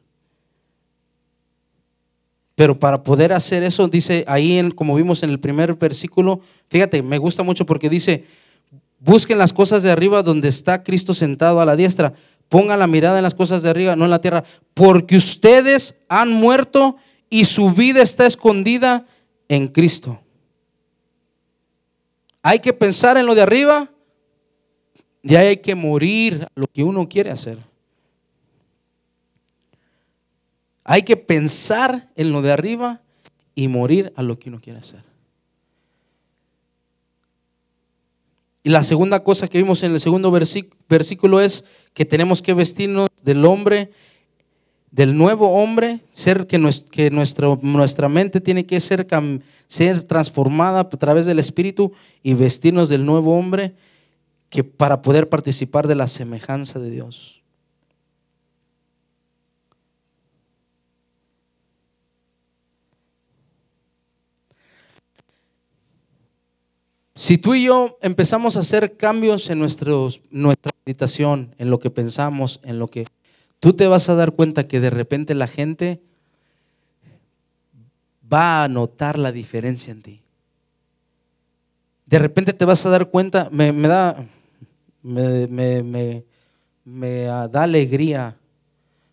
Pero 2.57 2.77
para 2.77 3.05
poder 3.05 3.33
hacer 3.33 3.63
eso, 3.63 3.87
dice 3.87 4.25
ahí, 4.27 4.59
en, 4.59 4.73
como 4.73 4.97
vimos 4.97 5.23
en 5.23 5.31
el 5.31 5.39
primer 5.39 5.75
versículo, 5.75 6.41
fíjate, 6.69 7.03
me 7.03 7.19
gusta 7.19 7.45
mucho 7.45 7.65
porque 7.65 7.89
dice, 7.89 8.25
busquen 8.99 9.39
las 9.39 9.53
cosas 9.53 9.85
de 9.85 9.93
arriba 9.93 10.25
donde 10.25 10.49
está 10.49 10.83
Cristo 10.83 11.15
sentado 11.15 11.61
a 11.61 11.65
la 11.65 11.77
diestra. 11.77 12.15
Pongan 12.49 12.81
la 12.81 12.89
mirada 12.89 13.19
en 13.19 13.23
las 13.23 13.35
cosas 13.35 13.63
de 13.63 13.71
arriba, 13.71 13.95
no 13.95 14.05
en 14.05 14.11
la 14.11 14.21
tierra, 14.21 14.43
porque 14.75 15.17
ustedes 15.17 16.01
han 16.09 16.33
muerto 16.33 16.97
y 17.31 17.45
su 17.45 17.71
vida 17.71 18.03
está 18.03 18.27
escondida 18.27 19.07
en 19.49 19.69
Cristo. 19.69 20.21
Hay 22.43 22.59
que 22.59 22.73
pensar 22.73 23.17
en 23.17 23.27
lo 23.27 23.37
de 23.37 23.43
arriba 23.43 23.91
ya 25.27 25.41
hay 25.41 25.57
que 25.57 25.75
morir 25.75 26.47
lo 26.55 26.67
que 26.69 26.85
uno 26.85 27.09
quiere 27.09 27.31
hacer. 27.31 27.59
Hay 30.89 31.03
que 31.03 31.17
pensar 31.17 32.09
en 32.15 32.31
lo 32.31 32.43
de 32.43 32.53
arriba 32.53 33.01
y 33.57 33.67
morir 33.67 34.13
a 34.15 34.23
lo 34.23 34.39
que 34.39 34.51
uno 34.51 34.61
quiere 34.61 34.79
hacer. 34.79 35.03
Y 38.63 38.71
la 38.71 38.85
segunda 38.85 39.25
cosa 39.25 39.49
que 39.49 39.59
vimos 39.59 39.83
en 39.83 39.93
el 39.93 40.01
segundo 40.01 40.31
versículo 40.31 41.41
es 41.41 41.65
que 41.93 42.05
tenemos 42.05 42.41
que 42.41 42.55
vestirnos 42.55 43.09
del 43.25 43.45
hombre, 43.45 43.91
del 44.93 45.17
nuevo 45.17 45.61
hombre, 45.61 46.01
ser 46.13 46.47
que, 46.47 46.59
nuestra, 46.59 47.59
nuestra 47.63 48.09
mente 48.09 48.41
tiene 48.41 48.65
que 48.65 48.79
ser, 48.79 49.09
ser 49.67 50.03
transformada 50.05 50.81
a 50.81 50.89
través 50.89 51.27
del 51.27 51.41
Espíritu 51.41 51.93
y 52.23 52.35
vestirnos 52.35 52.89
del 52.89 53.05
nuevo 53.05 53.37
hombre 53.37 53.75
que 54.51 54.63
para 54.63 55.03
poder 55.03 55.29
participar 55.29 55.89
de 55.89 55.97
la 55.97 56.07
semejanza 56.07 56.79
de 56.79 56.91
Dios. 56.91 57.43
Si 67.17 67.39
tú 67.39 67.55
y 67.55 67.65
yo 67.65 67.97
empezamos 68.03 68.59
a 68.59 68.61
hacer 68.61 68.99
cambios 68.99 69.49
en 69.49 69.59
nuestra 69.59 69.91
meditación, 70.85 71.55
en 71.57 71.71
lo 71.71 71.79
que 71.79 71.91
pensamos, 71.91 72.61
en 72.63 72.79
lo 72.79 72.89
que 72.89 73.07
tú 73.59 73.73
te 73.73 73.87
vas 73.87 74.11
a 74.11 74.15
dar 74.15 74.33
cuenta 74.33 74.69
que 74.69 74.81
de 74.81 74.91
repente 74.91 75.35
la 75.35 75.47
gente 75.47 76.03
va 78.31 78.65
a 78.65 78.69
notar 78.69 79.19
la 79.19 79.33
diferencia 79.33 79.93
en 79.93 80.03
ti. 80.03 80.21
De 82.05 82.19
repente 82.19 82.53
te 82.53 82.67
vas 82.67 82.85
a 82.85 82.91
dar 82.91 83.09
cuenta, 83.09 83.49
me, 83.51 83.73
me 83.73 83.89
da, 83.89 84.23
me, 85.03 86.23
da 87.25 87.63
alegría. 87.63 88.37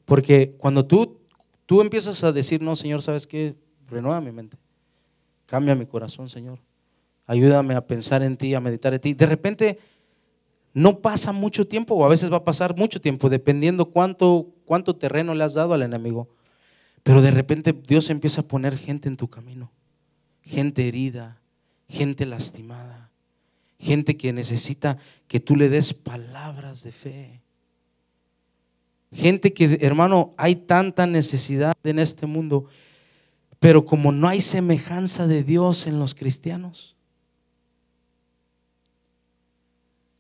Porque 0.04 0.56
cuando 0.58 0.86
tú, 0.86 1.20
tú 1.66 1.80
empiezas 1.80 2.22
a 2.26 2.34
decir, 2.34 2.62
no, 2.62 2.76
Señor, 2.76 3.02
¿sabes 3.02 3.26
qué? 3.26 3.56
Renueva 3.88 4.20
mi 4.20 4.32
mente. 4.32 4.58
Cambia 5.46 5.74
mi 5.74 5.86
corazón, 5.86 6.28
Señor. 6.28 6.60
Ayúdame 7.26 7.76
a 7.76 7.86
pensar 7.86 8.24
en 8.24 8.38
ti, 8.38 8.54
a 8.54 8.60
meditar 8.60 8.94
en 8.94 9.00
ti. 9.00 9.14
De 9.14 9.26
repente 9.26 9.80
no 10.74 11.00
pasa 11.00 11.32
mucho 11.32 11.68
tiempo, 11.68 11.96
o 11.96 12.06
a 12.06 12.10
veces 12.10 12.32
va 12.32 12.38
a 12.38 12.44
pasar 12.44 12.76
mucho 12.76 13.00
tiempo, 13.00 13.30
dependiendo 13.30 13.86
cuánto, 13.86 14.54
terreno 15.00 15.36
le 15.36 15.44
has 15.44 15.54
dado 15.54 15.74
al 15.74 15.84
enemigo. 15.84 16.30
Pero 17.04 17.22
de 17.22 17.32
repente 17.32 17.74
Dios 17.74 18.10
empieza 18.10 18.42
a 18.42 18.48
poner 18.48 18.78
gente 18.78 19.08
en 19.08 19.18
tu 19.18 19.30
camino. 19.30 19.72
Gente 20.42 20.88
herida, 20.88 21.40
gente 21.88 22.26
lastimada 22.26 23.04
gente 23.84 24.18
que 24.18 24.34
necesita 24.34 24.98
que 25.28 25.40
tú 25.40 25.56
le 25.56 25.70
des 25.70 25.94
palabras 25.94 26.84
de 26.84 26.92
fe. 26.92 27.42
Gente 29.12 29.54
que, 29.54 29.78
hermano, 29.82 30.34
hay 30.38 30.56
tanta 30.56 31.06
necesidad 31.06 31.76
en 31.84 32.00
este 32.00 32.26
mundo, 32.26 32.66
pero 33.60 33.86
como 33.86 34.12
no 34.12 34.28
hay 34.28 34.42
semejanza 34.42 35.28
de 35.28 35.44
Dios 35.44 35.86
en 35.86 36.00
los 36.00 36.16
cristianos, 36.16 36.96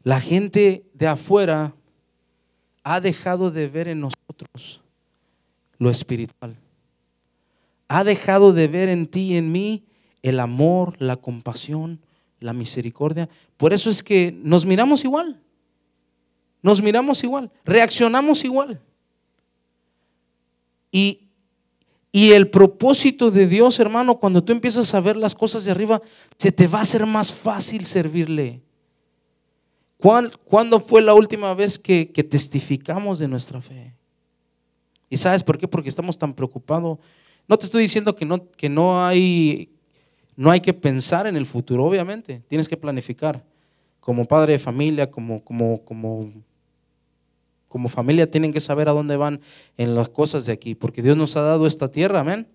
la 0.04 0.20
gente 0.20 0.86
de 0.94 1.08
afuera 1.08 1.76
ha 2.84 3.00
dejado 3.00 3.52
de 3.52 3.68
ver 3.68 3.88
en 3.88 4.02
nosotros 4.02 4.82
lo 5.78 5.90
espiritual. 5.90 6.58
Ha 7.88 8.04
dejado 8.04 8.54
de 8.54 8.68
ver 8.68 8.90
en 8.90 9.08
ti 9.08 9.34
y 9.34 9.38
en 9.38 9.52
mí 9.52 9.86
el 10.22 10.40
amor, 10.40 10.96
la 11.00 11.18
compasión, 11.18 12.00
la 12.40 12.54
misericordia. 12.54 13.30
Por 13.58 13.74
eso 13.74 13.90
es 13.90 14.04
que 14.04 14.38
nos 14.44 14.66
miramos 14.66 15.04
igual. 15.04 15.40
Nos 16.64 16.82
miramos 16.82 17.24
igual, 17.24 17.52
reaccionamos 17.66 18.46
igual. 18.46 18.82
Y, 20.90 21.20
el 22.14 22.50
propósito 22.50 23.32
de 23.32 23.48
Dios, 23.48 23.80
hermano, 23.80 24.18
cuando 24.20 24.44
tú 24.44 24.54
empiezas 24.54 24.94
a 24.94 25.02
ver 25.02 25.18
las 25.18 25.36
cosas 25.36 25.66
de 25.66 25.72
arriba, 25.72 26.02
se 26.38 26.52
te 26.52 26.68
va 26.68 26.80
a 26.80 26.84
hacer 26.84 27.06
más 27.06 27.34
fácil 27.34 27.86
servirle. 27.86 28.62
¿Cuándo 30.04 30.82
fue 30.82 31.02
la 31.02 31.14
última 31.14 31.54
vez 31.54 31.80
que, 31.80 32.06
testificamos 32.06 33.20
de 33.20 33.30
nuestra 33.30 33.62
fe? 33.62 33.96
¿Y 35.10 35.16
sabes 35.16 35.44
por 35.44 35.58
qué? 35.58 35.66
Porque 35.66 35.88
estamos 35.88 36.18
tan 36.18 36.34
preocupados. 36.34 37.00
No 37.48 37.58
te 37.58 37.66
estoy 37.66 37.84
diciendo 37.84 38.14
que 38.14 38.26
no, 38.26 38.52
que 38.52 38.68
no 38.68 39.06
hay 39.06 39.70
no 40.36 40.52
hay 40.52 40.60
que 40.60 40.74
pensar 40.74 41.26
en 41.26 41.38
el 41.38 41.46
futuro, 41.46 41.86
obviamente. 41.86 42.42
Tienes 42.48 42.68
que 42.68 42.76
planificar. 42.76 43.46
Como 44.02 44.26
padre 44.26 44.54
de 44.54 44.60
familia, 44.60 45.10
como, 45.10 45.42
como, 45.42 45.86
como, 45.86 46.30
como 47.70 47.88
familia, 47.88 48.30
tienen 48.30 48.52
que 48.52 48.60
saber 48.60 48.90
a 48.90 48.92
dónde 48.92 49.16
van 49.16 49.40
en 49.78 49.96
las 49.96 50.10
cosas 50.10 50.46
de 50.46 50.52
aquí. 50.52 50.76
Porque 50.76 51.02
Dios 51.02 51.16
nos 51.16 51.38
ha 51.38 51.44
dado 51.44 51.66
esta 51.66 51.90
tierra, 51.90 52.20
amén. 52.20 52.48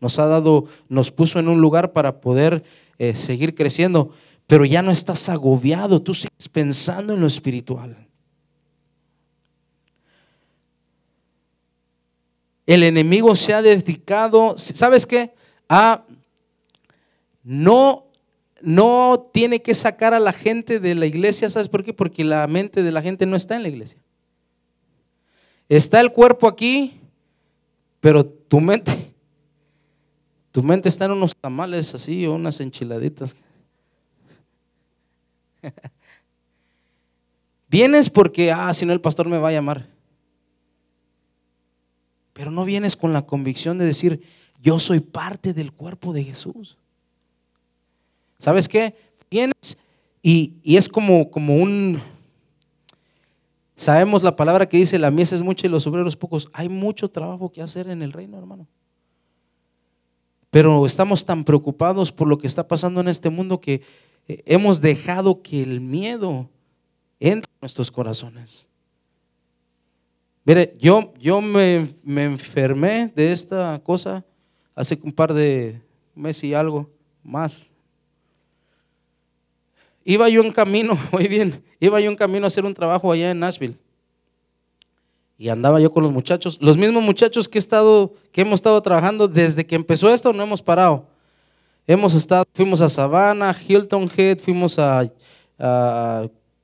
Nos 0.00 0.18
ha 0.18 0.26
dado, 0.26 0.64
nos 0.88 1.10
puso 1.10 1.38
en 1.38 1.48
un 1.48 1.60
lugar 1.60 1.92
para 1.92 2.22
poder 2.22 2.64
eh, 2.98 3.14
seguir 3.14 3.54
creciendo. 3.54 4.12
Pero 4.46 4.64
ya 4.64 4.82
no 4.82 4.90
estás 4.90 5.28
agobiado, 5.28 6.02
tú 6.02 6.14
sigues 6.14 6.48
pensando 6.48 7.14
en 7.14 7.20
lo 7.20 7.26
espiritual. 7.26 7.96
El 12.66 12.82
enemigo 12.82 13.34
se 13.34 13.54
ha 13.54 13.62
dedicado, 13.62 14.54
¿sabes 14.56 15.06
qué? 15.06 15.34
A 15.68 16.04
no, 17.42 18.06
no 18.62 19.30
tiene 19.32 19.60
que 19.60 19.74
sacar 19.74 20.14
a 20.14 20.18
la 20.18 20.32
gente 20.32 20.80
de 20.80 20.94
la 20.94 21.06
iglesia, 21.06 21.50
¿sabes 21.50 21.68
por 21.68 21.84
qué? 21.84 21.92
Porque 21.92 22.24
la 22.24 22.46
mente 22.46 22.82
de 22.82 22.90
la 22.90 23.02
gente 23.02 23.26
no 23.26 23.36
está 23.36 23.56
en 23.56 23.62
la 23.62 23.68
iglesia. 23.68 24.00
Está 25.68 26.00
el 26.00 26.12
cuerpo 26.12 26.48
aquí, 26.48 27.00
pero 28.00 28.24
tu 28.24 28.60
mente, 28.60 28.92
tu 30.52 30.62
mente 30.62 30.88
está 30.88 31.06
en 31.06 31.12
unos 31.12 31.34
tamales 31.36 31.94
así 31.94 32.26
o 32.26 32.34
unas 32.34 32.60
enchiladitas. 32.60 33.36
Vienes 37.68 38.10
porque, 38.10 38.52
ah, 38.52 38.72
si 38.72 38.86
no 38.86 38.92
el 38.92 39.00
pastor 39.00 39.28
me 39.28 39.38
va 39.38 39.48
a 39.48 39.52
llamar. 39.52 39.88
Pero 42.32 42.50
no 42.50 42.64
vienes 42.64 42.96
con 42.96 43.12
la 43.12 43.26
convicción 43.26 43.78
de 43.78 43.84
decir, 43.84 44.22
yo 44.60 44.78
soy 44.78 45.00
parte 45.00 45.52
del 45.52 45.72
cuerpo 45.72 46.12
de 46.12 46.24
Jesús. 46.24 46.76
¿Sabes 48.38 48.68
qué? 48.68 48.94
Vienes 49.30 49.78
y, 50.26 50.54
es 50.64 50.88
como, 50.88 51.30
como 51.30 51.56
un... 51.56 52.00
Sabemos 53.76 54.22
la 54.22 54.36
palabra 54.36 54.66
que 54.66 54.78
dice, 54.78 54.98
la 54.98 55.10
mies 55.10 55.34
es 55.34 55.42
mucha 55.42 55.66
y 55.66 55.70
los 55.70 55.86
obreros 55.86 56.16
pocos. 56.16 56.48
Hay 56.54 56.70
mucho 56.70 57.08
trabajo 57.08 57.52
que 57.52 57.60
hacer 57.60 57.90
en 57.90 58.02
el 58.02 58.10
reino, 58.10 58.38
hermano. 58.38 58.66
Pero 60.50 60.86
estamos 60.86 61.26
tan 61.26 61.44
preocupados 61.44 62.10
por 62.10 62.26
lo 62.26 62.38
que 62.38 62.46
está 62.46 62.66
pasando 62.66 63.02
en 63.02 63.08
este 63.08 63.28
mundo 63.28 63.60
que 63.60 63.82
hemos 64.26 64.80
dejado 64.80 65.42
que 65.42 65.62
el 65.62 65.80
miedo 65.80 66.48
entre 67.20 67.50
en 67.50 67.58
nuestros 67.60 67.90
corazones. 67.90 68.68
Mire, 70.44 70.74
yo, 70.78 71.14
yo 71.18 71.40
me, 71.40 71.88
me, 72.02 72.24
enfermé 72.24 73.10
de 73.14 73.32
esta 73.32 73.80
cosa 73.82 74.24
hace 74.74 74.98
un 75.02 75.12
par 75.12 75.32
de 75.32 75.80
meses 76.14 76.44
y 76.44 76.54
algo 76.54 76.90
más. 77.22 77.70
Iba 80.04 80.28
yo 80.28 80.42
en 80.42 80.52
camino, 80.52 80.98
muy 81.12 81.28
bien, 81.28 81.64
iba 81.80 81.98
yo 81.98 82.10
en 82.10 82.16
camino 82.16 82.44
a 82.44 82.48
hacer 82.48 82.64
un 82.64 82.74
trabajo 82.74 83.10
allá 83.10 83.30
en 83.30 83.38
Nashville. 83.38 83.78
Y 85.38 85.48
andaba 85.48 85.80
yo 85.80 85.90
con 85.90 86.02
los 86.02 86.12
muchachos, 86.12 86.58
los 86.60 86.76
mismos 86.76 87.02
muchachos 87.02 87.48
que 87.48 87.58
he 87.58 87.60
estado, 87.60 88.12
que 88.30 88.42
hemos 88.42 88.58
estado 88.58 88.80
trabajando 88.82 89.26
desde 89.28 89.66
que 89.66 89.74
empezó 89.74 90.12
esto, 90.12 90.32
no 90.32 90.42
hemos 90.42 90.62
parado. 90.62 91.08
Hemos 91.86 92.14
estado, 92.14 92.44
fuimos 92.54 92.80
a 92.80 92.88
Savannah, 92.88 93.54
Hilton 93.54 94.10
Head, 94.16 94.38
fuimos 94.38 94.78
a, 94.78 95.10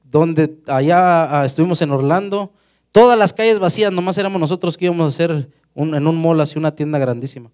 donde 0.04 0.56
allá 0.66 1.44
estuvimos 1.44 1.82
en 1.82 1.90
Orlando. 1.90 2.52
Todas 2.90 3.18
las 3.18 3.32
calles 3.32 3.58
vacías, 3.58 3.92
nomás 3.92 4.16
éramos 4.16 4.40
nosotros 4.40 4.76
que 4.76 4.86
íbamos 4.86 5.04
a 5.04 5.14
hacer 5.14 5.48
en 5.76 6.06
un 6.06 6.20
mall 6.20 6.40
así 6.40 6.58
una 6.58 6.74
tienda 6.74 6.98
grandísima. 6.98 7.50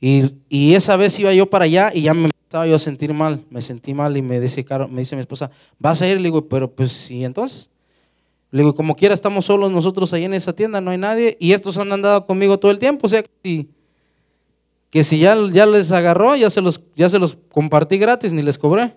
Y, 0.00 0.32
y, 0.48 0.74
esa 0.74 0.96
vez 0.96 1.18
iba 1.18 1.32
yo 1.32 1.46
para 1.46 1.64
allá 1.64 1.90
y 1.92 2.02
ya 2.02 2.14
me 2.14 2.28
estaba 2.28 2.66
yo 2.66 2.76
a 2.76 2.78
sentir 2.78 3.12
mal, 3.14 3.42
me 3.50 3.62
sentí 3.62 3.94
mal 3.94 4.16
y 4.16 4.22
me 4.22 4.38
dice, 4.38 4.64
me 4.90 5.00
dice 5.00 5.16
mi 5.16 5.20
esposa, 5.20 5.50
¿vas 5.78 6.02
a 6.02 6.08
ir? 6.08 6.18
Le 6.18 6.24
digo, 6.24 6.46
pero 6.48 6.70
pues 6.70 6.92
sí, 6.92 7.24
entonces. 7.24 7.70
Le 8.50 8.62
digo, 8.62 8.74
como 8.74 8.94
quiera, 8.94 9.14
estamos 9.14 9.46
solos 9.46 9.72
nosotros 9.72 10.12
ahí 10.12 10.24
en 10.24 10.34
esa 10.34 10.52
tienda, 10.52 10.80
no 10.80 10.92
hay 10.92 10.98
nadie. 10.98 11.36
Y 11.40 11.52
estos 11.52 11.78
han 11.78 11.90
andado 11.90 12.26
conmigo 12.26 12.58
todo 12.58 12.70
el 12.70 12.78
tiempo, 12.78 13.06
o 13.06 13.08
sea, 13.08 13.24
si, 13.42 13.68
que 14.94 15.02
si 15.02 15.18
ya, 15.18 15.36
ya 15.50 15.66
les 15.66 15.90
agarró, 15.90 16.36
ya 16.36 16.48
se, 16.50 16.60
los, 16.60 16.80
ya 16.94 17.08
se 17.08 17.18
los 17.18 17.36
compartí 17.50 17.98
gratis, 17.98 18.32
ni 18.32 18.42
les 18.42 18.56
cobré. 18.56 18.94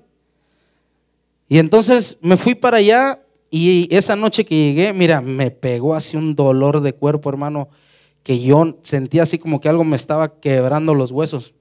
Y 1.50 1.58
entonces 1.58 2.20
me 2.22 2.38
fui 2.38 2.54
para 2.54 2.78
allá 2.78 3.20
y 3.50 3.88
esa 3.90 4.16
noche 4.16 4.46
que 4.46 4.54
llegué, 4.54 4.94
mira, 4.94 5.22
me 5.22 5.50
pegó 5.50 5.96
así 5.96 6.16
un 6.16 6.36
dolor 6.36 6.82
de 6.82 6.94
cuerpo, 6.94 7.30
hermano, 7.30 7.70
que 8.22 8.40
yo 8.40 8.78
sentía 8.84 9.24
así 9.24 9.40
como 9.40 9.60
que 9.60 9.70
algo 9.70 9.84
me 9.84 9.96
estaba 9.96 10.40
quebrando 10.40 10.94
los 10.94 11.12
huesos. 11.12 11.56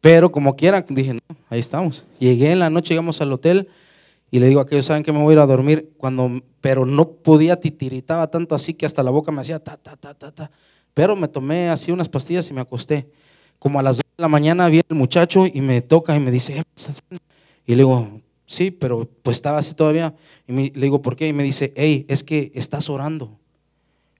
Pero 0.00 0.30
como 0.30 0.54
quiera, 0.54 0.86
dije, 0.88 1.14
no, 1.14 1.36
ahí 1.50 1.58
estamos. 1.58 2.04
Llegué 2.20 2.52
en 2.52 2.60
la 2.60 2.70
noche, 2.70 2.90
llegamos 2.90 3.20
al 3.20 3.32
hotel 3.32 3.66
y 4.30 4.38
le 4.38 4.46
digo 4.46 4.60
a 4.60 4.62
aquellos, 4.62 4.86
¿saben 4.86 5.02
que 5.02 5.10
me 5.10 5.20
voy 5.20 5.32
a 5.32 5.32
ir 5.32 5.38
a 5.40 5.46
dormir? 5.46 5.94
Cuando, 5.96 6.42
pero 6.60 6.84
no 6.86 7.08
podía, 7.08 7.58
titiritaba 7.58 8.28
tanto 8.28 8.54
así 8.54 8.72
que 8.72 8.86
hasta 8.86 9.02
la 9.02 9.10
boca 9.10 9.32
me 9.32 9.40
hacía 9.40 9.58
ta, 9.58 9.76
ta, 9.76 9.96
ta, 9.96 10.14
ta, 10.14 10.30
ta. 10.30 10.52
Pero 10.96 11.14
me 11.14 11.28
tomé 11.28 11.68
así 11.68 11.92
unas 11.92 12.08
pastillas 12.08 12.48
y 12.50 12.54
me 12.54 12.62
acosté. 12.62 13.06
Como 13.58 13.78
a 13.78 13.82
las 13.82 13.98
2 13.98 14.04
de 14.16 14.22
la 14.22 14.28
mañana 14.28 14.66
vi 14.68 14.80
el 14.88 14.96
muchacho 14.96 15.44
y 15.46 15.60
me 15.60 15.82
toca 15.82 16.16
y 16.16 16.20
me 16.20 16.30
dice, 16.30 16.58
eh, 16.58 16.62
y 17.66 17.72
le 17.72 17.78
digo, 17.78 18.08
sí, 18.46 18.70
pero 18.70 19.06
pues 19.22 19.36
estaba 19.36 19.58
así 19.58 19.74
todavía. 19.74 20.14
Y 20.48 20.52
le 20.52 20.70
digo, 20.86 21.02
¿por 21.02 21.14
qué? 21.14 21.28
Y 21.28 21.32
me 21.34 21.42
dice, 21.42 21.72
hey, 21.76 22.06
es 22.08 22.24
que 22.24 22.50
estás 22.54 22.88
orando. 22.88 23.38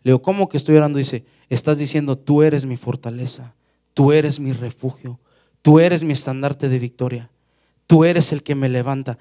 Le 0.02 0.10
digo, 0.10 0.20
¿cómo 0.20 0.48
que 0.48 0.58
estoy 0.58 0.76
orando? 0.76 0.98
Dice, 0.98 1.24
estás 1.48 1.78
diciendo, 1.78 2.16
tú 2.16 2.42
eres 2.42 2.66
mi 2.66 2.76
fortaleza, 2.76 3.54
tú 3.94 4.12
eres 4.12 4.38
mi 4.38 4.52
refugio, 4.52 5.18
Tú 5.66 5.80
eres 5.80 6.04
mi 6.04 6.12
estandarte 6.12 6.68
de 6.68 6.78
victoria. 6.78 7.28
Tú 7.88 8.04
eres 8.04 8.30
el 8.32 8.44
que 8.44 8.54
me 8.54 8.68
levanta. 8.68 9.18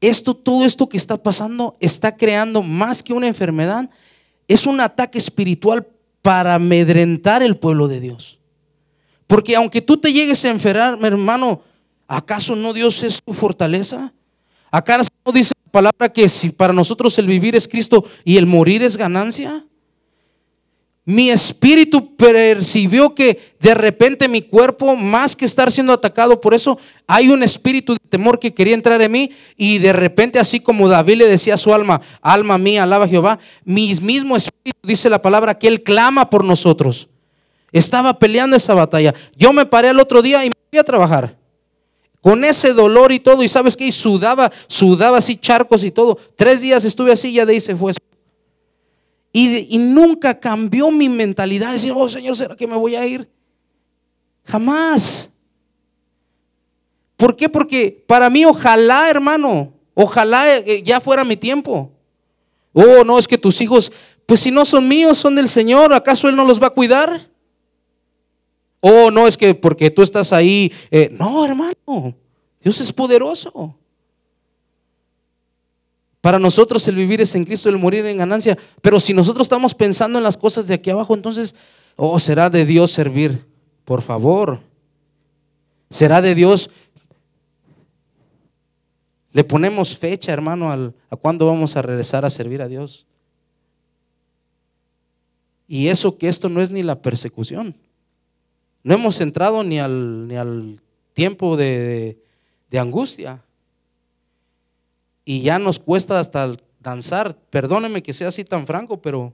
Esto, 0.00 0.34
todo 0.34 0.64
esto 0.64 0.88
que 0.88 0.96
está 0.96 1.22
pasando 1.22 1.76
está 1.78 2.16
creando 2.16 2.64
más 2.64 3.04
que 3.04 3.12
una 3.12 3.28
enfermedad, 3.28 3.90
es 4.52 4.66
un 4.66 4.80
ataque 4.80 5.18
espiritual 5.18 5.86
para 6.20 6.54
amedrentar 6.54 7.42
el 7.42 7.56
pueblo 7.56 7.88
de 7.88 8.00
Dios. 8.00 8.38
Porque 9.26 9.56
aunque 9.56 9.80
tú 9.80 9.96
te 9.96 10.12
llegues 10.12 10.44
a 10.44 10.50
enfermar, 10.50 10.98
hermano, 11.02 11.62
¿acaso 12.06 12.54
no 12.54 12.72
Dios 12.72 13.02
es 13.02 13.22
tu 13.22 13.32
fortaleza? 13.32 14.12
¿Acaso 14.70 15.10
no 15.24 15.32
dice 15.32 15.54
la 15.64 15.72
palabra 15.72 16.12
que 16.12 16.28
si 16.28 16.50
para 16.50 16.72
nosotros 16.72 17.18
el 17.18 17.26
vivir 17.26 17.56
es 17.56 17.66
Cristo 17.66 18.04
y 18.24 18.36
el 18.36 18.46
morir 18.46 18.82
es 18.82 18.96
ganancia? 18.96 19.64
Mi 21.04 21.30
espíritu 21.30 22.14
percibió 22.14 23.14
que 23.14 23.54
de 23.58 23.74
repente 23.74 24.28
mi 24.28 24.42
cuerpo, 24.42 24.94
más 24.94 25.34
que 25.34 25.44
estar 25.44 25.72
siendo 25.72 25.92
atacado 25.92 26.40
por 26.40 26.54
eso, 26.54 26.78
hay 27.08 27.28
un 27.28 27.42
espíritu 27.42 27.94
de 27.94 28.00
temor 28.08 28.38
que 28.38 28.54
quería 28.54 28.74
entrar 28.74 29.02
en 29.02 29.10
mí 29.10 29.30
y 29.56 29.78
de 29.78 29.92
repente 29.92 30.38
así 30.38 30.60
como 30.60 30.88
David 30.88 31.16
le 31.16 31.28
decía 31.28 31.54
a 31.54 31.58
su 31.58 31.74
alma, 31.74 32.00
alma 32.20 32.56
mía, 32.56 32.84
alaba 32.84 33.06
a 33.06 33.08
Jehová, 33.08 33.40
mi 33.64 33.92
mismo 33.96 34.36
espíritu, 34.36 34.78
dice 34.84 35.10
la 35.10 35.20
palabra, 35.20 35.58
que 35.58 35.66
él 35.66 35.82
clama 35.82 36.30
por 36.30 36.44
nosotros. 36.44 37.08
Estaba 37.72 38.18
peleando 38.18 38.54
esa 38.54 38.74
batalla. 38.74 39.14
Yo 39.34 39.52
me 39.52 39.66
paré 39.66 39.88
el 39.88 39.98
otro 39.98 40.22
día 40.22 40.44
y 40.44 40.50
me 40.50 40.54
fui 40.70 40.78
a 40.78 40.84
trabajar. 40.84 41.36
Con 42.20 42.44
ese 42.44 42.72
dolor 42.72 43.10
y 43.10 43.18
todo, 43.18 43.42
y 43.42 43.48
sabes 43.48 43.76
que 43.76 43.90
sudaba, 43.90 44.52
sudaba 44.68 45.18
así 45.18 45.36
charcos 45.36 45.82
y 45.82 45.90
todo. 45.90 46.16
Tres 46.36 46.60
días 46.60 46.84
estuve 46.84 47.10
así, 47.10 47.32
ya 47.32 47.44
de 47.44 47.54
ahí 47.54 47.60
se 47.60 47.74
fue. 47.74 47.92
Y, 49.32 49.78
nunca 49.78 50.38
cambió 50.38 50.90
mi 50.90 51.08
mentalidad 51.08 51.68
de 51.68 51.72
decir, 51.74 51.92
oh 51.96 52.08
Señor, 52.08 52.36
¿será 52.36 52.54
que 52.54 52.66
me 52.66 52.76
voy 52.76 52.96
a 52.96 53.06
ir? 53.06 53.30
Jamás. 54.44 55.38
¿Por 57.16 57.34
qué? 57.34 57.48
Porque 57.48 58.04
para 58.06 58.28
mí, 58.28 58.44
ojalá, 58.44 59.08
hermano, 59.08 59.72
ojalá 59.94 60.58
eh, 60.58 60.82
ya 60.82 61.00
fuera 61.00 61.24
mi 61.24 61.36
tiempo. 61.36 61.90
Oh, 62.74 63.04
no, 63.04 63.18
es 63.18 63.26
que 63.26 63.38
tus 63.38 63.60
hijos, 63.62 63.90
pues 64.26 64.40
si 64.40 64.50
no 64.50 64.64
son 64.64 64.86
míos, 64.86 65.16
son 65.16 65.34
del 65.34 65.48
Señor, 65.48 65.94
¿acaso 65.94 66.28
Él 66.28 66.36
no 66.36 66.44
los 66.44 66.62
va 66.62 66.66
a 66.66 66.70
cuidar? 66.70 67.30
Oh, 68.80 69.10
no, 69.10 69.26
es 69.26 69.36
que 69.38 69.54
porque 69.54 69.90
tú 69.90 70.02
estás 70.02 70.32
ahí. 70.32 70.72
Eh, 70.90 71.08
no, 71.12 71.44
hermano, 71.44 72.14
Dios 72.60 72.80
es 72.80 72.92
poderoso. 72.92 73.78
Para 76.22 76.38
nosotros 76.38 76.86
el 76.86 76.94
vivir 76.94 77.20
es 77.20 77.34
en 77.34 77.44
Cristo, 77.44 77.68
el 77.68 77.78
morir 77.78 78.06
en 78.06 78.16
ganancia. 78.16 78.56
Pero 78.80 79.00
si 79.00 79.12
nosotros 79.12 79.44
estamos 79.44 79.74
pensando 79.74 80.18
en 80.18 80.24
las 80.24 80.36
cosas 80.36 80.68
de 80.68 80.74
aquí 80.74 80.88
abajo, 80.88 81.16
entonces, 81.16 81.56
oh, 81.96 82.16
será 82.20 82.48
de 82.48 82.64
Dios 82.64 82.92
servir. 82.92 83.44
Por 83.84 84.02
favor. 84.02 84.60
Será 85.90 86.22
de 86.22 86.36
Dios. 86.36 86.70
Le 89.32 89.42
ponemos 89.42 89.98
fecha, 89.98 90.32
hermano, 90.32 90.70
a 90.70 91.16
cuándo 91.16 91.44
vamos 91.44 91.74
a 91.76 91.82
regresar 91.82 92.24
a 92.24 92.30
servir 92.30 92.62
a 92.62 92.68
Dios. 92.68 93.04
Y 95.66 95.88
eso 95.88 96.18
que 96.18 96.28
esto 96.28 96.48
no 96.48 96.62
es 96.62 96.70
ni 96.70 96.84
la 96.84 97.02
persecución. 97.02 97.74
No 98.84 98.94
hemos 98.94 99.20
entrado 99.20 99.64
ni 99.64 99.80
al, 99.80 100.28
ni 100.28 100.36
al 100.36 100.80
tiempo 101.14 101.56
de 101.56 102.16
angustia 102.78 103.42
y 105.24 105.42
ya 105.42 105.58
nos 105.58 105.78
cuesta 105.78 106.18
hasta 106.18 106.52
danzar. 106.80 107.36
Perdóneme 107.50 108.02
que 108.02 108.12
sea 108.12 108.28
así 108.28 108.44
tan 108.44 108.66
franco, 108.66 109.00
pero 109.00 109.32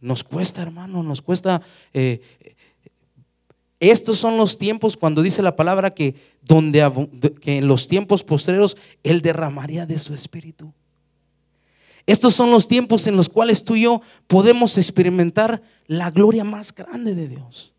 nos 0.00 0.24
cuesta, 0.24 0.62
hermano, 0.62 1.02
nos 1.02 1.22
cuesta. 1.22 1.60
Eh, 1.92 2.20
estos 3.80 4.16
son 4.16 4.38
los 4.38 4.56
tiempos 4.56 4.96
cuando 4.96 5.20
dice 5.20 5.42
la 5.42 5.56
palabra 5.56 5.90
que, 5.90 6.14
donde, 6.42 7.10
que 7.40 7.58
en 7.58 7.68
los 7.68 7.86
tiempos 7.86 8.24
postreros 8.24 8.76
Él 9.02 9.20
derramaría 9.20 9.84
de 9.84 9.98
su 9.98 10.14
espíritu. 10.14 10.72
Estos 12.06 12.34
son 12.34 12.50
los 12.50 12.68
tiempos 12.68 13.06
en 13.06 13.16
los 13.16 13.28
cuales 13.28 13.64
tú 13.64 13.76
y 13.76 13.82
yo 13.82 14.00
podemos 14.26 14.78
experimentar 14.78 15.62
la 15.86 16.10
gloria 16.10 16.44
más 16.44 16.74
grande 16.74 17.14
de 17.14 17.28
Dios. 17.28 17.73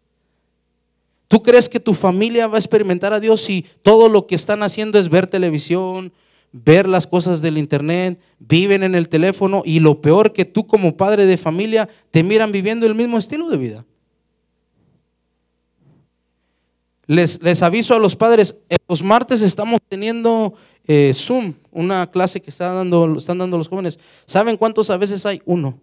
¿Tú 1.27 1.41
crees 1.41 1.69
que 1.69 1.79
tu 1.79 1.93
familia 1.93 2.47
va 2.47 2.55
a 2.55 2.59
experimentar 2.59 3.13
a 3.13 3.19
Dios 3.19 3.41
si 3.41 3.65
todo 3.81 4.09
lo 4.09 4.27
que 4.27 4.35
están 4.35 4.63
haciendo 4.63 4.99
es 4.99 5.09
ver 5.09 5.27
televisión, 5.27 6.13
ver 6.51 6.87
las 6.87 7.07
cosas 7.07 7.41
del 7.41 7.57
internet, 7.57 8.19
viven 8.39 8.83
en 8.83 8.95
el 8.95 9.09
teléfono 9.09 9.63
y 9.65 9.79
lo 9.79 10.01
peor 10.01 10.33
que 10.33 10.45
tú 10.45 10.67
como 10.67 10.95
padre 10.95 11.25
de 11.25 11.37
familia 11.37 11.89
te 12.11 12.23
miran 12.23 12.51
viviendo 12.51 12.85
el 12.85 12.95
mismo 12.95 13.17
estilo 13.17 13.49
de 13.49 13.57
vida? 13.57 13.85
Les, 17.07 17.41
les 17.41 17.61
aviso 17.61 17.95
a 17.95 17.99
los 17.99 18.15
padres, 18.15 18.63
los 18.87 19.03
martes 19.03 19.41
estamos 19.41 19.79
teniendo 19.87 20.53
eh, 20.87 21.11
Zoom, 21.13 21.53
una 21.71 22.09
clase 22.09 22.41
que 22.41 22.49
está 22.49 22.73
dando, 22.73 23.17
están 23.17 23.37
dando 23.37 23.57
los 23.57 23.67
jóvenes. 23.67 23.99
¿Saben 24.25 24.57
cuántos 24.57 24.89
a 24.89 24.97
veces 24.97 25.25
hay? 25.25 25.41
Uno. 25.45 25.79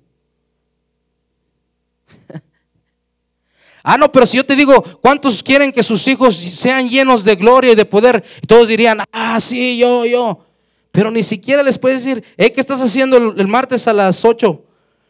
Ah, 3.82 3.96
no, 3.96 4.10
pero 4.10 4.26
si 4.26 4.36
yo 4.36 4.46
te 4.46 4.56
digo, 4.56 4.82
¿cuántos 5.00 5.42
quieren 5.42 5.72
que 5.72 5.82
sus 5.82 6.06
hijos 6.08 6.36
sean 6.36 6.88
llenos 6.88 7.24
de 7.24 7.36
gloria 7.36 7.72
y 7.72 7.74
de 7.74 7.84
poder? 7.84 8.22
Todos 8.46 8.68
dirían, 8.68 9.00
ah, 9.12 9.40
sí, 9.40 9.78
yo, 9.78 10.04
yo. 10.04 10.44
Pero 10.90 11.10
ni 11.10 11.22
siquiera 11.22 11.62
les 11.62 11.78
puedes 11.78 12.04
decir, 12.04 12.22
¿qué 12.36 12.52
estás 12.56 12.80
haciendo 12.82 13.16
el, 13.16 13.40
el 13.40 13.48
martes 13.48 13.88
a 13.88 13.92
las 13.92 14.24
8? 14.24 14.62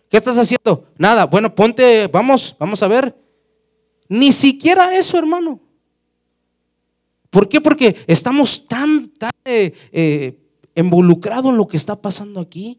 ¿Qué 0.08 0.16
estás 0.16 0.36
haciendo? 0.36 0.86
Nada, 0.98 1.24
bueno, 1.24 1.54
ponte, 1.54 2.06
vamos, 2.06 2.54
vamos 2.58 2.82
a 2.82 2.88
ver. 2.88 3.16
Ni 4.08 4.30
siquiera 4.30 4.94
eso, 4.94 5.16
hermano. 5.16 5.58
¿Por 7.30 7.48
qué? 7.48 7.62
Porque 7.62 7.96
estamos 8.06 8.68
tan, 8.68 9.08
tan 9.08 9.30
eh, 9.46 9.72
eh, 9.90 10.38
involucrados 10.74 11.50
en 11.50 11.56
lo 11.56 11.66
que 11.66 11.78
está 11.78 11.96
pasando 11.96 12.40
aquí 12.40 12.78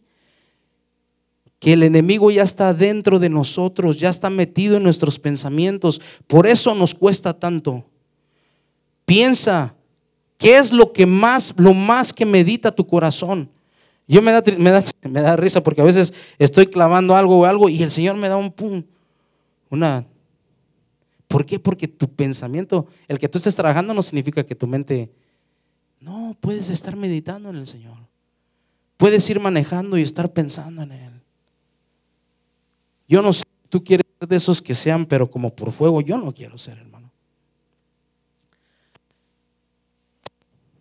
que 1.64 1.72
el 1.72 1.84
enemigo 1.84 2.30
ya 2.30 2.43
está 2.43 2.74
dentro 2.74 3.20
de 3.20 3.30
nosotros, 3.30 3.97
ya 3.97 4.09
está 4.09 4.30
metido 4.30 4.76
en 4.76 4.84
nuestros 4.84 5.18
pensamientos. 5.18 6.01
Por 6.28 6.45
eso 6.45 6.76
nos 6.76 6.93
cuesta 6.93 7.34
tanto. 7.34 7.86
Piensa, 9.05 9.74
¿qué 10.38 10.57
es 10.57 10.74
lo 10.74 10.91
que 10.91 11.05
más, 11.05 11.53
lo 11.57 11.74
más 11.74 12.11
que 12.11 12.26
medita 12.26 12.76
tu 12.76 12.86
corazón? 12.86 13.49
Yo 14.09 14.22
me 14.22 14.34
da, 14.34 14.43
me 14.57 14.72
da, 14.72 14.84
me 15.09 15.22
da 15.22 15.38
risa 15.38 15.64
porque 15.64 15.80
a 15.80 15.86
veces 15.86 16.14
estoy 16.38 16.68
clavando 16.68 17.16
algo 17.16 17.39
o 17.39 17.45
algo 17.45 17.70
y 17.70 17.82
el 17.82 17.91
Señor 17.91 18.18
me 18.18 18.28
da 18.28 18.36
un 18.36 18.51
pum, 18.51 18.84
una 19.70 20.05
¿Por 21.30 21.45
qué? 21.45 21.59
Porque 21.59 21.88
tu 21.88 22.14
pensamiento, 22.14 22.88
el 23.07 23.20
que 23.20 23.30
tú 23.30 23.38
estés 23.38 23.55
trabajando 23.55 23.93
no 23.93 24.01
significa 24.01 24.43
que 24.43 24.53
tu 24.53 24.68
mente, 24.68 25.14
no, 26.01 26.36
puedes 26.41 26.70
estar 26.70 26.97
meditando 26.97 27.49
en 27.49 27.55
el 27.55 27.68
Señor. 27.68 27.97
Puedes 28.97 29.28
ir 29.30 29.39
manejando 29.39 29.97
y 29.97 30.01
estar 30.01 30.34
pensando 30.34 30.84
en 30.84 30.91
Él. 30.91 31.22
Yo 33.14 33.22
no 33.22 33.32
sé, 33.32 33.43
tú 33.70 33.84
quieres 33.84 34.07
ser 34.18 34.28
de 34.28 34.36
esos 34.36 34.59
que 34.59 34.74
sean, 34.74 35.05
pero 35.05 35.30
como 35.30 35.55
por 35.55 35.72
fuego, 35.72 36.01
yo 36.01 36.18
no 36.18 36.34
quiero 36.34 36.57
ser, 36.57 36.80
hermano. 36.80 37.11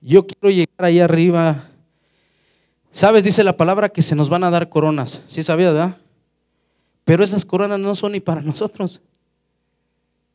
Yo 0.00 0.26
quiero 0.26 0.48
llegar 0.48 0.70
ahí 0.78 0.98
arriba. 0.98 1.62
Sabes, 2.90 3.22
dice 3.22 3.44
la 3.44 3.54
palabra 3.54 3.90
que 3.90 4.00
se 4.00 4.14
nos 4.14 4.30
van 4.30 4.44
a 4.44 4.50
dar 4.50 4.70
coronas. 4.70 5.22
¿Sí 5.28 5.42
sabía, 5.42 5.72
verdad? 5.72 5.98
Pero 7.04 7.22
esas 7.22 7.44
coronas 7.44 7.78
no 7.78 7.94
son 7.94 8.12
ni 8.12 8.20
para 8.20 8.40
nosotros. 8.40 9.02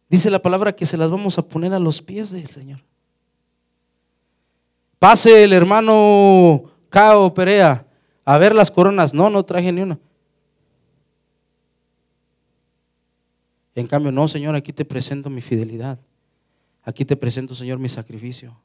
Dice 0.08 0.30
la 0.30 0.38
palabra 0.38 0.76
que 0.76 0.86
se 0.86 0.98
las 0.98 1.10
vamos 1.10 1.40
a 1.40 1.48
poner 1.48 1.74
a 1.74 1.80
los 1.80 2.04
pies 2.04 2.30
del 2.30 2.46
Señor. 2.46 2.80
Pase 5.00 5.44
el 5.44 5.52
hermano 5.52 6.62
Cao 6.90 7.34
Perea 7.34 7.88
a 8.24 8.38
ver 8.38 8.54
las 8.54 8.70
coronas. 8.70 9.16
No, 9.16 9.32
no 9.32 9.44
traje 9.44 9.72
ni 9.72 9.82
una. 9.82 9.98
En 13.78 13.86
cambio, 13.86 14.12
no, 14.12 14.28
Señor, 14.28 14.56
aquí 14.56 14.74
te 14.74 14.86
presento 14.86 15.30
mi 15.30 15.40
fidelidad. 15.40 16.00
Aquí 16.82 17.06
te 17.06 17.16
presento, 17.16 17.54
Señor, 17.54 17.78
mi 17.78 17.90
sacrificio. 17.90 18.60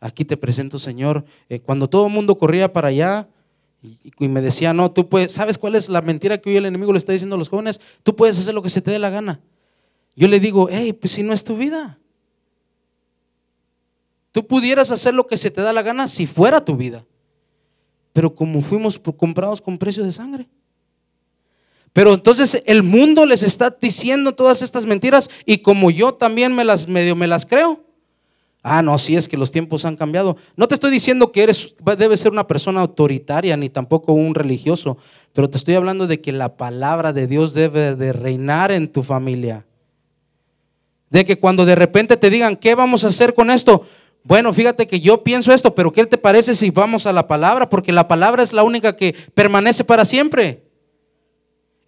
Aquí 0.00 0.26
te 0.26 0.36
presento, 0.36 0.78
Señor. 0.78 1.24
Eh, 1.48 1.60
cuando 1.60 1.88
todo 1.88 2.08
el 2.08 2.12
mundo 2.12 2.36
corría 2.36 2.70
para 2.70 2.88
allá 2.88 3.26
y, 3.80 4.28
me 4.28 4.42
decía, 4.42 4.74
no, 4.74 4.90
tú 4.90 5.08
puedes, 5.08 5.32
¿sabes 5.32 5.56
cuál 5.56 5.76
es 5.76 5.88
la 5.88 6.02
mentira 6.02 6.36
que 6.36 6.50
hoy 6.50 6.56
el 6.56 6.66
enemigo 6.66 6.92
le 6.92 6.98
está 6.98 7.12
diciendo 7.12 7.36
a 7.36 7.38
los 7.38 7.48
jóvenes? 7.48 7.80
Tú 8.02 8.14
puedes 8.14 8.38
hacer 8.38 8.52
lo 8.52 8.60
que 8.60 8.68
se 8.68 8.82
te 8.82 8.90
dé 8.90 8.98
la 8.98 9.08
gana. 9.08 9.40
Yo 10.14 10.28
le 10.28 10.40
digo, 10.40 10.68
hey, 10.70 10.92
pues 10.92 11.12
si 11.14 11.22
no 11.22 11.32
es 11.32 11.42
tu 11.42 11.56
vida. 11.56 11.98
Tú 14.30 14.46
pudieras 14.46 14.90
hacer 14.90 15.14
lo 15.14 15.26
que 15.26 15.38
se 15.38 15.50
te 15.50 15.62
da 15.62 15.72
la 15.72 15.80
gana 15.80 16.06
si 16.06 16.26
fuera 16.26 16.62
tu 16.62 16.76
vida. 16.76 17.06
Pero 18.12 18.34
como 18.34 18.60
fuimos 18.60 18.98
comprados 18.98 19.62
con 19.62 19.78
precio 19.78 20.04
de 20.04 20.12
sangre. 20.12 20.50
Pero 21.92 22.14
entonces 22.14 22.62
el 22.66 22.82
mundo 22.82 23.26
les 23.26 23.42
está 23.42 23.76
diciendo 23.78 24.34
todas 24.34 24.62
estas 24.62 24.86
mentiras 24.86 25.28
y 25.44 25.58
como 25.58 25.90
yo 25.90 26.14
también 26.14 26.54
me 26.54 26.64
las 26.64 26.88
medio 26.88 27.14
me 27.14 27.26
las 27.26 27.44
creo. 27.44 27.80
Ah, 28.62 28.80
no, 28.80 28.96
sí 28.96 29.16
es 29.16 29.28
que 29.28 29.36
los 29.36 29.50
tiempos 29.50 29.84
han 29.84 29.96
cambiado. 29.96 30.36
No 30.56 30.68
te 30.68 30.74
estoy 30.74 30.92
diciendo 30.92 31.32
que 31.32 31.42
eres 31.42 31.74
debes 31.98 32.20
ser 32.20 32.30
una 32.30 32.46
persona 32.46 32.80
autoritaria 32.80 33.56
ni 33.56 33.68
tampoco 33.68 34.12
un 34.12 34.34
religioso, 34.34 34.98
pero 35.32 35.50
te 35.50 35.58
estoy 35.58 35.74
hablando 35.74 36.06
de 36.06 36.20
que 36.20 36.32
la 36.32 36.56
palabra 36.56 37.12
de 37.12 37.26
Dios 37.26 37.54
debe 37.54 37.96
de 37.96 38.12
reinar 38.12 38.70
en 38.70 38.90
tu 38.90 39.02
familia. 39.02 39.66
De 41.10 41.24
que 41.26 41.38
cuando 41.38 41.66
de 41.66 41.74
repente 41.74 42.16
te 42.16 42.30
digan, 42.30 42.56
¿qué 42.56 42.74
vamos 42.74 43.04
a 43.04 43.08
hacer 43.08 43.34
con 43.34 43.50
esto? 43.50 43.84
Bueno, 44.22 44.52
fíjate 44.52 44.86
que 44.86 45.00
yo 45.00 45.24
pienso 45.24 45.52
esto, 45.52 45.74
pero 45.74 45.92
¿qué 45.92 46.06
te 46.06 46.16
parece 46.16 46.54
si 46.54 46.70
vamos 46.70 47.06
a 47.06 47.12
la 47.12 47.26
palabra? 47.26 47.68
Porque 47.68 47.92
la 47.92 48.06
palabra 48.06 48.42
es 48.44 48.52
la 48.52 48.62
única 48.62 48.96
que 48.96 49.14
permanece 49.34 49.82
para 49.84 50.04
siempre. 50.04 50.71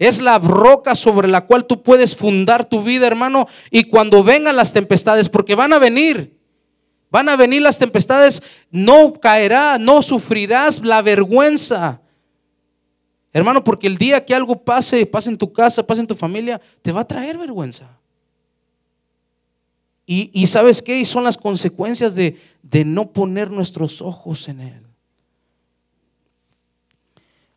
Es 0.04 0.20
la 0.20 0.38
roca 0.38 0.94
sobre 0.94 1.28
la 1.28 1.46
cual 1.46 1.64
tú 1.64 1.82
puedes 1.82 2.14
fundar 2.14 2.66
tu 2.66 2.82
vida, 2.82 3.06
hermano. 3.06 3.48
Y 3.70 3.84
cuando 3.84 4.22
vengan 4.22 4.54
las 4.54 4.74
tempestades, 4.74 5.30
porque 5.30 5.54
van 5.54 5.72
a 5.72 5.78
venir, 5.78 6.38
van 7.10 7.30
a 7.30 7.36
venir 7.36 7.62
las 7.62 7.78
tempestades, 7.78 8.42
no 8.70 9.14
caerá, 9.14 9.78
no 9.78 10.02
sufrirás 10.02 10.84
la 10.84 11.00
vergüenza. 11.00 12.02
Hermano, 13.32 13.64
porque 13.64 13.86
el 13.86 13.96
día 13.96 14.22
que 14.24 14.34
algo 14.34 14.62
pase, 14.62 15.06
pase 15.06 15.30
en 15.30 15.38
tu 15.38 15.52
casa, 15.52 15.86
pase 15.86 16.02
en 16.02 16.06
tu 16.06 16.14
familia, 16.14 16.60
te 16.82 16.92
va 16.92 17.00
a 17.00 17.08
traer 17.08 17.38
vergüenza. 17.38 17.98
Y, 20.06 20.46
sabes 20.48 20.82
qué? 20.82 21.00
Y 21.00 21.06
son 21.06 21.24
las 21.24 21.38
consecuencias 21.38 22.14
de, 22.14 22.36
no 22.84 23.10
poner 23.10 23.50
nuestros 23.50 24.02
ojos 24.02 24.48
en 24.48 24.60
Él. 24.60 24.82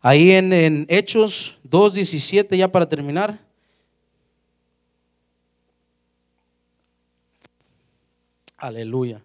Ahí 0.08 0.32
en, 0.32 0.54
en 0.54 0.86
Hechos 0.88 1.58
2.17, 1.70 2.56
ya 2.56 2.70
para 2.70 2.88
terminar. 2.88 3.42
Aleluya. 8.56 9.22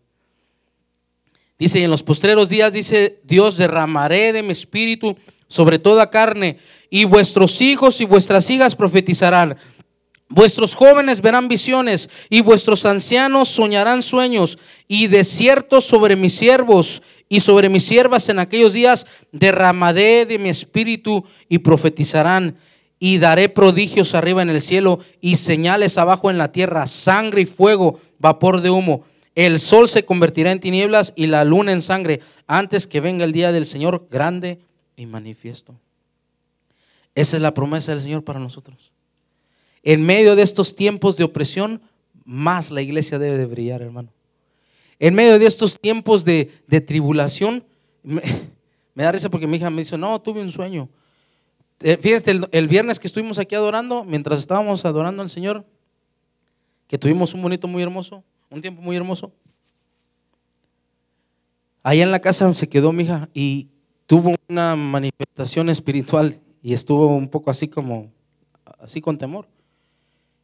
Dice, 1.57 1.79
y 1.79 1.85
en 1.85 1.91
los 1.93 2.03
postreros 2.03 2.49
días, 2.49 2.73
dice 2.73 3.21
Dios, 3.23 3.59
derramaré 3.59 4.33
de 4.33 4.43
mi 4.43 4.51
espíritu 4.51 5.17
sobre 5.47 5.79
toda 5.79 6.11
carne, 6.11 6.59
y 6.91 7.05
vuestros 7.05 7.61
hijos 7.61 8.01
y 8.01 8.05
vuestras 8.05 8.51
hijas 8.51 8.75
profetizarán. 8.75 9.57
Vuestros 10.29 10.75
jóvenes 10.75 11.21
verán 11.21 11.47
visiones 11.47 12.09
y 12.29 12.41
vuestros 12.41 12.87
ancianos 12.87 13.51
soñarán 13.51 14.03
sueños 14.03 14.59
y 14.89 15.07
de 15.09 15.23
cierto 15.25 15.81
sobre 15.81 16.17
mis 16.17 16.33
siervos 16.33 17.03
y 17.33 17.41
sobre 17.41 17.71
mis 17.71 17.85
siervas 17.85 18.29
en 18.29 18.39
aquellos 18.39 18.75
días 18.75 19.07
derramaré 19.33 20.27
de 20.27 20.39
mi 20.39 20.51
espíritu 20.51 21.25
y 21.49 21.61
profetizarán 21.61 22.59
y 22.99 23.17
daré 23.17 23.49
prodigios 23.49 24.15
arriba 24.15 24.43
en 24.43 24.51
el 24.51 24.61
cielo 24.61 24.99
y 25.23 25.37
señales 25.37 25.97
abajo 25.97 26.31
en 26.31 26.37
la 26.37 26.53
tierra, 26.53 26.87
sangre 26.87 27.41
y 27.41 27.47
fuego, 27.47 27.99
vapor 28.19 28.61
de 28.61 28.69
humo. 28.69 29.07
El 29.35 29.61
sol 29.61 29.89
se 29.89 30.05
convertirá 30.05 30.53
en 30.53 30.61
tinieblas 30.61 31.15
y 31.17 31.27
la 31.27 31.47
luna 31.47 31.73
en 31.73 31.81
sangre 31.81 32.21
antes 32.47 32.87
que 32.87 33.01
venga 33.01 33.25
el 33.25 33.33
día 33.33 33.51
del 33.51 33.65
Señor 33.65 34.07
grande 34.11 34.59
y 34.95 35.07
manifiesto. 35.07 35.75
Esa 37.15 37.37
es 37.39 37.43
la 37.43 37.55
promesa 37.55 37.93
del 37.93 38.03
Señor 38.03 38.25
para 38.25 38.41
nosotros. 38.41 38.93
En 39.83 40.03
medio 40.03 40.37
de 40.37 40.43
estos 40.43 40.77
tiempos 40.77 41.17
de 41.17 41.25
opresión, 41.25 41.81
más 42.27 42.71
la 42.71 42.83
iglesia 42.83 43.19
debe 43.19 43.39
de 43.39 43.47
brillar, 43.47 43.81
hermano. 43.81 44.11
En 45.03 45.15
medio 45.15 45.37
de 45.41 45.47
estos 45.47 45.81
tiempos 45.81 46.25
de, 46.25 46.45
tribulación, 46.87 47.65
me, 48.05 48.23
da 48.95 49.11
risa 49.11 49.29
porque 49.29 49.49
mi 49.49 49.57
hija 49.57 49.69
me 49.69 49.83
dice, 49.83 49.99
no, 49.99 50.21
tuve 50.21 50.41
un 50.41 50.51
sueño. 50.51 50.89
Eh, 51.81 51.99
fíjense, 52.01 52.31
el, 52.31 52.49
el, 52.53 52.69
viernes 52.69 53.01
que 53.01 53.09
estuvimos 53.09 53.41
aquí 53.41 53.57
adorando, 53.57 54.05
mientras 54.05 54.39
estábamos 54.39 54.85
adorando 54.85 55.21
al 55.21 55.29
Señor, 55.29 55.65
que 56.87 56.99
tuvimos 56.99 57.35
un 57.35 57.43
bonito 57.43 57.67
muy 57.67 57.83
hermoso, 57.83 58.23
un 58.49 58.63
tiempo 58.63 58.81
muy 58.81 58.95
hermoso, 58.95 59.33
Allá 61.83 62.05
en 62.05 62.13
la 62.13 62.21
casa 62.21 62.53
se 62.55 62.69
quedó 62.69 62.93
mi 62.93 63.03
hija 63.03 63.29
y 63.35 63.69
tuvo 64.07 64.35
una 64.49 64.77
manifestación 64.77 65.69
espiritual 65.69 66.39
y 66.63 66.75
estuvo 66.75 67.09
un 67.09 67.29
poco 67.29 67.51
así 67.51 67.67
como, 67.67 68.13
así 68.79 69.01
con 69.01 69.19
temor. 69.19 69.49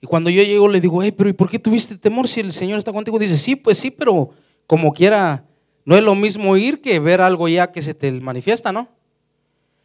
Y 0.01 0.07
cuando 0.07 0.31
yo 0.31 0.43
llego 0.43 0.69
le 0.69 0.81
digo, 0.81 1.01
hey, 1.01 1.15
pero 1.17 1.31
¿y 1.31 1.33
por 1.33 1.49
qué 1.49 1.61
tuviste 1.61 1.97
temor 1.97 2.27
si 2.27 2.41
el 2.41 2.53
Señor 2.53 2.79
está 2.79 2.93
contigo? 2.93 3.19
Dice, 3.21 3.37
sí, 3.37 3.55
pues 3.55 3.79
sí, 3.79 3.93
pero 3.93 4.31
como 4.69 4.93
quiera, 4.93 5.45
no 5.87 5.97
es 5.97 6.05
lo 6.05 6.15
mismo 6.15 6.57
ir 6.59 6.83
que 6.83 7.01
ver 7.01 7.23
algo 7.23 7.49
ya 7.49 7.73
que 7.73 7.81
se 7.81 7.95
te 7.95 8.13
manifiesta, 8.13 8.71
¿no? 8.71 8.87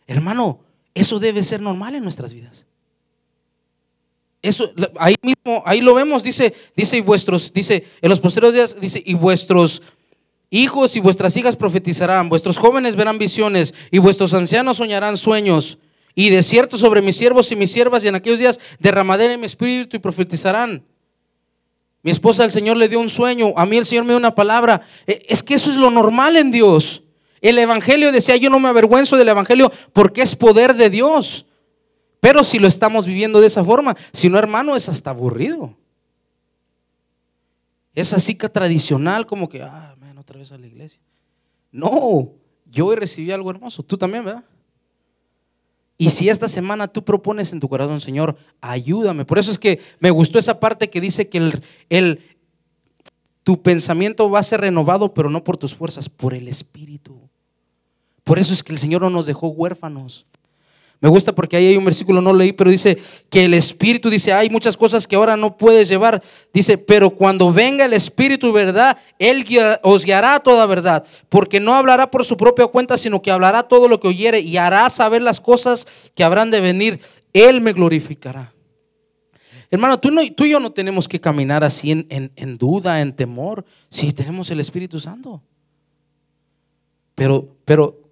Hermano, 0.06 0.60
eso 0.94 1.20
debe 1.20 1.42
ser 1.42 1.62
normal 1.62 1.96
en 1.96 2.04
nuestras 2.04 2.34
vidas. 2.34 2.68
Eso, 4.42 4.70
ahí 5.00 5.16
mismo, 5.22 5.64
ahí 5.66 5.80
lo 5.80 5.94
vemos, 5.94 6.22
dice, 6.22 6.54
dice, 6.76 6.98
y 6.98 7.02
vuestros, 7.02 7.54
dice, 7.54 7.88
en 8.02 8.10
los 8.10 8.20
posteriores 8.20 8.56
días, 8.56 8.82
dice, 8.82 9.02
y 9.06 9.14
vuestros 9.14 9.82
hijos 10.50 10.98
y 10.98 11.00
vuestras 11.00 11.38
hijas 11.38 11.56
profetizarán, 11.56 12.28
vuestros 12.28 12.58
jóvenes 12.58 12.98
verán 12.98 13.18
visiones, 13.18 13.74
y 13.90 14.00
vuestros 14.00 14.34
ancianos 14.34 14.78
soñarán 14.78 15.16
sueños. 15.16 15.78
Y 16.14 16.30
de 16.30 16.44
cierto 16.44 16.76
sobre 16.76 17.02
mis 17.02 17.16
siervos 17.16 17.50
y 17.54 17.56
mis 17.56 17.72
siervas, 17.72 18.04
y 18.04 18.10
en 18.10 18.16
aquellos 18.16 18.40
días 18.40 18.60
derramaré 18.80 19.38
mi 19.38 19.46
espíritu 19.46 19.96
y 19.96 20.00
profetizarán. 20.02 20.84
Mi 22.04 22.12
esposa, 22.12 22.44
el 22.44 22.52
Señor 22.52 22.76
le 22.76 22.90
dio 22.90 23.00
un 23.00 23.10
sueño, 23.10 23.54
a 23.56 23.66
mí 23.66 23.78
el 23.78 23.86
Señor 23.86 24.04
me 24.04 24.10
dio 24.10 24.18
una 24.18 24.36
palabra. 24.36 24.82
E, 25.08 25.26
es 25.30 25.42
que 25.42 25.54
eso 25.54 25.72
es 25.72 25.78
lo 25.78 25.90
normal 25.90 26.36
en 26.36 26.52
Dios. 26.52 27.04
El 27.42 27.58
Evangelio 27.58 28.12
decía, 28.12 28.36
yo 28.36 28.50
no 28.50 28.60
me 28.60 28.68
avergüenzo 28.68 29.16
del 29.18 29.30
Evangelio 29.30 29.72
porque 29.94 30.22
es 30.22 30.36
poder 30.36 30.76
de 30.76 30.90
Dios. 30.90 31.48
Pero 32.20 32.44
si 32.44 32.60
lo 32.60 32.68
estamos 32.68 33.06
viviendo 33.06 33.42
de 33.42 33.48
esa 33.48 33.64
forma, 33.64 33.96
si 34.12 34.30
no 34.30 34.38
hermano, 34.38 34.76
es 34.76 34.90
hasta 34.90 35.10
aburrido. 35.10 35.76
Es 37.96 38.14
así 38.14 38.36
tradicional, 38.36 39.26
como 39.26 39.48
que, 39.48 39.62
ah, 39.62 39.96
man, 40.00 40.18
otra 40.18 40.40
vez 40.40 40.52
a 40.52 40.58
la 40.58 40.68
iglesia. 40.68 41.02
No, 41.72 42.32
yo 42.66 42.94
recibí 42.96 43.32
algo 43.32 43.50
hermoso, 43.50 43.82
tú 43.82 43.98
también, 43.98 44.26
¿verdad? 44.26 44.44
Y 46.04 46.10
si 46.10 46.28
esta 46.28 46.48
semana 46.48 46.88
tú 46.88 47.06
propones 47.06 47.54
en 47.54 47.60
tu 47.60 47.70
corazón, 47.70 48.02
Señor, 48.02 48.36
ayúdame. 48.60 49.24
Por 49.24 49.40
eso 49.40 49.52
es 49.52 49.58
que 49.58 49.80
me 50.00 50.12
gustó 50.12 50.38
esa 50.38 50.60
parte 50.60 50.90
que 50.90 51.00
dice 51.00 51.30
que 51.30 51.38
el, 51.38 51.64
el, 51.90 52.20
tu 53.44 53.62
pensamiento 53.62 54.30
va 54.30 54.40
a 54.40 54.44
ser 54.44 54.62
renovado, 54.62 55.14
pero 55.14 55.30
no 55.30 55.44
por 55.44 55.56
tus 55.56 55.74
fuerzas, 55.74 56.10
por 56.10 56.34
el 56.34 56.48
Espíritu. 56.50 57.30
Por 58.24 58.38
eso 58.38 58.54
es 58.54 58.64
que 58.64 58.74
el 58.74 58.80
Señor 58.80 59.02
no 59.02 59.10
nos 59.10 59.26
dejó 59.26 59.48
huérfanos. 59.48 60.26
Me 61.04 61.10
gusta 61.10 61.36
porque 61.36 61.58
ahí 61.58 61.68
hay 61.68 61.76
un 61.76 61.84
versículo, 61.84 62.22
no 62.22 62.34
leí, 62.34 62.54
pero 62.54 62.72
dice 62.72 62.98
que 63.30 63.44
el 63.44 63.54
Espíritu 63.54 64.10
dice, 64.10 64.32
hay 64.32 64.50
muchas 64.50 64.78
cosas 64.78 65.06
que 65.06 65.18
ahora 65.18 65.36
no 65.36 65.58
puedes 65.58 65.90
llevar. 65.90 66.24
Dice, 66.54 66.78
pero 66.78 67.10
cuando 67.10 67.52
venga 67.52 67.84
el 67.84 67.92
Espíritu, 67.92 68.54
verdad, 68.54 68.98
Él 69.20 69.44
os 69.82 70.06
guiará 70.06 70.40
toda 70.40 70.66
verdad, 70.66 71.06
porque 71.28 71.60
no 71.60 71.74
hablará 71.74 72.10
por 72.10 72.24
su 72.24 72.38
propia 72.38 72.68
cuenta, 72.68 72.98
sino 72.98 73.22
que 73.22 73.32
hablará 73.32 73.64
todo 73.64 73.90
lo 73.90 74.00
que 74.00 74.08
oyere 74.08 74.40
y 74.40 74.56
hará 74.56 74.90
saber 74.90 75.22
las 75.22 75.42
cosas 75.42 76.14
que 76.16 76.24
habrán 76.24 76.52
de 76.52 76.62
venir. 76.62 77.02
Él 77.34 77.60
me 77.60 77.74
glorificará. 77.74 78.54
Hermano, 79.70 80.00
tú, 80.00 80.10
no, 80.10 80.22
tú 80.34 80.46
y 80.46 80.52
yo 80.52 80.62
no 80.62 80.72
tenemos 80.72 81.10
que 81.10 81.20
caminar 81.20 81.66
así 81.66 81.92
en, 81.92 82.32
en 82.34 82.58
duda, 82.58 83.02
en 83.02 83.12
temor, 83.12 83.66
si 83.90 84.14
tenemos 84.14 84.50
el 84.52 84.62
Espíritu 84.62 85.02
Santo. 85.02 85.44
Pero, 87.14 87.58
pero 87.66 88.03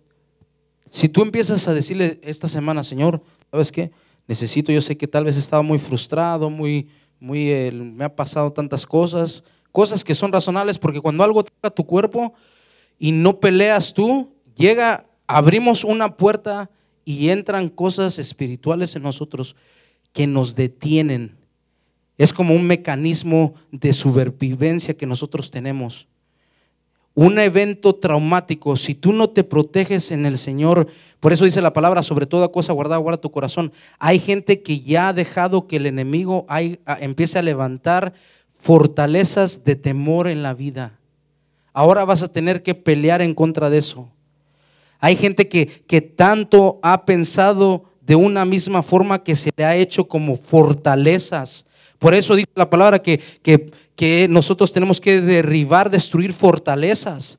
si 0.91 1.07
tú 1.07 1.21
empiezas 1.21 1.69
a 1.69 1.73
decirle 1.73 2.19
esta 2.21 2.49
semana, 2.49 2.83
Señor, 2.83 3.23
¿sabes 3.49 3.71
qué? 3.71 3.91
Necesito, 4.27 4.73
yo 4.73 4.81
sé 4.81 4.97
que 4.97 5.07
tal 5.07 5.23
vez 5.23 5.37
estaba 5.37 5.63
muy 5.63 5.79
frustrado, 5.79 6.49
muy, 6.49 6.89
muy, 7.17 7.49
eh, 7.49 7.71
me 7.71 8.03
ha 8.03 8.13
pasado 8.13 8.51
tantas 8.51 8.85
cosas, 8.85 9.45
cosas 9.71 10.03
que 10.03 10.13
son 10.13 10.33
razonables, 10.33 10.77
porque 10.77 10.99
cuando 10.99 11.23
algo 11.23 11.45
toca 11.45 11.69
tu 11.69 11.85
cuerpo 11.85 12.33
y 12.99 13.13
no 13.13 13.39
peleas 13.39 13.93
tú, 13.93 14.35
llega, 14.53 15.05
abrimos 15.27 15.85
una 15.85 16.17
puerta 16.17 16.69
y 17.05 17.29
entran 17.29 17.69
cosas 17.69 18.19
espirituales 18.19 18.93
en 18.97 19.03
nosotros 19.03 19.55
que 20.11 20.27
nos 20.27 20.57
detienen. 20.57 21.37
Es 22.17 22.33
como 22.33 22.53
un 22.53 22.67
mecanismo 22.67 23.53
de 23.71 23.93
supervivencia 23.93 24.97
que 24.97 25.05
nosotros 25.05 25.51
tenemos 25.51 26.09
un 27.13 27.39
evento 27.39 27.95
traumático, 27.95 28.75
si 28.75 28.95
tú 28.95 29.11
no 29.13 29.29
te 29.29 29.43
proteges 29.43 30.11
en 30.11 30.25
el 30.25 30.37
Señor, 30.37 30.87
por 31.19 31.33
eso 31.33 31.45
dice 31.45 31.61
la 31.61 31.73
palabra, 31.73 32.03
sobre 32.03 32.25
toda 32.25 32.49
cosa 32.49 32.73
guarda, 32.73 32.97
guarda 32.97 33.21
tu 33.21 33.31
corazón. 33.31 33.71
Hay 33.99 34.19
gente 34.19 34.61
que 34.61 34.79
ya 34.79 35.09
ha 35.09 35.13
dejado 35.13 35.67
que 35.67 35.75
el 35.75 35.85
enemigo 35.85 36.45
empiece 36.99 37.37
a 37.37 37.43
levantar 37.43 38.13
fortalezas 38.53 39.65
de 39.65 39.75
temor 39.75 40.27
en 40.27 40.41
la 40.41 40.53
vida. 40.53 40.99
Ahora 41.73 42.05
vas 42.05 42.23
a 42.23 42.31
tener 42.31 42.63
que 42.63 42.75
pelear 42.75 43.21
en 43.21 43.33
contra 43.33 43.69
de 43.69 43.77
eso. 43.79 44.09
Hay 44.99 45.15
gente 45.15 45.49
que, 45.49 45.67
que 45.67 46.01
tanto 46.01 46.79
ha 46.81 47.05
pensado 47.05 47.85
de 48.01 48.15
una 48.15 48.45
misma 48.45 48.83
forma 48.83 49.23
que 49.23 49.35
se 49.35 49.51
le 49.55 49.65
ha 49.65 49.75
hecho 49.75 50.07
como 50.07 50.37
fortalezas. 50.37 51.67
Por 52.01 52.13
eso 52.13 52.35
dice 52.35 52.49
la 52.55 52.69
palabra 52.69 52.99
que, 52.99 53.21
que 53.41 53.71
que 54.01 54.27
nosotros 54.27 54.73
tenemos 54.73 54.99
que 54.99 55.21
derribar, 55.21 55.91
destruir 55.91 56.33
fortalezas. 56.33 57.37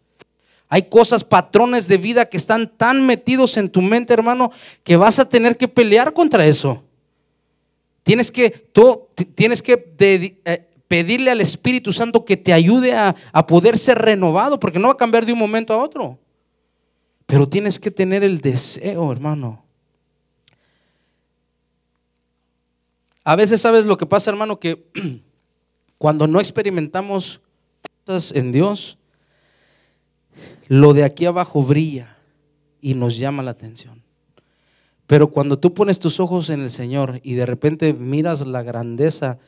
Hay 0.69 0.83
cosas, 0.83 1.25
patrones 1.25 1.89
de 1.89 1.97
vida 1.97 2.27
que 2.27 2.37
están 2.37 2.69
tan 2.69 3.05
metidos 3.05 3.57
en 3.57 3.69
tu 3.69 3.83
mente, 3.83 4.15
hermano, 4.15 4.53
que 4.85 4.95
vas 4.97 5.19
a 5.19 5.29
tener 5.29 5.57
que 5.57 5.67
pelear 5.67 6.13
contra 6.13 6.47
eso. 6.47 6.85
Tienes 8.05 8.31
que, 8.31 8.51
tú, 8.51 9.09
tienes 9.35 9.61
que 9.61 9.93
eh, 9.99 10.71
pedirle 10.87 11.33
al 11.33 11.41
Espíritu 11.41 11.93
Santo 11.93 12.25
que 12.25 12.37
te 12.37 12.53
ayude 12.53 12.95
a, 12.95 13.17
a 13.33 13.45
poder 13.45 13.77
ser 13.77 13.99
renovado, 13.99 14.61
porque 14.61 14.79
no 14.79 14.87
va 14.87 14.95
a 14.95 14.97
cambiar 14.97 15.27
de 15.27 15.33
un 15.33 15.41
momento 15.41 15.75
a 15.75 15.83
otro. 15.83 16.17
Pero 17.27 17.49
tienes 17.49 17.81
que 17.81 17.91
tener 17.91 18.23
el 18.23 18.41
deseo, 18.41 19.11
hermano. 19.11 19.62
A 23.25 23.37
veces 23.37 23.61
sabes 23.61 23.85
lo 23.85 23.97
que 23.97 24.07
pasa, 24.07 24.31
hermano, 24.31 24.59
que 24.59 24.91
Cuando 26.03 26.27
no 26.27 26.41
experimentamos 26.41 27.43
cosas 28.05 28.35
en 28.35 28.51
Dios, 28.51 28.99
lo 30.67 30.95
de 30.95 31.05
aquí 31.05 31.27
abajo 31.27 31.63
brilla 31.63 32.17
y 32.81 32.95
nos 32.95 33.19
llama 33.19 33.45
la 33.45 33.53
atención. 33.53 34.03
Pero 35.07 35.29
cuando 35.29 35.61
tú 35.61 35.75
pones 35.75 36.01
tus 36.01 36.19
ojos 36.19 36.51
en 36.51 36.61
el 36.61 36.73
Señor 36.73 37.21
y 37.23 37.35
de 37.35 37.47
repente 37.47 37.95
miras 37.95 38.45
la 38.45 38.65
grandeza 38.65 39.39